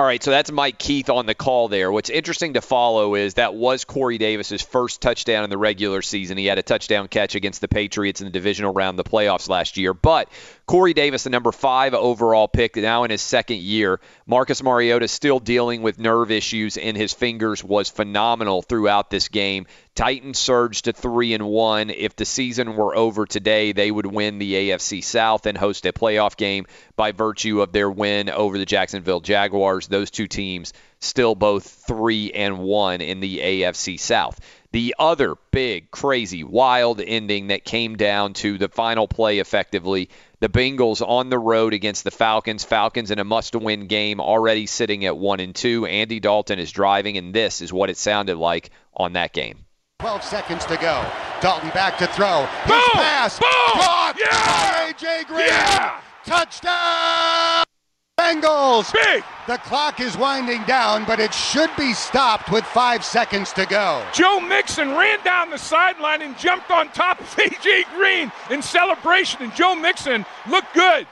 [0.05, 1.91] All right, so that's Mike Keith on the call there.
[1.91, 6.37] What's interesting to follow is that was Corey Davis's first touchdown in the regular season.
[6.37, 9.49] He had a touchdown catch against the Patriots in the divisional round of the playoffs
[9.49, 9.95] last year.
[9.95, 10.29] But
[10.67, 14.01] Corey Davis, the number five overall pick, now in his second year.
[14.27, 19.67] Marcus Mariota still dealing with nerve issues in his fingers, was phenomenal throughout this game.
[19.95, 21.91] Titans surged to three and one.
[21.91, 25.93] If the season were over today, they would win the AFC South and host a
[25.93, 26.65] playoff game
[26.97, 29.87] by virtue of their win over the Jacksonville Jaguars.
[29.87, 34.41] Those two teams still both three and one in the AFC South.
[34.73, 40.09] The other big, crazy, wild ending that came down to the final play effectively
[40.45, 42.65] the Bengals on the road against the Falcons.
[42.65, 45.87] Falcons in a must-win game, already sitting at one and two.
[45.87, 49.65] Andy Dalton is driving, and this is what it sounded like on that game.
[50.01, 51.11] 12 seconds to go.
[51.41, 52.45] Dalton back to throw.
[52.65, 52.91] His Boom!
[52.93, 53.39] pass.
[53.39, 53.49] Boom!
[53.49, 54.85] Caught Yeah!
[54.85, 55.25] by A.J.
[55.29, 55.47] Green.
[55.47, 56.01] Yeah!
[56.27, 57.64] Touchdown!
[58.25, 58.91] Bengals.
[58.91, 59.23] Big.
[59.47, 64.03] The clock is winding down, but it should be stopped with five seconds to go.
[64.15, 67.85] Joe Mixon ran down the sideline and jumped on top of A.J.
[67.95, 71.07] Green in celebration, and Joe Mixon looked good.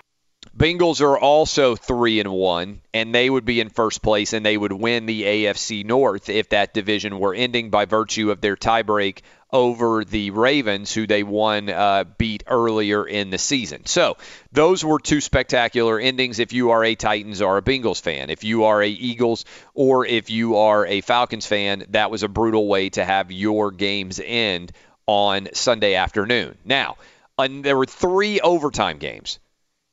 [0.56, 4.56] Bengals are also three and one, and they would be in first place, and they
[4.56, 9.20] would win the AFC North if that division were ending by virtue of their tiebreak
[9.53, 13.85] over the Ravens, who they won uh, beat earlier in the season.
[13.87, 14.16] So
[14.51, 16.39] those were two spectacular endings.
[16.39, 20.07] If you are a Titans or a Bengals fan, if you are a Eagles or
[20.07, 24.20] if you are a Falcons fan, that was a brutal way to have your games
[24.24, 24.73] end
[25.07, 26.57] on Sunday afternoon.
[26.65, 26.97] Now,
[27.39, 29.39] and there were three overtime games.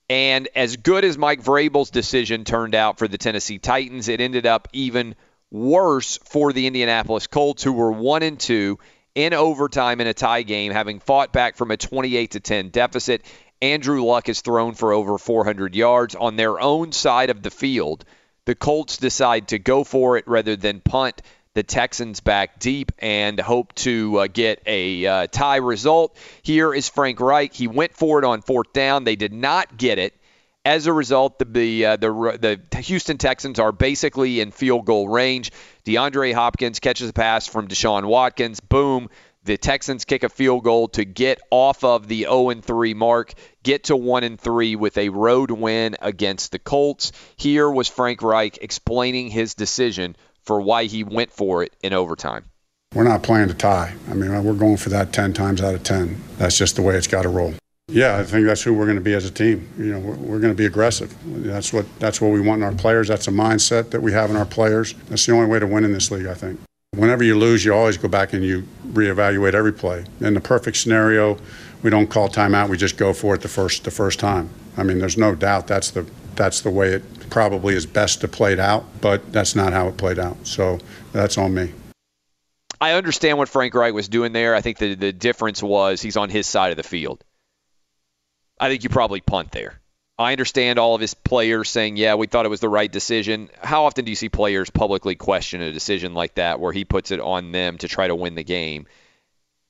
[0.09, 4.47] And as good as Mike Vrabel's decision turned out for the Tennessee Titans, it ended
[4.47, 5.15] up even
[5.51, 8.79] worse for the Indianapolis Colts, who were one and two
[9.15, 13.25] in overtime in a tie game, having fought back from a 28 to 10 deficit.
[13.61, 18.05] Andrew Luck has thrown for over 400 yards on their own side of the field.
[18.45, 21.21] The Colts decide to go for it rather than punt.
[21.55, 26.15] the Texans back deep and hope to uh, get a uh, tie result.
[26.41, 27.53] Here is Frank Reich.
[27.53, 29.03] He went for it on fourth down.
[29.03, 30.13] They did not get it.
[30.69, 35.09] As a result, the the, uh, the the Houston Texans are basically in field goal
[35.09, 35.51] range.
[35.83, 38.59] DeAndre Hopkins catches a pass from Deshaun Watkins.
[38.59, 39.09] Boom.
[39.45, 43.33] The Texans kick a field goal to get off of the 0 3 mark,
[43.63, 47.13] get to 1 3 with a road win against the Colts.
[47.35, 52.45] Here was Frank Reich explaining his decision for why he went for it in overtime.
[52.93, 53.95] We're not playing to tie.
[54.07, 56.21] I mean, we're going for that 10 times out of 10.
[56.37, 57.55] That's just the way it's got to roll.
[57.89, 59.67] Yeah, I think that's who we're going to be as a team.
[59.77, 61.15] You know, we're, we're going to be aggressive.
[61.25, 63.07] That's what that's what we want in our players.
[63.07, 64.93] That's a mindset that we have in our players.
[65.09, 66.59] That's the only way to win in this league, I think.
[66.91, 70.05] Whenever you lose, you always go back and you reevaluate every play.
[70.21, 71.37] In the perfect scenario,
[71.81, 72.69] we don't call timeout.
[72.69, 74.49] We just go for it the first the first time.
[74.77, 76.05] I mean, there's no doubt that's the
[76.35, 79.87] that's the way it probably is best to play it out, but that's not how
[79.87, 80.37] it played out.
[80.45, 80.79] So
[81.11, 81.73] that's on me.
[82.81, 84.55] I understand what Frank Reich was doing there.
[84.55, 87.23] I think the the difference was he's on his side of the field.
[88.59, 89.79] I think you probably punt there.
[90.17, 93.49] I understand all of his players saying, yeah, we thought it was the right decision.
[93.61, 97.11] How often do you see players publicly question a decision like that where he puts
[97.11, 98.87] it on them to try to win the game?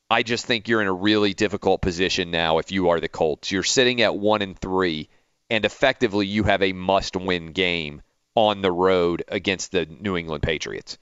[0.10, 3.52] I just think you're in a really difficult position now if you are the Colts.
[3.52, 5.07] You're sitting at 1 and 3
[5.52, 8.02] and effectively you have a must-win game
[8.34, 10.98] on the road against the New England Patriots.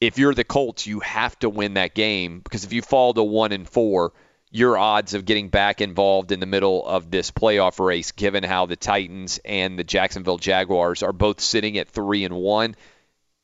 [0.00, 3.22] If you're the Colts, you have to win that game because if you fall to
[3.22, 4.12] 1 and 4,
[4.52, 8.66] your odds of getting back involved in the middle of this playoff race, given how
[8.66, 12.76] the Titans and the Jacksonville Jaguars are both sitting at three and one,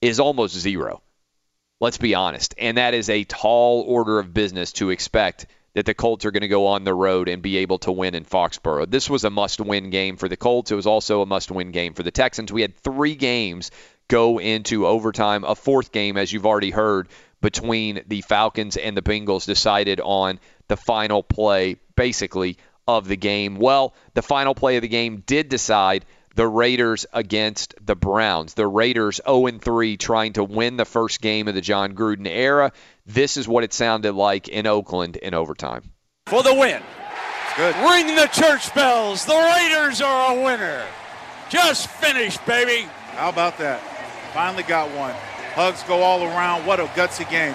[0.02, 1.02] is almost zero.
[1.80, 2.54] Let's be honest.
[2.58, 6.42] And that is a tall order of business to expect that the Colts are going
[6.42, 8.90] to go on the road and be able to win in Foxborough.
[8.90, 10.70] This was a must win game for the Colts.
[10.70, 12.52] It was also a must win game for the Texans.
[12.52, 13.70] We had three games
[14.08, 15.44] go into overtime.
[15.44, 17.08] A fourth game, as you've already heard,
[17.40, 23.56] between the Falcons and the Bengals decided on the final play, basically, of the game.
[23.56, 26.04] Well, the final play of the game did decide
[26.34, 28.54] the Raiders against the Browns.
[28.54, 32.72] The Raiders 0 3 trying to win the first game of the Jon Gruden era.
[33.06, 35.90] This is what it sounded like in Oakland in overtime.
[36.26, 36.82] For the win.
[37.56, 37.74] Good.
[37.76, 39.24] Ring the church bells.
[39.24, 40.86] The Raiders are a winner.
[41.50, 42.88] Just finished, baby.
[43.12, 43.80] How about that?
[44.32, 45.14] Finally got one.
[45.54, 46.66] Hugs go all around.
[46.66, 47.54] What a gutsy game.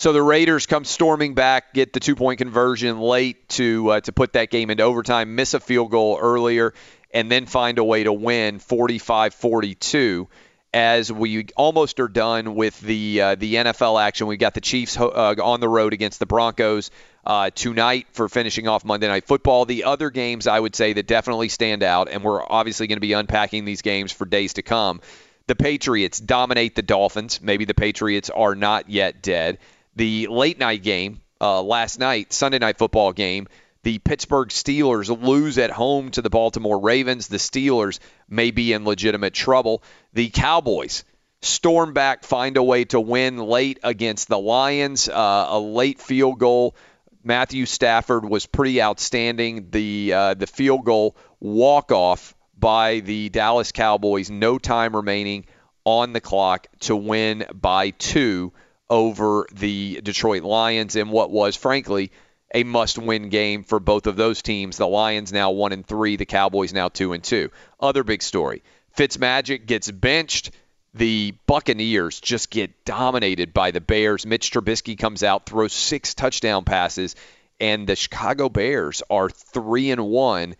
[0.00, 4.12] So the Raiders come storming back, get the two point conversion late to uh, to
[4.12, 6.72] put that game into overtime, miss a field goal earlier,
[7.10, 10.26] and then find a way to win 45-42.
[10.72, 14.98] As we almost are done with the uh, the NFL action, We've got the Chiefs
[14.98, 16.90] uh, on the road against the Broncos
[17.26, 19.66] uh, tonight for finishing off Monday Night Football.
[19.66, 23.00] The other games I would say that definitely stand out, and we're obviously going to
[23.00, 25.02] be unpacking these games for days to come.
[25.46, 27.42] The Patriots dominate the Dolphins.
[27.42, 29.58] Maybe the Patriots are not yet dead
[30.00, 33.46] the late night game uh, last night, Sunday night football game,
[33.82, 37.28] the Pittsburgh Steelers lose at home to the Baltimore Ravens.
[37.28, 39.82] The Steelers may be in legitimate trouble.
[40.14, 41.04] The Cowboys
[41.42, 45.06] storm back, find a way to win late against the Lions.
[45.06, 46.74] Uh, a late field goal.
[47.22, 49.68] Matthew Stafford was pretty outstanding.
[49.68, 54.30] The uh, the field goal walk off by the Dallas Cowboys.
[54.30, 55.44] No time remaining
[55.84, 58.54] on the clock to win by two
[58.90, 62.10] over the Detroit Lions in what was, frankly,
[62.52, 64.76] a must-win game for both of those teams.
[64.76, 67.50] The Lions now one and three, the Cowboys now two and two.
[67.78, 68.62] Other big story:
[68.98, 70.50] Fitzmagic gets benched.
[70.92, 74.26] The Buccaneers just get dominated by the Bears.
[74.26, 77.14] Mitch Trubisky comes out, throws six touchdown passes,
[77.60, 80.56] and the Chicago Bears are three and one.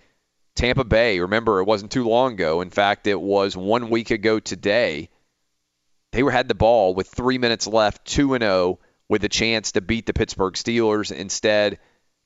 [0.55, 2.61] Tampa Bay, remember, it wasn't too long ago.
[2.61, 5.09] In fact, it was one week ago today
[6.13, 8.79] they were had the ball with three minutes left, two and zero, oh,
[9.09, 11.13] with a chance to beat the Pittsburgh Steelers.
[11.13, 11.79] Instead,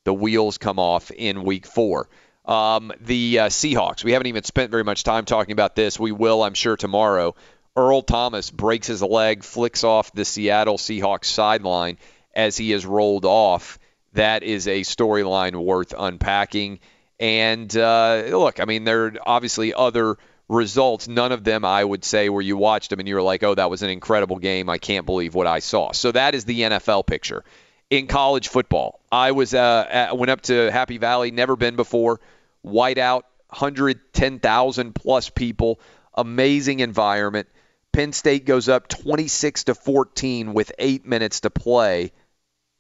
[0.05, 2.09] the wheels come off in Week Four.
[2.45, 4.05] Um, the uh, Seahawks.
[4.05, 5.99] We haven't even spent very much time talking about this.
[5.99, 7.35] We will, I'm sure, tomorrow.
[7.77, 11.99] Earl Thomas breaks his leg, flicks off the Seattle Seahawks sideline
[12.35, 13.79] as he is rolled off.
[14.13, 16.81] That is a storyline worth unpacking.
[17.19, 20.17] And uh, look, I mean, there are obviously other
[20.55, 23.43] results, none of them I would say where you watched them and you were like,
[23.43, 24.71] oh, that was an incredible game.
[24.71, 25.93] I can't believe what I saw.
[25.93, 27.45] So that is the NFL picture.
[27.91, 32.21] In college football, I was uh, at, went up to Happy Valley, never been before.
[32.65, 35.81] Whiteout, 110,000 plus people,
[36.15, 37.49] amazing environment.
[37.93, 42.13] Penn State goes up 26 to 14 with eight minutes to play,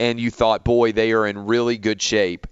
[0.00, 2.46] and you thought, boy, they are in really good shape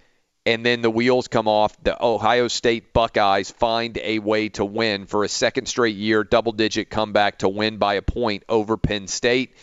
[0.45, 1.81] and then the wheels come off.
[1.83, 6.53] The Ohio State Buckeyes find a way to win for a second straight year, double
[6.53, 9.55] digit comeback to win by a point over Penn State.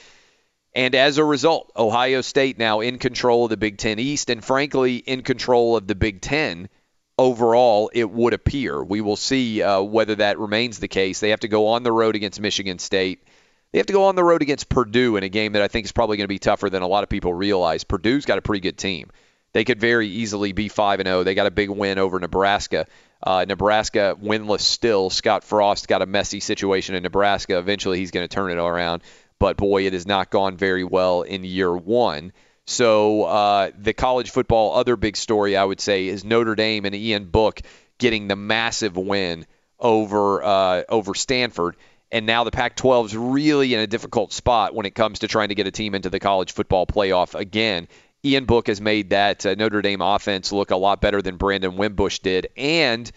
[0.73, 4.43] And as a result, Ohio State now in control of the Big Ten East and,
[4.43, 6.69] frankly, in control of the Big Ten
[7.17, 8.81] overall, it would appear.
[8.81, 11.19] We will see uh, whether that remains the case.
[11.19, 13.23] They have to go on the road against Michigan State.
[13.71, 15.85] They have to go on the road against Purdue in a game that I think
[15.85, 17.83] is probably going to be tougher than a lot of people realize.
[17.83, 19.09] Purdue's got a pretty good team.
[19.53, 21.23] They could very easily be 5 and 0.
[21.23, 22.85] They got a big win over Nebraska.
[23.21, 25.09] Uh, Nebraska winless still.
[25.09, 27.57] Scott Frost got a messy situation in Nebraska.
[27.57, 29.01] Eventually, he's going to turn it around.
[29.39, 32.33] But boy, it has not gone very well in year one.
[32.65, 36.93] So uh, the college football other big story I would say is Notre Dame and
[36.93, 37.61] Ian Book
[37.97, 39.47] getting the massive win
[39.79, 41.77] over uh, over Stanford.
[42.11, 45.49] And now the Pac-12 is really in a difficult spot when it comes to trying
[45.49, 47.87] to get a team into the college football playoff again.
[48.23, 51.77] Ian Book has made that uh, Notre Dame offense look a lot better than Brandon
[51.77, 53.09] Wimbush did, and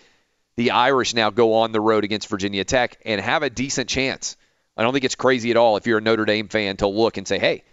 [0.57, 4.37] the Irish now go on the road against Virginia Tech and have a decent chance.
[4.77, 7.17] I don't think it's crazy at all if you're a Notre Dame fan to look
[7.17, 7.65] and say, "Hey,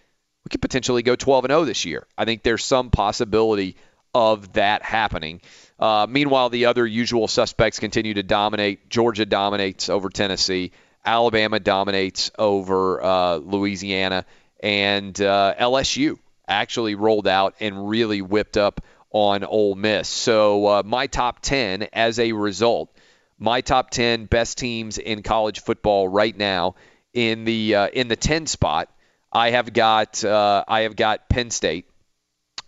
[0.43, 3.75] we could potentially go 12 and 0 this year." I think there's some possibility
[4.13, 5.41] of that happening.
[5.77, 8.89] Uh, meanwhile, the other usual suspects continue to dominate.
[8.89, 10.71] Georgia dominates over Tennessee.
[11.05, 14.25] Alabama dominates over uh, Louisiana,
[14.61, 16.17] and uh, LSU
[16.49, 18.81] actually rolled out and really whipped up
[19.11, 20.07] on Ole Miss.
[20.07, 22.89] So uh, my top 10 as a result,
[23.37, 26.75] my top 10 best teams in college football right now
[27.13, 28.89] in the uh, in the 10 spot,
[29.31, 31.85] I have got uh, I have got Penn State.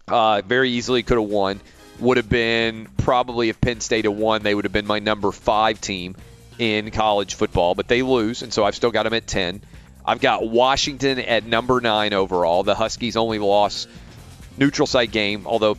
[0.08, 1.60] Uh, very easily could have won.
[2.00, 5.32] Would have been probably if Penn State had won, they would have been my number
[5.32, 6.16] five team
[6.58, 9.62] in college football, but they lose, and so I've still got them at 10.
[10.06, 12.64] I've got Washington at number nine overall.
[12.64, 13.88] The Huskies only lost
[14.58, 15.76] neutral site game, although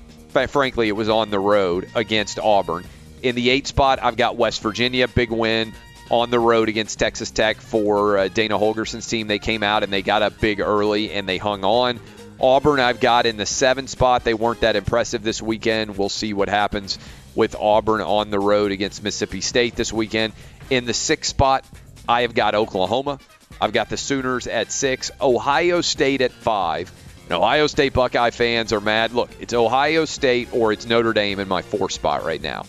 [0.49, 2.85] frankly it was on the road against Auburn.
[3.23, 5.73] In the eight spot, I've got West Virginia, big win
[6.11, 9.29] on the road against Texas Tech for uh, Dana Holgorsen's team.
[9.29, 12.01] They came out and they got up big early and they hung on.
[12.41, 14.25] Auburn, I've got in the seven spot.
[14.25, 15.97] They weren't that impressive this weekend.
[15.97, 16.99] We'll see what happens
[17.35, 20.33] with Auburn on the road against Mississippi State this weekend.
[20.69, 21.65] In the sixth spot,
[22.09, 23.21] I have got Oklahoma.
[23.63, 26.91] I've got the Sooners at six, Ohio State at five.
[27.27, 29.13] And Ohio State Buckeye fans are mad.
[29.13, 32.65] Look, it's Ohio State or it's Notre Dame in my four spot right now.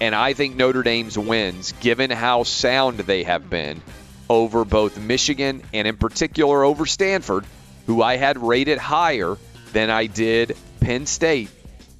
[0.00, 3.82] And I think Notre Dame's wins, given how sound they have been
[4.30, 7.44] over both Michigan and in particular over Stanford,
[7.84, 9.36] who I had rated higher
[9.74, 11.50] than I did Penn State.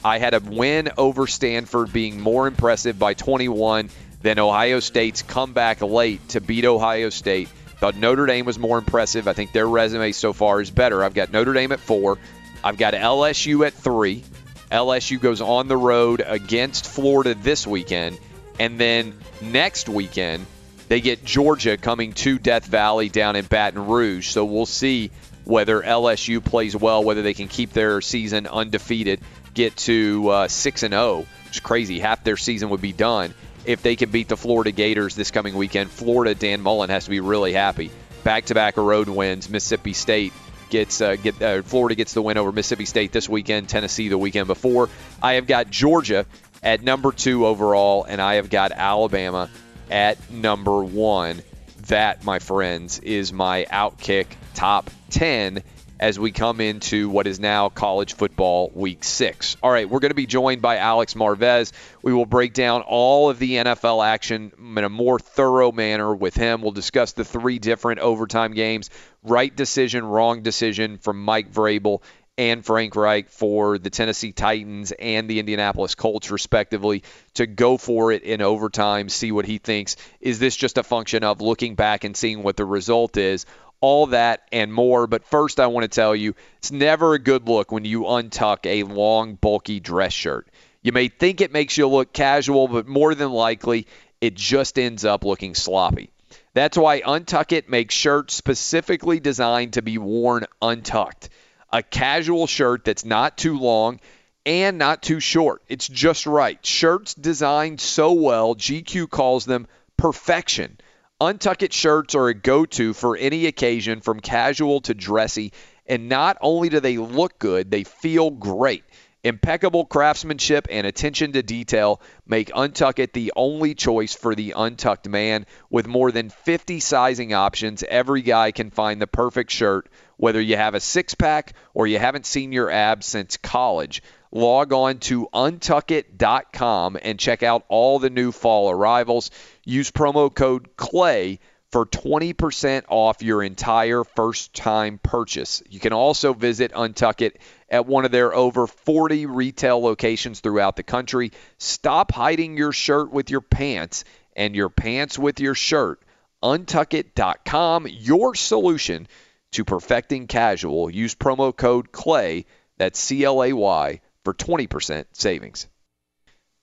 [0.03, 3.91] I had a win over Stanford being more impressive by 21
[4.23, 7.51] than Ohio State's comeback late to beat Ohio State.
[7.81, 9.29] Thought Notre Dame was more impressive.
[9.29, 11.05] I think their resume so far is better.
[11.05, 12.19] I've got Notre Dame at four.
[12.65, 14.25] I've got LSU at three.
[14.73, 18.19] LSU goes on the road against Florida this weekend.
[18.59, 20.47] And then next weekend,
[20.89, 24.29] they get Georgia coming to Death Valley down in Baton Rouge.
[24.29, 25.13] So we'll see
[25.45, 29.21] whether LSU plays well, whether they can keep their season undefeated,
[29.55, 32.01] get to uh, 6 and 0, which is crazy.
[32.01, 33.33] Half their season would be done
[33.69, 35.91] if they can beat the Florida Gators this coming weekend.
[35.91, 37.91] Florida, Dan Mullen has to be really happy.
[38.25, 39.51] Back to back road wins.
[39.51, 40.33] Mississippi State
[40.71, 43.69] gets uh, get uh, Florida gets the win over Mississippi State this weekend.
[43.69, 44.89] Tennessee the weekend before.
[45.23, 46.25] I have got Georgia
[46.63, 49.51] at number two overall, and I have got Alabama
[49.91, 51.43] at number one.
[51.89, 55.63] That, my friends, is my Outkick top ten
[56.01, 59.57] as we come into what is now college football week six.
[59.63, 61.73] All right, we're going to be joined by Alex Marvez.
[62.03, 66.35] We will break down all of the NFL action in a more thorough manner with
[66.35, 66.63] him.
[66.63, 68.91] We'll discuss the three different overtime games
[69.25, 72.03] right decision, wrong decision from Mike Vrabel
[72.39, 77.03] and Frank Reich for the Tennessee Titans and the Indianapolis Colts, respectively,
[77.35, 79.97] to go for it in overtime, see what he thinks.
[80.21, 83.45] Is this just a function of looking back and seeing what the result is?
[83.81, 85.07] All that and more.
[85.07, 88.67] But first, I want to tell you it's never a good look when you untuck
[88.67, 90.49] a long, bulky dress shirt.
[90.83, 93.87] You may think it makes you look casual, but more than likely,
[94.21, 96.11] it just ends up looking sloppy.
[96.55, 101.29] That's why Untuck It makes shirts specifically designed to be worn untucked.
[101.71, 104.01] A casual shirt that's not too long
[104.47, 105.63] and not too short.
[105.69, 106.65] It's just right.
[106.65, 110.79] Shirts designed so well, GQ calls them perfection.
[111.21, 115.53] Untuck It shirts are a go to for any occasion from casual to dressy,
[115.85, 118.85] and not only do they look good, they feel great.
[119.25, 125.09] Impeccable craftsmanship and attention to detail make Untuck It the only choice for the untucked
[125.09, 125.45] man.
[125.71, 129.89] With more than 50 sizing options, every guy can find the perfect shirt,
[130.19, 134.05] whether you have a six pack or you haven't seen your abs since college.
[134.31, 139.31] Log on to untuckit.com and check out all the new fall arrivals.
[139.65, 141.41] Use promo code CLAY
[141.71, 145.63] for 20% off your entire first time purchase.
[145.69, 147.37] You can also visit Untuckit
[147.69, 151.33] at one of their over 40 retail locations throughout the country.
[151.59, 156.01] Stop hiding your shirt with your pants and your pants with your shirt.
[156.43, 159.09] Untuckit.com, your solution
[159.53, 160.89] to perfecting casual.
[160.89, 162.47] Use promo code CLAY,
[162.77, 165.69] that's C L A Y, for 20% savings.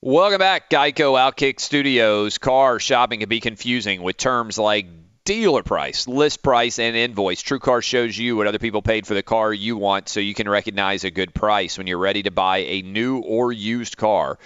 [0.00, 2.38] Welcome back, Geico Outkick Studios.
[2.38, 4.86] Car shopping can be confusing with terms like
[5.24, 7.42] dealer price, list price, and invoice.
[7.42, 10.32] True Car shows you what other people paid for the car you want so you
[10.32, 14.38] can recognize a good price when you're ready to buy a new or used car.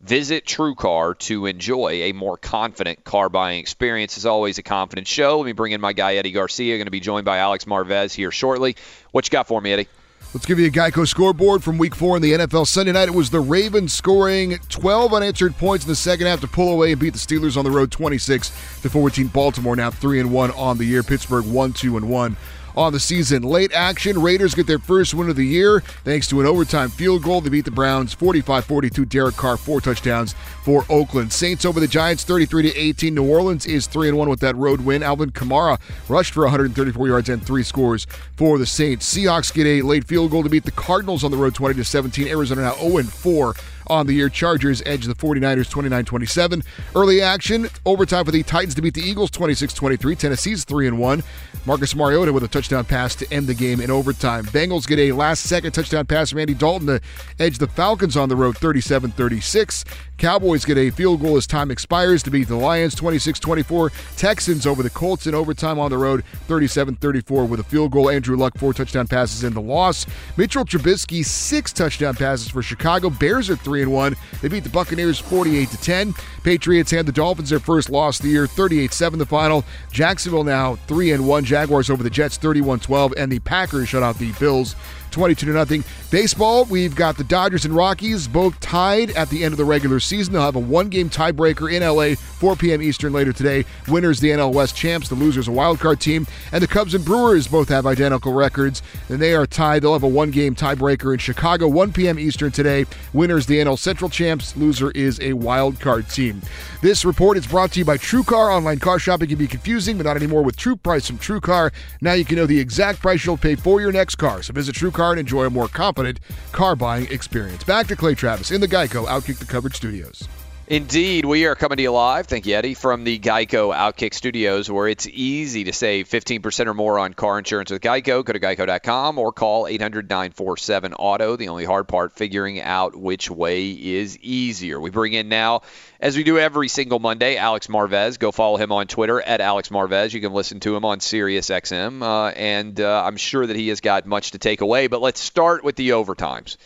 [0.00, 4.16] Visit TrueCar to enjoy a more confident car buying experience.
[4.16, 5.38] As always, a confident show.
[5.38, 8.12] Let me bring in my guy, Eddie Garcia, going to be joined by Alex Marvez
[8.12, 8.74] here shortly.
[9.12, 9.88] What you got for me, Eddie?
[10.32, 12.66] Let's give you a Geico scoreboard from week four in the NFL.
[12.66, 16.48] Sunday night, it was the Ravens scoring 12 unanswered points in the second half to
[16.48, 18.48] pull away and beat the Steelers on the road 26
[18.82, 19.28] to 14.
[19.28, 21.02] Baltimore now 3 and 1 on the year.
[21.02, 22.36] Pittsburgh 1 2 and 1
[22.76, 23.42] on the season.
[23.42, 27.22] Late action, Raiders get their first win of the year thanks to an overtime field
[27.22, 27.40] goal.
[27.40, 29.04] They beat the Browns 45 42.
[29.04, 30.34] Derek Carr, four touchdowns
[30.64, 31.32] for Oakland.
[31.32, 33.14] Saints over the Giants 33 18.
[33.14, 35.02] New Orleans is 3 and 1 with that road win.
[35.02, 35.78] Alvin Kamara
[36.08, 38.06] rushed for 134 yards and three scores
[38.36, 39.12] for the Saints.
[39.12, 42.28] Seahawks get a late field goal to beat the Cardinals on the road 20 17.
[42.28, 43.54] Arizona now 0 4
[43.86, 44.28] on the year.
[44.28, 46.62] Chargers edge the 49ers 29 27.
[46.94, 50.16] Early action, overtime for the Titans to beat the Eagles 26 23.
[50.16, 51.22] Tennessee's 3 and 1.
[51.66, 54.44] Marcus Mariota with a touchdown pass to end the game in overtime.
[54.46, 57.00] Bengals get a last second touchdown pass from Andy Dalton to
[57.38, 59.84] edge the Falcons on the road 37 36.
[60.18, 63.90] Cowboys get a field goal as time expires to beat the Lions 26 24.
[64.16, 68.08] Texans over the Colts in overtime on the road 37 34 with a field goal.
[68.08, 70.06] Andrew Luck, four touchdown passes in the loss.
[70.36, 73.10] Mitchell Trubisky, six touchdown passes for Chicago.
[73.10, 74.16] Bears are 3 and 1.
[74.40, 76.14] They beat the Buccaneers 48 to 10.
[76.42, 79.64] Patriots hand the Dolphins their first loss of the year 38 7 the final.
[79.90, 81.44] Jacksonville now 3 and 1.
[81.44, 83.14] Jaguars over the Jets 31 12.
[83.16, 84.76] And the Packers shut out the Bills
[85.14, 85.84] 22 to nothing.
[86.10, 90.00] Baseball, we've got the Dodgers and Rockies both tied at the end of the regular
[90.00, 90.34] season.
[90.34, 92.82] They'll have a one-game tiebreaker in LA, 4 p.m.
[92.82, 93.64] Eastern later today.
[93.88, 97.04] Winners the NL West champs, the losers a wild card team, and the Cubs and
[97.04, 99.82] Brewers both have identical records, and they are tied.
[99.82, 102.18] They'll have a one-game tiebreaker in Chicago, 1 p.m.
[102.18, 102.86] Eastern today.
[103.12, 106.42] Winners the NL Central champs, loser is a wild card team.
[106.82, 108.52] This report is brought to you by TrueCar.
[108.54, 111.72] Online car shopping can be confusing, but not anymore with True Price from TrueCar.
[112.00, 114.42] Now you can know the exact price you'll pay for your next car.
[114.42, 116.20] So visit TrueCar and enjoy a more confident
[116.52, 117.64] car buying experience.
[117.64, 120.28] Back to Clay Travis in the Geico Outkick the Coverage Studios.
[120.74, 122.26] Indeed, we are coming to you live.
[122.26, 126.74] Thank you, Eddie, from the Geico Outkick Studios, where it's easy to save 15% or
[126.74, 128.24] more on car insurance with Geico.
[128.24, 131.36] Go to geico.com or call 800 947 Auto.
[131.36, 134.80] The only hard part, figuring out which way is easier.
[134.80, 135.62] We bring in now,
[136.00, 138.18] as we do every single Monday, Alex Marvez.
[138.18, 140.12] Go follow him on Twitter at Alex Marvez.
[140.12, 143.68] You can listen to him on Sirius XM, uh, and uh, I'm sure that he
[143.68, 144.88] has got much to take away.
[144.88, 146.56] But let's start with the overtimes.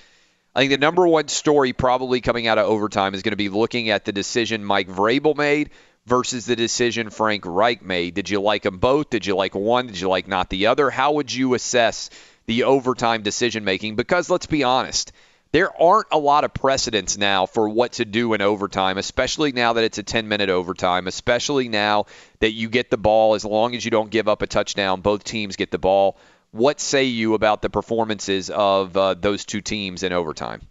[0.54, 3.48] I think the number one story probably coming out of overtime is going to be
[3.48, 5.70] looking at the decision Mike Vrabel made
[6.06, 8.14] versus the decision Frank Reich made.
[8.14, 9.10] Did you like them both?
[9.10, 9.86] Did you like one?
[9.86, 10.90] Did you like not the other?
[10.90, 12.10] How would you assess
[12.46, 13.94] the overtime decision making?
[13.94, 15.12] Because let's be honest,
[15.52, 19.74] there aren't a lot of precedents now for what to do in overtime, especially now
[19.74, 22.06] that it's a 10 minute overtime, especially now
[22.40, 25.00] that you get the ball as long as you don't give up a touchdown.
[25.00, 26.18] Both teams get the ball.
[26.50, 30.62] What say you about the performances of uh, those two teams in overtime?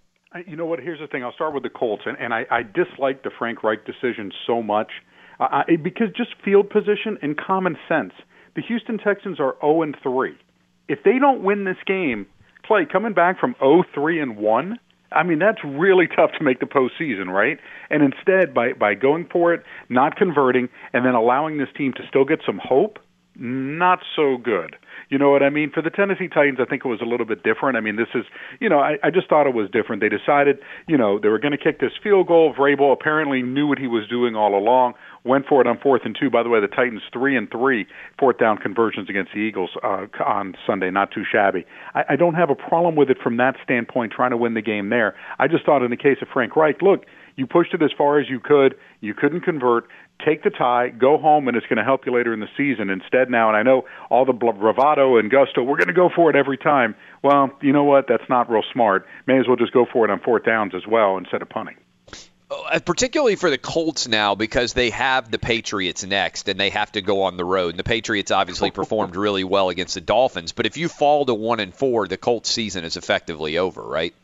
[0.46, 0.80] You know what?
[0.80, 1.24] Here's the thing.
[1.24, 4.62] I'll start with the Colts, and, and I, I dislike the Frank Reich decision so
[4.62, 4.92] much
[5.40, 8.14] uh, because just field position and common sense.
[8.56, 10.36] The Houston Texans are 0 and 3.
[10.88, 12.26] If they don't win this game,
[12.66, 14.80] Clay coming back from 0 3 and 1.
[15.12, 17.60] I mean that's really tough to make the postseason, right?
[17.90, 22.02] And instead, by by going for it, not converting, and then allowing this team to
[22.10, 23.00] still get some hope,
[23.40, 24.76] not so good.
[25.10, 25.72] You know what I mean?
[25.72, 27.78] For the Tennessee Titans, I think it was a little bit different.
[27.78, 28.26] I mean, this is,
[28.60, 30.02] you know, I, I just thought it was different.
[30.02, 32.54] They decided, you know, they were going to kick this field goal.
[32.54, 34.96] Vrabel apparently knew what he was doing all along.
[35.24, 36.30] Went for it on fourth and two.
[36.30, 37.86] By the way, the Titans three and three
[38.20, 40.90] fourth down conversions against the Eagles uh, on Sunday.
[40.90, 41.66] Not too shabby.
[41.94, 44.14] I, I don't have a problem with it from that standpoint.
[44.14, 45.16] Trying to win the game there.
[45.38, 47.06] I just thought in the case of Frank Reich, look,
[47.38, 48.76] you pushed it as far as you could.
[49.00, 49.88] You couldn't convert
[50.26, 52.90] take the tie, go home, and it's going to help you later in the season.
[52.90, 56.30] Instead, now, and I know all the bravado and gusto, we're going to go for
[56.30, 56.96] it every time.
[57.24, 58.08] Well, you know what?
[58.08, 59.06] That's not real smart.
[59.26, 61.76] May as well just go for it on fourth downs as well instead of punting.
[62.50, 66.90] Uh, particularly for the Colts now because they have the Patriots next and they have
[66.94, 67.72] to go on the road.
[67.72, 71.34] And the Patriots obviously performed really well against the Dolphins, but if you fall to
[71.34, 74.16] one and four, the Colts season is effectively over, right?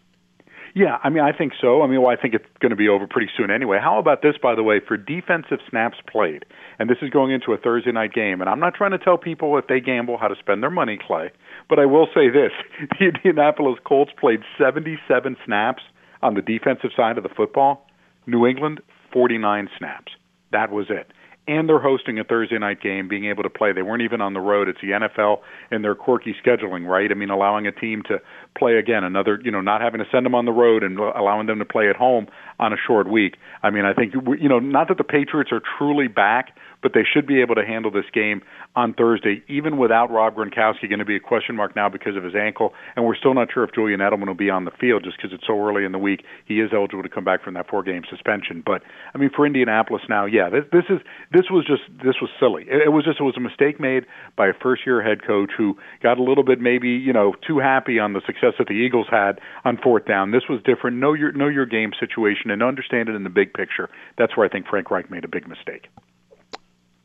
[0.75, 1.83] Yeah, I mean, I think so.
[1.83, 3.77] I mean, well, I think it's going to be over pretty soon anyway.
[3.81, 6.45] How about this, by the way, for defensive snaps played?
[6.79, 8.41] And this is going into a Thursday night game.
[8.41, 10.97] And I'm not trying to tell people if they gamble how to spend their money,
[10.99, 11.31] Clay,
[11.69, 12.51] but I will say this
[12.99, 15.83] the Indianapolis Colts played 77 snaps
[16.23, 17.87] on the defensive side of the football,
[18.25, 18.81] New England,
[19.11, 20.13] 49 snaps.
[20.51, 21.11] That was it
[21.47, 23.73] and they're hosting a Thursday night game, being able to play.
[23.73, 24.69] They weren't even on the road.
[24.69, 25.39] It's the NFL
[25.71, 27.11] and their quirky scheduling, right?
[27.11, 28.19] I mean, allowing a team to
[28.57, 31.47] play again, another, you know, not having to send them on the road and allowing
[31.47, 32.27] them to play at home
[32.59, 33.35] on a short week.
[33.61, 37.03] I mean, I think, you know, not that the Patriots are truly back, but they
[37.11, 38.41] should be able to handle this game
[38.75, 42.23] on Thursday, even without Rob Gronkowski going to be a question mark now because of
[42.23, 42.73] his ankle.
[42.95, 45.31] And we're still not sure if Julian Edelman will be on the field just because
[45.33, 46.23] it's so early in the week.
[46.45, 48.61] He is eligible to come back from that four-game suspension.
[48.65, 48.83] But
[49.15, 50.99] I mean, for Indianapolis now, yeah, this, this is
[51.31, 52.63] this was just this was silly.
[52.63, 54.05] It, it was just it was a mistake made
[54.35, 57.99] by a first-year head coach who got a little bit maybe you know too happy
[57.99, 60.31] on the success that the Eagles had on fourth down.
[60.31, 60.97] This was different.
[60.97, 63.89] Know your know your game situation and understand it in the big picture.
[64.17, 65.87] That's where I think Frank Reich made a big mistake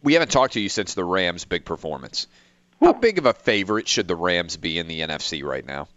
[0.03, 2.27] we haven't talked to you since the Rams' big performance.
[2.81, 5.89] How big of a favorite should the Rams be in the NFC right now?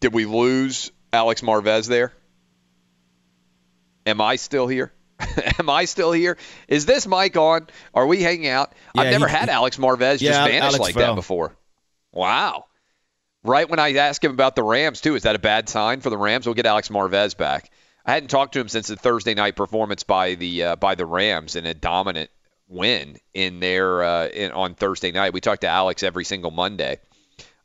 [0.00, 2.12] Did we lose Alex Marvez there?
[4.04, 4.92] Am I still here?
[5.58, 6.36] Am I still here?
[6.68, 7.68] Is this mic on?
[7.94, 8.72] Are we hanging out?
[8.94, 11.14] Yeah, I've never he, had Alex Marvez yeah, just vanish Alex like fell.
[11.14, 11.56] that before.
[12.12, 12.66] Wow.
[13.44, 16.10] Right when I ask him about the Rams, too, is that a bad sign for
[16.10, 16.46] the Rams?
[16.46, 17.70] We'll get Alex Marvez back.
[18.04, 21.06] I hadn't talked to him since the Thursday night performance by the uh, by the
[21.06, 22.30] Rams in a dominant
[22.68, 25.32] win in their uh, in, on Thursday night.
[25.32, 26.98] We talk to Alex every single Monday.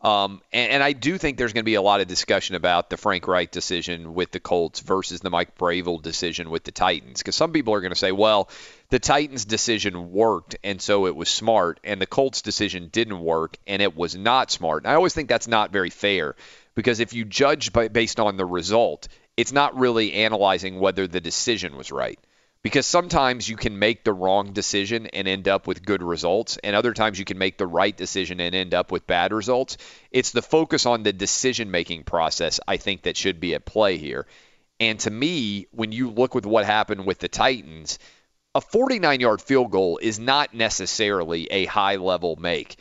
[0.01, 2.89] Um, and, and I do think there's going to be a lot of discussion about
[2.89, 7.19] the Frank Reich decision with the Colts versus the Mike Vrabel decision with the Titans.
[7.19, 8.49] Because some people are going to say, well,
[8.91, 13.57] the Titans' decision worked, and so it was smart, and the Colts' decision didn't work,
[13.67, 14.83] and it was not smart.
[14.83, 16.37] And I always think that's not very fair
[16.75, 19.09] because if you judge by, based on the result,
[19.39, 22.19] it's not really analyzing whether the decision was right.
[22.61, 26.75] Because sometimes you can make the wrong decision and end up with good results, and
[26.75, 29.77] other times you can make the right decision and end up with bad results.
[30.11, 33.95] It's the focus on the decision making process, I think, that should be at play
[33.95, 34.27] here.
[34.77, 37.97] And to me, when you look with what happened with the Titans,
[38.53, 42.75] a 49 yard field goal is not necessarily a high level make.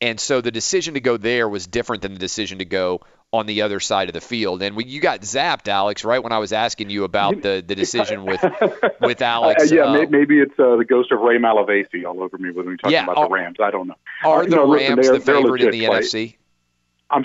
[0.00, 3.00] And so the decision to go there was different than the decision to go
[3.34, 4.62] on the other side of the field.
[4.62, 7.74] And when you got zapped, Alex, right when I was asking you about the, the
[7.74, 8.42] decision with
[9.00, 9.70] with Alex.
[9.70, 12.66] Uh, yeah, uh, maybe it's uh, the ghost of Ray Malavasi all over me when
[12.66, 13.56] we talking Yeah, about are- the Rams.
[13.60, 13.96] I don't know.
[14.24, 16.00] Are Uh, the no, Rams they're- the favorite in the Clay.
[16.00, 16.36] NFC?
[17.10, 17.24] I'm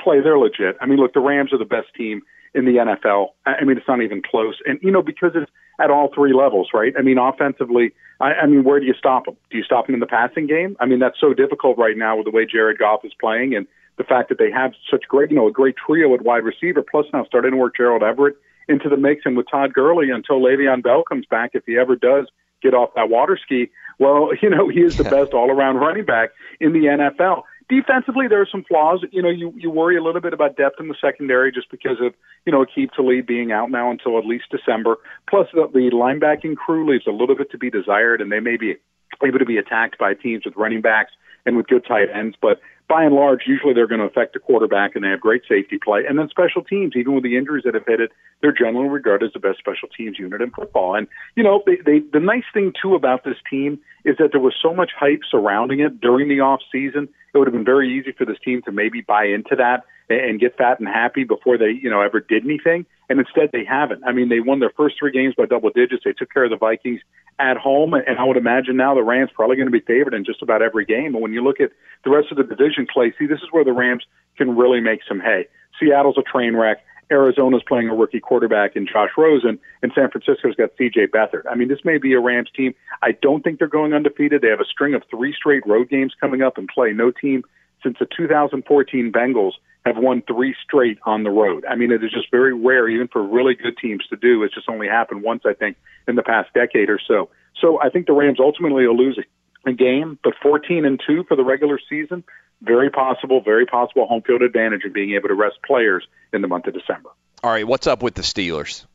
[0.00, 0.20] Clay.
[0.20, 0.76] They're legit.
[0.80, 2.22] I mean, look, the Rams are the best team
[2.54, 3.28] in the NFL.
[3.44, 4.56] I I mean, it's not even close.
[4.66, 5.50] And you know, because it's
[5.80, 6.94] at all three levels, right?
[6.98, 9.36] I mean, offensively, I, I mean, where do you stop them?
[9.50, 10.76] Do you stop them in the passing game?
[10.80, 13.66] I mean, that's so difficult right now with the way Jared Goff is playing and
[13.98, 16.82] the fact that they have such great, you know, a great trio at wide receiver.
[16.82, 18.36] Plus, now starting to work Gerald Everett
[18.68, 21.96] into the mix, and with Todd Gurley until Le'Veon Bell comes back, if he ever
[21.96, 22.26] does
[22.62, 26.30] get off that water ski, well, you know, he is the best all-around running back
[26.60, 27.42] in the NFL.
[27.68, 29.04] Defensively, there are some flaws.
[29.10, 31.96] You know, you you worry a little bit about depth in the secondary just because
[32.00, 32.14] of
[32.44, 34.98] you know Aqib Talib being out now until at least December.
[35.28, 38.56] Plus, the, the linebacking crew leaves a little bit to be desired, and they may
[38.56, 38.76] be
[39.24, 41.10] able to be attacked by teams with running backs
[41.44, 42.36] and with good tight ends.
[42.40, 45.42] But by and large, usually they're going to affect the quarterback, and they have great
[45.48, 46.04] safety play.
[46.08, 49.26] And then special teams, even with the injuries that have hit it, they're generally regarded
[49.26, 50.94] as the best special teams unit in football.
[50.94, 54.40] And you know, they, they the nice thing too about this team is that there
[54.40, 57.08] was so much hype surrounding it during the off season.
[57.34, 60.40] It would have been very easy for this team to maybe buy into that and,
[60.40, 62.86] get fat and happy before they, you know, ever did anything.
[63.08, 64.04] And instead, they haven't.
[64.04, 66.04] I mean, they won their first three games by double digits.
[66.04, 67.00] They took care of the Vikings
[67.38, 70.24] at home, and I would imagine now the Rams probably going to be favored in
[70.24, 71.14] just about every game.
[71.14, 71.70] And when you look at
[72.04, 74.04] the rest of the division, Clay, see, this is where the Rams
[74.36, 75.46] can really make some hay.
[75.78, 76.78] Seattle's a train wreck.
[77.10, 81.08] Arizona's playing a rookie quarterback in Josh Rosen, and San Francisco's got C.J.
[81.08, 81.44] Beathard.
[81.48, 82.74] I mean, this may be a Rams team.
[83.02, 84.42] I don't think they're going undefeated.
[84.42, 86.92] They have a string of three straight road games coming up and play.
[86.92, 87.44] No team
[87.82, 89.52] since the 2014 Bengals
[89.86, 91.64] have won three straight on the road.
[91.64, 94.42] I mean, it is just very rare, even for really good teams to do.
[94.42, 95.76] It's just only happened once, I think,
[96.08, 97.30] in the past decade or so.
[97.60, 99.18] So I think the Rams ultimately will lose
[99.64, 102.24] a game, but 14 and two for the regular season,
[102.62, 106.48] very possible, very possible home field advantage of being able to rest players in the
[106.48, 107.10] month of December.
[107.44, 108.86] All right, what's up with the Steelers?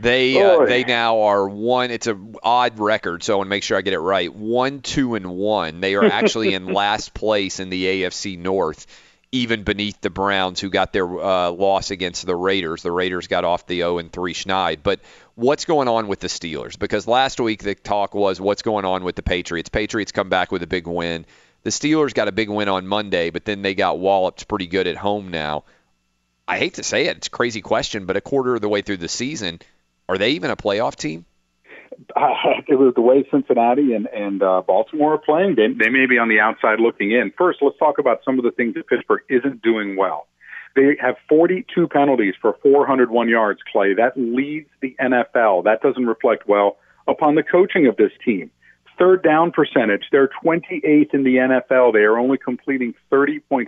[0.00, 1.90] They uh, they now are one.
[1.90, 4.34] It's a odd record, so I want to make sure I get it right.
[4.34, 5.80] One, two, and one.
[5.80, 8.86] They are actually in last place in the AFC North,
[9.32, 12.82] even beneath the Browns, who got their uh, loss against the Raiders.
[12.82, 14.78] The Raiders got off the 0 and 3 schneid.
[14.82, 15.00] But
[15.36, 16.78] what's going on with the Steelers?
[16.78, 19.68] Because last week the talk was what's going on with the Patriots.
[19.68, 21.26] Patriots come back with a big win.
[21.62, 24.86] The Steelers got a big win on Monday, but then they got walloped pretty good
[24.86, 25.64] at home now.
[26.48, 28.82] I hate to say it, it's a crazy question, but a quarter of the way
[28.82, 29.60] through the season,
[30.08, 31.24] are they even a playoff team?
[32.16, 32.30] Uh,
[32.68, 35.56] it was the way Cincinnati and, and uh, Baltimore are playing.
[35.56, 37.32] They, they may be on the outside looking in.
[37.36, 40.26] First, let's talk about some of the things that Pittsburgh isn't doing well.
[40.76, 43.94] They have 42 penalties for 401 yards, Clay.
[43.94, 45.64] That leads the NFL.
[45.64, 46.76] That doesn't reflect well
[47.08, 48.50] upon the coaching of this team.
[48.98, 51.92] Third down percentage, they're 28th in the NFL.
[51.92, 53.66] They are only completing 30.6%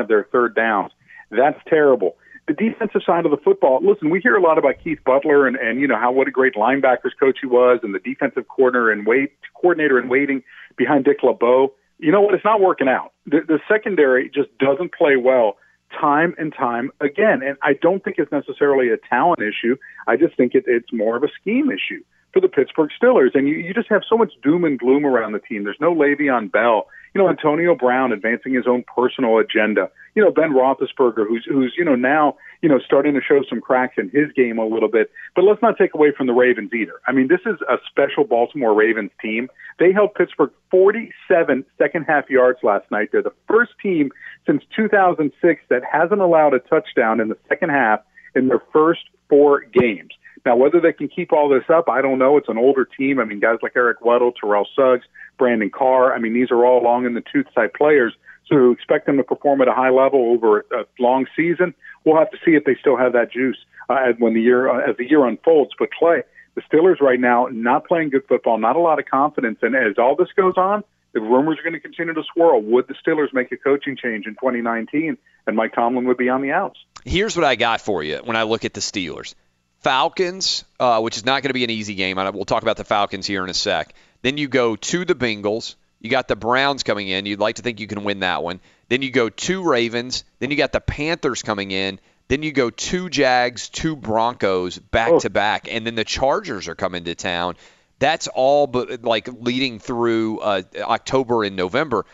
[0.00, 0.92] of their third downs.
[1.30, 2.16] That's terrible.
[2.50, 5.54] The defensive side of the football, listen, we hear a lot about Keith Butler and,
[5.54, 8.90] and you know how what a great linebackers coach he was and the defensive coordinator
[8.90, 10.42] and wait coordinator in waiting
[10.76, 11.72] behind Dick LeBeau.
[12.00, 12.34] You know what?
[12.34, 13.12] It's not working out.
[13.24, 15.58] The, the secondary just doesn't play well
[16.00, 17.40] time and time again.
[17.44, 19.76] And I don't think it's necessarily a talent issue.
[20.08, 22.02] I just think it, it's more of a scheme issue
[22.32, 23.30] for the Pittsburgh Steelers.
[23.34, 25.62] And you, you just have so much doom and gloom around the team.
[25.62, 26.88] There's no Le'Veon Bell.
[27.14, 29.90] You know, Antonio Brown advancing his own personal agenda.
[30.14, 33.60] You know, Ben Roethlisberger, who's who's you know now you know starting to show some
[33.60, 35.10] cracks in his game a little bit.
[35.34, 36.94] But let's not take away from the Ravens either.
[37.06, 39.48] I mean, this is a special Baltimore Ravens team.
[39.78, 43.08] They held Pittsburgh 47 second half yards last night.
[43.12, 44.10] They're the first team
[44.46, 48.00] since 2006 that hasn't allowed a touchdown in the second half
[48.34, 50.10] in their first four games.
[50.44, 52.36] Now, whether they can keep all this up, I don't know.
[52.36, 53.18] It's an older team.
[53.18, 55.04] I mean, guys like Eric Weddle, Terrell Suggs,
[55.38, 56.14] Brandon Carr.
[56.14, 58.14] I mean, these are all long in the tooth type players.
[58.48, 61.74] So expect them to perform at a high level over a long season.
[62.04, 63.58] We'll have to see if they still have that juice
[63.88, 65.72] uh, when the year uh, as the year unfolds.
[65.78, 66.22] But Clay,
[66.54, 69.98] the Steelers right now not playing good football, not a lot of confidence, and as
[69.98, 72.62] all this goes on, the rumors are going to continue to swirl.
[72.62, 76.42] Would the Steelers make a coaching change in 2019, and Mike Tomlin would be on
[76.42, 76.78] the outs?
[77.04, 79.34] Here's what I got for you when I look at the Steelers.
[79.80, 82.16] Falcons, uh, which is not going to be an easy game.
[82.16, 83.94] We'll talk about the Falcons here in a sec.
[84.22, 85.74] Then you go to the Bengals.
[86.00, 87.26] You got the Browns coming in.
[87.26, 88.60] You'd like to think you can win that one.
[88.88, 90.24] Then you go two Ravens.
[90.38, 91.98] Then you got the Panthers coming in.
[92.28, 96.76] Then you go two Jags, two Broncos back to back, and then the Chargers are
[96.76, 97.56] coming to town.
[97.98, 102.06] That's all, but like leading through uh, October and November.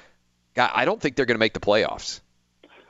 [0.56, 2.20] I don't think they're going to make the playoffs.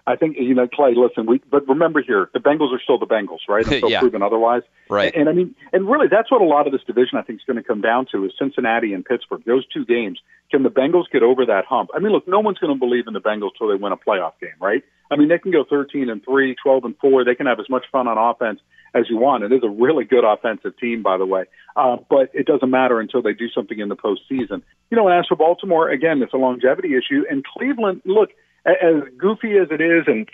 [0.06, 0.94] I think you know Clay.
[0.96, 3.66] Listen, we but remember here, the Bengals are still the Bengals, right?
[3.70, 4.00] Until Yeah.
[4.00, 4.62] proven otherwise.
[4.88, 5.12] Right.
[5.12, 7.40] And, and I mean, and really, that's what a lot of this division I think
[7.40, 9.42] is going to come down to is Cincinnati and Pittsburgh.
[9.44, 10.20] Those two games.
[10.48, 11.90] Can the Bengals get over that hump?
[11.92, 13.96] I mean, look, no one's going to believe in the Bengals till they win a
[13.96, 14.84] playoff game, right?
[15.10, 17.24] I mean, they can go 13 and three, 12 and four.
[17.24, 18.60] They can have as much fun on offense
[18.94, 19.42] as you want.
[19.42, 21.44] It is a really good offensive team, by the way.
[21.74, 24.62] Uh, but it doesn't matter until they do something in the postseason.
[24.90, 27.24] You know, and as for Baltimore, again, it's a longevity issue.
[27.28, 28.30] And Cleveland, look,
[28.66, 30.28] as goofy as it is, and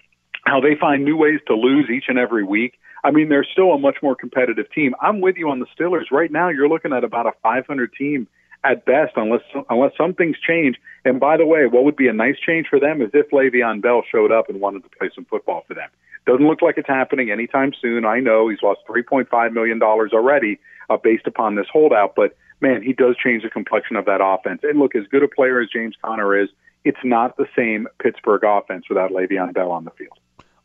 [0.45, 2.75] how they find new ways to lose each and every week.
[3.05, 4.95] I mean, they're still a much more competitive team.
[5.01, 6.11] I'm with you on the Steelers.
[6.11, 8.29] Right now, you're looking at about a 500 team
[8.65, 10.77] at best, unless unless some things change.
[11.05, 13.83] And by the way, what would be a nice change for them is if Le'Veon
[13.83, 15.89] Bell showed up and wanted to play some football for them.
[16.27, 18.05] Doesn't look like it's happening anytime soon.
[18.05, 22.83] I know he's lost 3.5 million dollars already uh, based upon this holdout, but man,
[22.83, 24.61] he does change the complexion of that offense.
[24.63, 26.49] And look, as good a player as James Conner is,
[26.85, 30.19] it's not the same Pittsburgh offense without Le'Veon Bell on the field.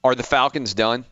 [0.03, 1.06] Are the Falcons done?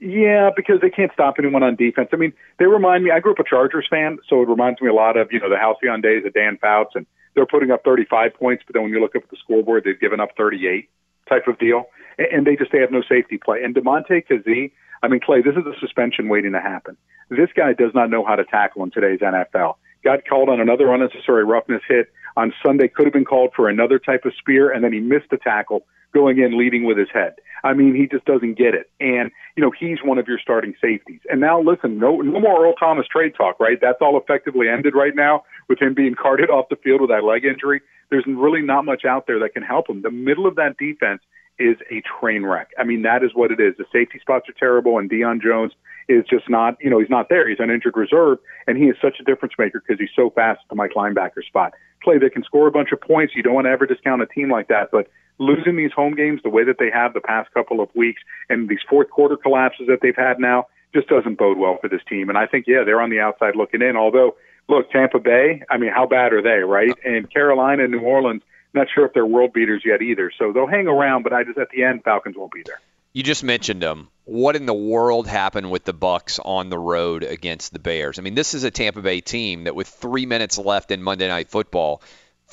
[0.00, 2.08] Yeah, because they can't stop anyone on defense.
[2.12, 3.10] I mean, they remind me.
[3.10, 5.50] I grew up a Chargers fan, so it reminds me a lot of you know
[5.50, 8.92] the halcyon days of Dan Fouts, and they're putting up 35 points, but then when
[8.92, 10.88] you look up at the scoreboard, they've given up 38
[11.28, 11.84] type of deal,
[12.18, 13.62] and, and they just they have no safety play.
[13.62, 14.72] And Damontae Kazee,
[15.02, 16.96] I mean, Clay, this is a suspension waiting to happen.
[17.28, 19.76] This guy does not know how to tackle in today's NFL.
[20.02, 22.88] Got called on another unnecessary roughness hit on Sunday.
[22.88, 25.84] Could have been called for another type of spear, and then he missed the tackle
[26.12, 27.34] going in leading with his head.
[27.62, 28.90] I mean, he just doesn't get it.
[29.00, 31.20] And, you know, he's one of your starting safeties.
[31.30, 33.78] And now listen, no no more Earl Thomas trade talk, right?
[33.80, 37.24] That's all effectively ended right now with him being carted off the field with that
[37.24, 37.80] leg injury.
[38.10, 40.02] There's really not much out there that can help him.
[40.02, 41.22] The middle of that defense
[41.60, 42.70] is a train wreck.
[42.78, 43.74] I mean, that is what it is.
[43.76, 45.72] The safety spots are terrible, and Deion Jones
[46.08, 47.48] is just not, you know, he's not there.
[47.48, 50.60] He's an injured reserve, and he is such a difference maker because he's so fast
[50.64, 51.72] at the Mike linebacker spot.
[52.02, 53.34] Clay, they can score a bunch of points.
[53.36, 55.08] You don't want to ever discount a team like that, but
[55.38, 58.68] losing these home games the way that they have the past couple of weeks and
[58.68, 62.28] these fourth quarter collapses that they've had now just doesn't bode well for this team.
[62.28, 63.96] And I think, yeah, they're on the outside looking in.
[63.96, 64.36] Although,
[64.68, 66.94] look, Tampa Bay, I mean, how bad are they, right?
[67.04, 68.42] And Carolina and New Orleans,
[68.74, 70.30] not sure if they're world beaters yet either.
[70.38, 72.80] So they'll hang around, but I just at the end, Falcons won't be there.
[73.12, 74.08] You just mentioned them.
[74.24, 78.18] What in the world happened with the Bucks on the road against the Bears?
[78.18, 81.26] I mean, this is a Tampa Bay team that with three minutes left in Monday
[81.26, 82.02] Night Football,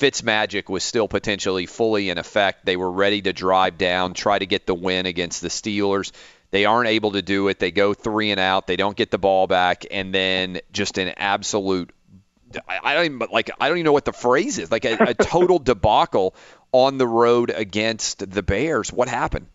[0.00, 2.64] Fitzmagic was still potentially fully in effect.
[2.64, 6.10] They were ready to drive down, try to get the win against the Steelers.
[6.50, 7.58] They aren't able to do it.
[7.58, 8.66] They go three and out.
[8.66, 11.90] They don't get the ball back, and then just an absolute
[12.66, 15.14] I don't even like I don't even know what the phrase is like a, a
[15.14, 16.34] total debacle
[16.72, 18.92] on the road against the Bears.
[18.92, 19.46] What happened?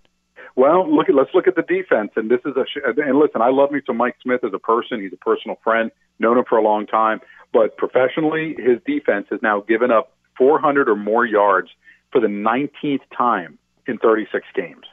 [0.56, 2.66] Well, look at let's look at the defense, and this is a
[3.02, 3.42] and listen.
[3.42, 5.02] I love me some Mike Smith as a person.
[5.02, 7.22] He's a personal friend, known him for a long time.
[7.52, 11.70] But professionally, his defense has now given up 400 or more yards
[12.12, 13.58] for the 19th time
[13.88, 14.86] in 36 games.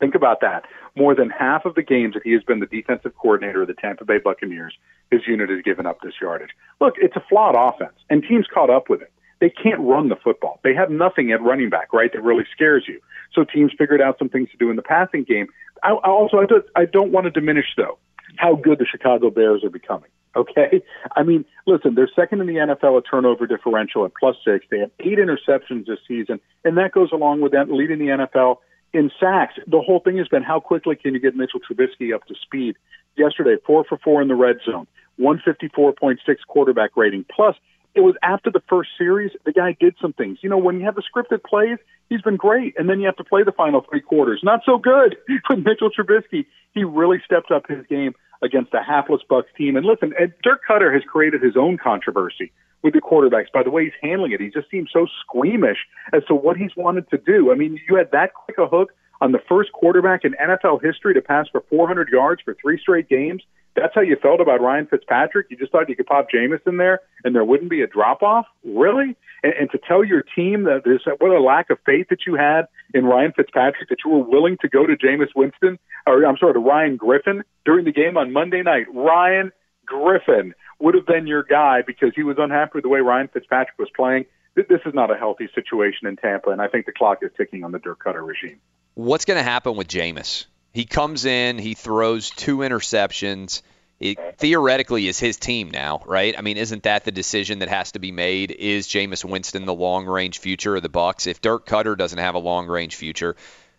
[0.00, 0.64] Think about that.
[0.94, 3.74] More than half of the games that he has been the defensive coordinator of the
[3.74, 4.74] Tampa Bay Buccaneers,
[5.10, 6.50] his unit has given up this yardage.
[6.80, 9.12] Look, it's a flawed offense, and teams caught up with it.
[9.40, 10.60] They can't run the football.
[10.62, 12.12] They have nothing at running back, right?
[12.12, 13.00] That really scares you.
[13.34, 15.48] So teams figured out some things to do in the passing game.
[15.82, 17.98] I, I also, I don't, I don't want to diminish though
[18.36, 20.10] how good the Chicago Bears are becoming.
[20.34, 20.80] Okay,
[21.14, 24.64] I mean, listen, they're second in the NFL at turnover differential at plus six.
[24.70, 28.56] They have eight interceptions this season, and that goes along with that leading the NFL
[28.92, 29.54] in sacks.
[29.66, 32.76] The whole thing has been how quickly can you get Mitchell Trubisky up to speed?
[33.16, 34.86] Yesterday, four for four in the red zone,
[35.20, 36.16] 154.6
[36.48, 37.24] quarterback rating.
[37.34, 37.56] Plus,
[37.94, 40.38] it was after the first series, the guy did some things.
[40.40, 41.78] You know, when you have the scripted plays,
[42.08, 42.74] he's been great.
[42.78, 44.40] And then you have to play the final three quarters.
[44.42, 45.16] Not so good
[45.50, 46.46] with Mitchell Trubisky.
[46.72, 49.76] He really stepped up his game against a hapless Bucks team.
[49.76, 52.50] And listen, Dirk Koetter has created his own controversy
[52.82, 54.40] with the quarterbacks by the way he's handling it.
[54.40, 55.78] He just seems so squeamish
[56.12, 57.52] as to what he's wanted to do.
[57.52, 61.14] I mean, you had that quick a hook on the first quarterback in NFL history
[61.14, 63.42] to pass for 400 yards for three straight games.
[63.74, 65.46] That's how you felt about Ryan Fitzpatrick.
[65.48, 68.22] You just thought you could pop Jameis in there and there wouldn't be a drop
[68.22, 68.46] off.
[68.64, 69.16] Really?
[69.42, 72.34] And, and to tell your team that there's what a lack of faith that you
[72.34, 76.36] had in Ryan Fitzpatrick that you were willing to go to Jameis Winston or I'm
[76.36, 78.86] sorry to Ryan Griffin during the game on Monday night.
[78.92, 79.52] Ryan
[79.86, 83.78] Griffin would have been your guy because he was unhappy with the way Ryan Fitzpatrick
[83.78, 84.26] was playing.
[84.54, 87.64] This is not a healthy situation in Tampa, and I think the clock is ticking
[87.64, 88.60] on the Dirk Koetter regime.
[88.94, 90.46] What's going to happen with Jameis?
[90.74, 93.62] He comes in, he throws two interceptions.
[94.00, 96.34] It theoretically is his team now, right?
[96.36, 98.50] I mean, isn't that the decision that has to be made?
[98.50, 101.26] Is Jameis Winston the long range future of the Bucks?
[101.26, 103.36] If Dirk Koetter doesn't have a long range future,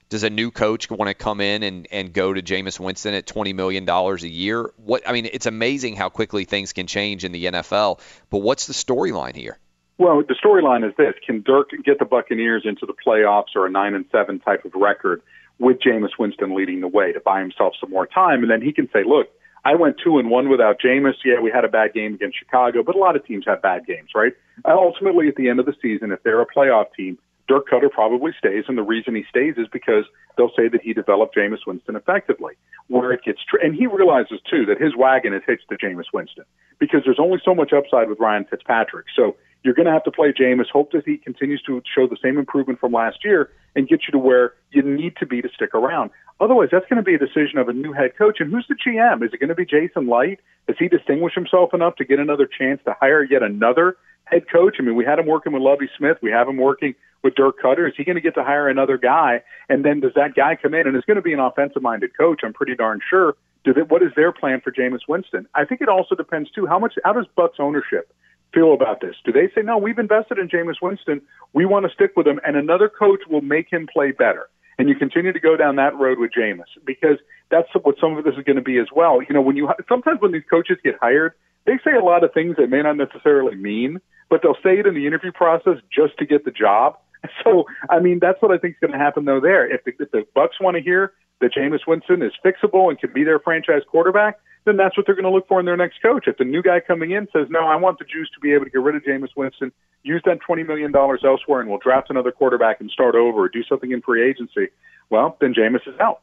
[0.09, 3.25] does a new coach want to come in and, and go to Jameis Winston at
[3.25, 4.71] $20 million a year?
[4.77, 7.99] What I mean, it's amazing how quickly things can change in the NFL.
[8.29, 9.57] But what's the storyline here?
[9.97, 13.69] Well, the storyline is this: Can Dirk get the Buccaneers into the playoffs or a
[13.69, 15.21] nine and seven type of record
[15.59, 18.73] with Jameis Winston leading the way to buy himself some more time, and then he
[18.73, 19.29] can say, "Look,
[19.65, 21.15] I went two and one without Jameis.
[21.23, 23.85] Yeah, we had a bad game against Chicago, but a lot of teams have bad
[23.85, 24.33] games, right?
[24.65, 27.17] Uh, ultimately, at the end of the season, if they're a playoff team,
[27.47, 30.05] Dirk Koetter probably stays, and the reason he stays is because
[30.37, 32.53] they'll say that he developed Jameis Winston effectively.
[32.87, 36.11] Where it gets, tr- and he realizes too that his wagon is hitched to Jameis
[36.13, 36.45] Winston
[36.79, 39.07] because there's only so much upside with Ryan Fitzpatrick.
[39.15, 40.69] So you're going to have to play Jameis.
[40.71, 44.11] Hope that he continues to show the same improvement from last year and get you
[44.11, 46.11] to where you need to be to stick around.
[46.39, 48.37] Otherwise, that's going to be a decision of a new head coach.
[48.39, 49.23] And who's the GM?
[49.25, 50.41] Is it going to be Jason Licht?
[50.67, 54.75] Does he distinguish himself enough to get another chance to hire yet another head coach?
[54.79, 56.17] I mean, we had him working with Lovie Smith.
[56.21, 57.87] We have him working with Dirk Koetter?
[57.87, 59.41] Is he going to get to hire another guy?
[59.69, 62.41] And then does that guy come in and is going to be an offensive-minded coach?
[62.43, 63.35] I'm pretty darn sure.
[63.63, 65.47] Do they, what is their plan for Jameis Winston?
[65.55, 66.65] I think it also depends too.
[66.67, 66.95] How much?
[67.03, 68.13] How does Bucks ownership
[68.53, 69.15] feel about this?
[69.23, 69.77] Do they say no?
[69.77, 71.21] We've invested in Jameis Winston.
[71.53, 74.49] We want to stick with him, and another coach will make him play better.
[74.77, 77.17] And you continue to go down that road with Jameis because
[77.49, 79.21] that's what some of this is going to be as well.
[79.21, 81.33] You know, when you sometimes when these coaches get hired,
[81.65, 84.87] they say a lot of things that may not necessarily mean, but they'll say it
[84.87, 86.97] in the interview process just to get the job.
[87.43, 89.39] So, I mean, that's what I think is going to happen though.
[89.39, 92.99] There, if the, if the Bucks want to hear that Jameis Winston is fixable and
[92.99, 95.77] can be their franchise quarterback, then that's what they're going to look for in their
[95.77, 96.25] next coach.
[96.27, 98.65] If the new guy coming in says, "No, I want the Jews to be able
[98.65, 99.71] to get rid of Jameis Winston,
[100.03, 103.49] use that twenty million dollars elsewhere, and we'll draft another quarterback and start over, or
[103.49, 104.69] do something in free agency,"
[105.09, 106.21] well, then Jameis is out.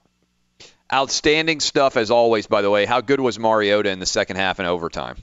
[0.93, 2.47] Outstanding stuff as always.
[2.47, 5.17] By the way, how good was Mariota in the second half and overtime?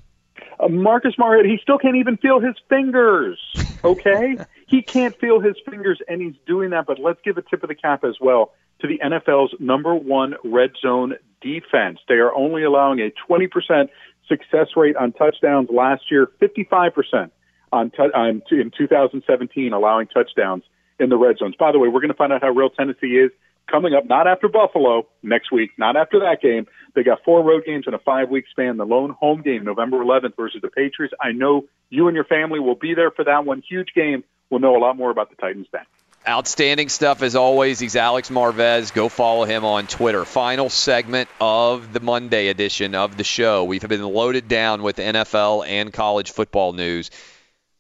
[0.60, 3.40] Uh, Marcus Mariota, he still can't even feel his fingers.
[3.84, 4.38] Okay,
[4.68, 6.86] he can't feel his fingers, and he's doing that.
[6.86, 10.36] But let's give a tip of the cap as well to the NFL's number one
[10.44, 12.00] red zone defense.
[12.08, 13.90] They are only allowing a 20%
[14.28, 17.32] success rate on touchdowns last year, 55%
[17.72, 18.04] on, t-
[18.52, 20.64] in 2017 allowing touchdowns
[21.00, 21.56] in the red zones.
[21.58, 23.32] By the way, we're going to find out how real Tennessee is
[23.72, 26.68] coming up, not after Buffalo next week, not after that game.
[26.96, 28.78] They got four road games in a five week span.
[28.78, 31.14] The lone home game, November 11th versus the Patriots.
[31.22, 33.62] I know you and your family will be there for that one.
[33.68, 34.24] Huge game.
[34.50, 35.84] We'll know a lot more about the Titans then.
[36.28, 37.80] Outstanding stuff as always.
[37.80, 38.94] He's Alex Marvez.
[38.94, 40.26] Go follow him on Twitter.
[40.26, 43.64] Final segment of the Monday edition of the show.
[43.64, 47.12] We've been loaded down with NFL and college football news.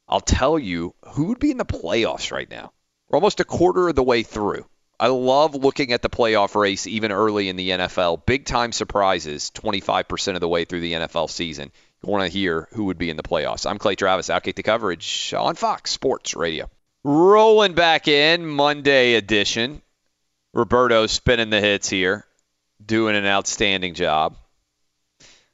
[0.07, 2.71] I'll tell you who would be in the playoffs right now.
[3.09, 4.65] We're almost a quarter of the way through.
[4.99, 8.25] I love looking at the playoff race even early in the NFL.
[8.25, 11.71] Big time surprises 25% of the way through the NFL season.
[12.03, 13.69] Want to hear who would be in the playoffs.
[13.69, 14.29] I'm Clay Travis.
[14.29, 16.69] Outkick the coverage on Fox Sports Radio.
[17.03, 19.81] Rolling back in, Monday edition.
[20.53, 22.25] Roberto spinning the hits here,
[22.83, 24.35] doing an outstanding job.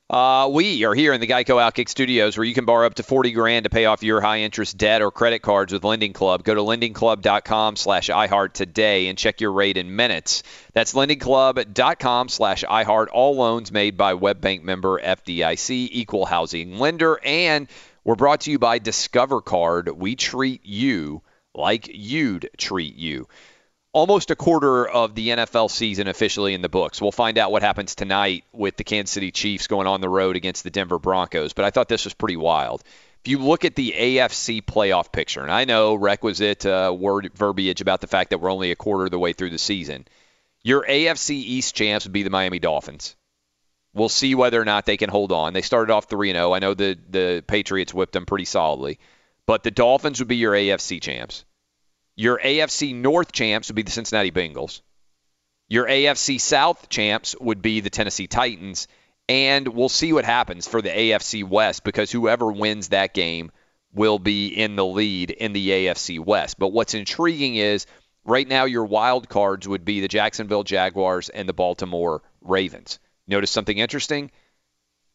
[0.10, 3.04] Uh, we are here in the Geico Outkick Studios where you can borrow up to
[3.04, 6.44] 40 grand to pay off your high interest debt or credit cards with Lending Club.
[6.44, 10.44] Go to lendingclub.com slash iHeart today and check your rate in minutes.
[10.74, 13.08] That's lendingclub.com slash iHeart.
[13.14, 17.20] All loans made by WebBank member FDIC, equal housing lender.
[17.24, 17.68] And
[18.04, 19.88] we're brought to you by Discover Card.
[19.88, 21.22] We treat you
[21.56, 23.28] like you'd treat you
[23.94, 27.00] almost a quarter of the NFL season officially in the books.
[27.00, 30.36] We'll find out what happens tonight with the Kansas City Chiefs going on the road
[30.36, 31.54] against the Denver Broncos.
[31.54, 32.84] But I thought this was pretty wild.
[33.24, 37.80] If you look at the AFC playoff picture, and I know requisite uh, word verbiage
[37.80, 40.06] about the fact that we're only a quarter of the way through the season,
[40.64, 43.16] your AFC East champs would be the Miami Dolphins.
[43.94, 45.54] We'll see whether or not they can hold on.
[45.54, 46.52] They started off 3 0.
[46.52, 49.00] I know the, the Patriots whipped them pretty solidly.
[49.46, 51.46] But the Dolphins would be your AFC champs.
[52.16, 54.82] Your AFC North champs would be the Cincinnati Bengals.
[55.68, 58.88] Your AFC South champs would be the Tennessee Titans.
[59.28, 63.52] And we'll see what happens for the AFC West because whoever wins that game
[63.94, 66.60] will be in the lead in the AFC West.
[66.60, 67.88] But what's intriguing is
[68.26, 73.00] right now your wild cards would be the Jacksonville Jaguars and the Baltimore Ravens.
[73.28, 74.30] Notice something interesting?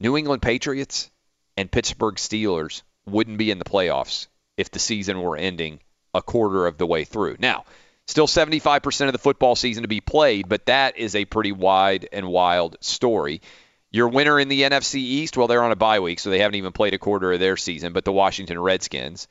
[0.00, 1.10] New England Patriots
[1.56, 4.26] and Pittsburgh Steelers wouldn't be in the playoffs
[4.56, 5.80] if the season were ending
[6.14, 7.36] a quarter of the way through.
[7.38, 7.64] Now,
[8.06, 12.08] still 75% of the football season to be played, but that is a pretty wide
[12.12, 13.42] and wild story.
[13.90, 16.56] Your winner in the NFC East, well, they're on a bye week, so they haven't
[16.56, 19.28] even played a quarter of their season, but the Washington Redskins.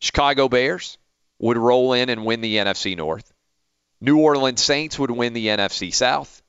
[0.00, 0.98] Chicago Bears
[1.38, 3.32] would roll in and win the NFC North.
[4.00, 6.42] New Orleans Saints would win the NFC South.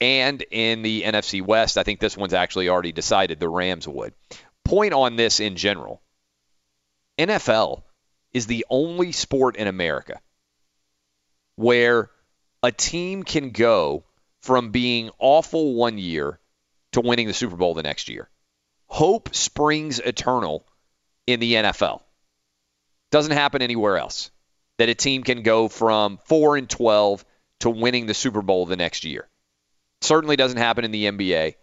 [0.00, 4.12] And in the NFC West, I think this one's actually already decided the Rams would.
[4.64, 6.02] Point on this in general
[7.18, 7.82] NFL
[8.34, 10.20] is the only sport in America
[11.56, 12.10] where
[12.62, 14.04] a team can go
[14.42, 16.38] from being awful one year
[16.92, 18.28] to winning the Super Bowl the next year.
[18.86, 20.66] Hope springs eternal
[21.26, 22.02] in the NFL.
[23.10, 24.30] Doesn't happen anywhere else.
[24.78, 27.24] That a team can go from 4 and 12
[27.60, 29.28] to winning the Super Bowl the next year.
[30.00, 31.54] Certainly doesn't happen in the NBA.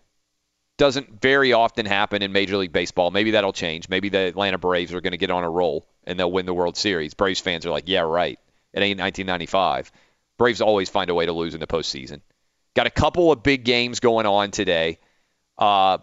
[0.82, 3.12] Doesn't very often happen in Major League Baseball.
[3.12, 3.88] Maybe that'll change.
[3.88, 6.56] Maybe the Atlanta Braves are going to get on a roll and they'll win the
[6.56, 7.14] World Series.
[7.14, 8.40] Braves fans are like, yeah, right.
[8.74, 9.92] It ain't 1995.
[10.40, 12.22] Braves always find a way to lose in the postseason.
[12.74, 14.98] Got a couple of big games going on today
[15.60, 16.00] uh,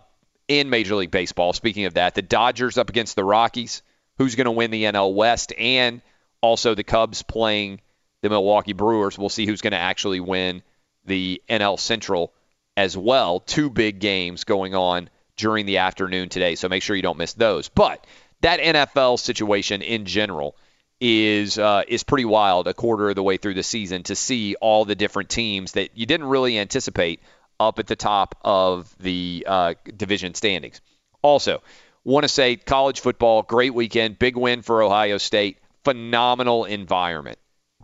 [0.47, 1.53] in Major League Baseball.
[1.53, 3.83] Speaking of that, the Dodgers up against the Rockies.
[4.19, 5.53] Who's going to win the NL West?
[5.59, 6.03] And
[6.41, 7.81] also the Cubs playing
[8.23, 9.19] the Milwaukee Brewers.
[9.19, 10.63] We'll see who's going to actually win
[11.05, 12.33] the NL Central
[12.79, 13.41] as well.
[13.41, 17.33] Two big games going on during the afternoon today, so make sure you don't miss
[17.33, 17.69] those.
[17.69, 18.07] But
[18.41, 20.55] that NFL situation in general
[21.01, 22.69] is uh, is pretty wild.
[22.69, 25.91] A quarter of the way through the season to see all the different teams that
[25.97, 27.21] you didn't really anticipate
[27.59, 30.81] up at the top of the uh, division standings.
[31.21, 31.61] Also,
[32.05, 37.39] want to say college football, great weekend, big win for Ohio State, phenomenal environment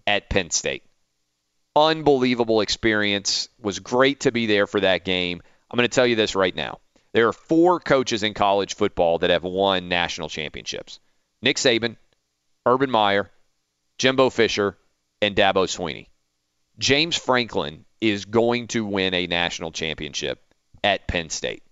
[0.06, 0.84] at Penn State.
[1.76, 3.48] Unbelievable experience.
[3.60, 5.42] Was great to be there for that game.
[5.70, 6.78] I'm going to tell you this right now.
[7.12, 10.98] There are four coaches in college football that have won national championships
[11.42, 11.96] Nick Saban,
[12.66, 13.30] Urban Meyer,
[13.98, 14.76] Jimbo Fisher,
[15.20, 16.08] and Dabo Swinney.
[16.78, 20.42] James Franklin is going to win a national championship
[20.82, 21.62] at Penn State.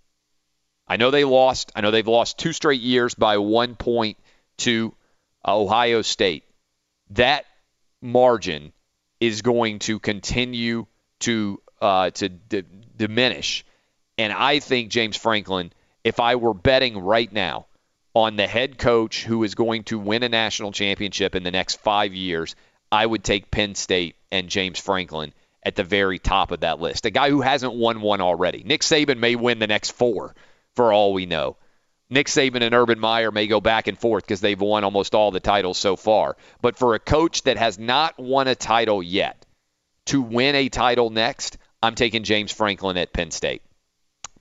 [0.86, 1.72] I know they lost.
[1.74, 4.18] I know they've lost two straight years by one point
[4.58, 4.94] to
[5.46, 6.44] Ohio State.
[7.10, 7.44] That
[8.00, 8.72] margin
[9.22, 10.86] is going to continue
[11.20, 12.64] to uh, to d-
[12.96, 13.64] diminish
[14.18, 15.72] and I think James Franklin,
[16.04, 17.66] if I were betting right now
[18.14, 21.80] on the head coach who is going to win a national championship in the next
[21.80, 22.54] five years,
[22.90, 25.32] I would take Penn State and James Franklin
[25.62, 27.06] at the very top of that list.
[27.06, 28.62] A guy who hasn't won one already.
[28.64, 30.34] Nick Saban may win the next four,
[30.76, 31.56] for all we know.
[32.12, 35.30] Nick Saban and Urban Meyer may go back and forth because they've won almost all
[35.30, 36.36] the titles so far.
[36.60, 39.46] But for a coach that has not won a title yet
[40.06, 43.62] to win a title next, I'm taking James Franklin at Penn State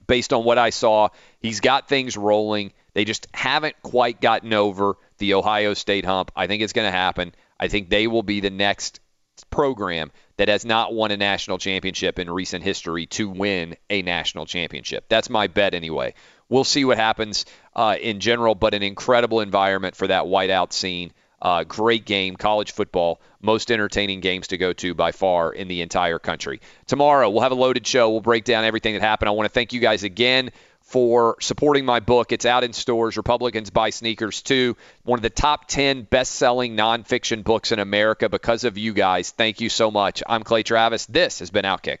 [0.06, 1.08] based on what I saw.
[1.40, 2.74] He's got things rolling.
[2.92, 6.30] They just haven't quite gotten over the Ohio State hump.
[6.36, 7.32] I think it's going to happen.
[7.58, 9.00] I think they will be the next
[9.48, 14.44] program that has not won a national championship in recent history to win a national
[14.44, 15.06] championship.
[15.08, 16.12] That's my bet anyway.
[16.52, 21.12] We'll see what happens uh, in general, but an incredible environment for that whiteout scene.
[21.40, 25.80] Uh, great game, college football, most entertaining games to go to by far in the
[25.80, 26.60] entire country.
[26.86, 28.10] Tomorrow, we'll have a loaded show.
[28.10, 29.30] We'll break down everything that happened.
[29.30, 30.50] I want to thank you guys again
[30.82, 32.32] for supporting my book.
[32.32, 33.16] It's out in stores.
[33.16, 34.76] Republicans buy sneakers too.
[35.04, 39.30] One of the top 10 best selling nonfiction books in America because of you guys.
[39.30, 40.22] Thank you so much.
[40.26, 41.06] I'm Clay Travis.
[41.06, 42.00] This has been Outkick.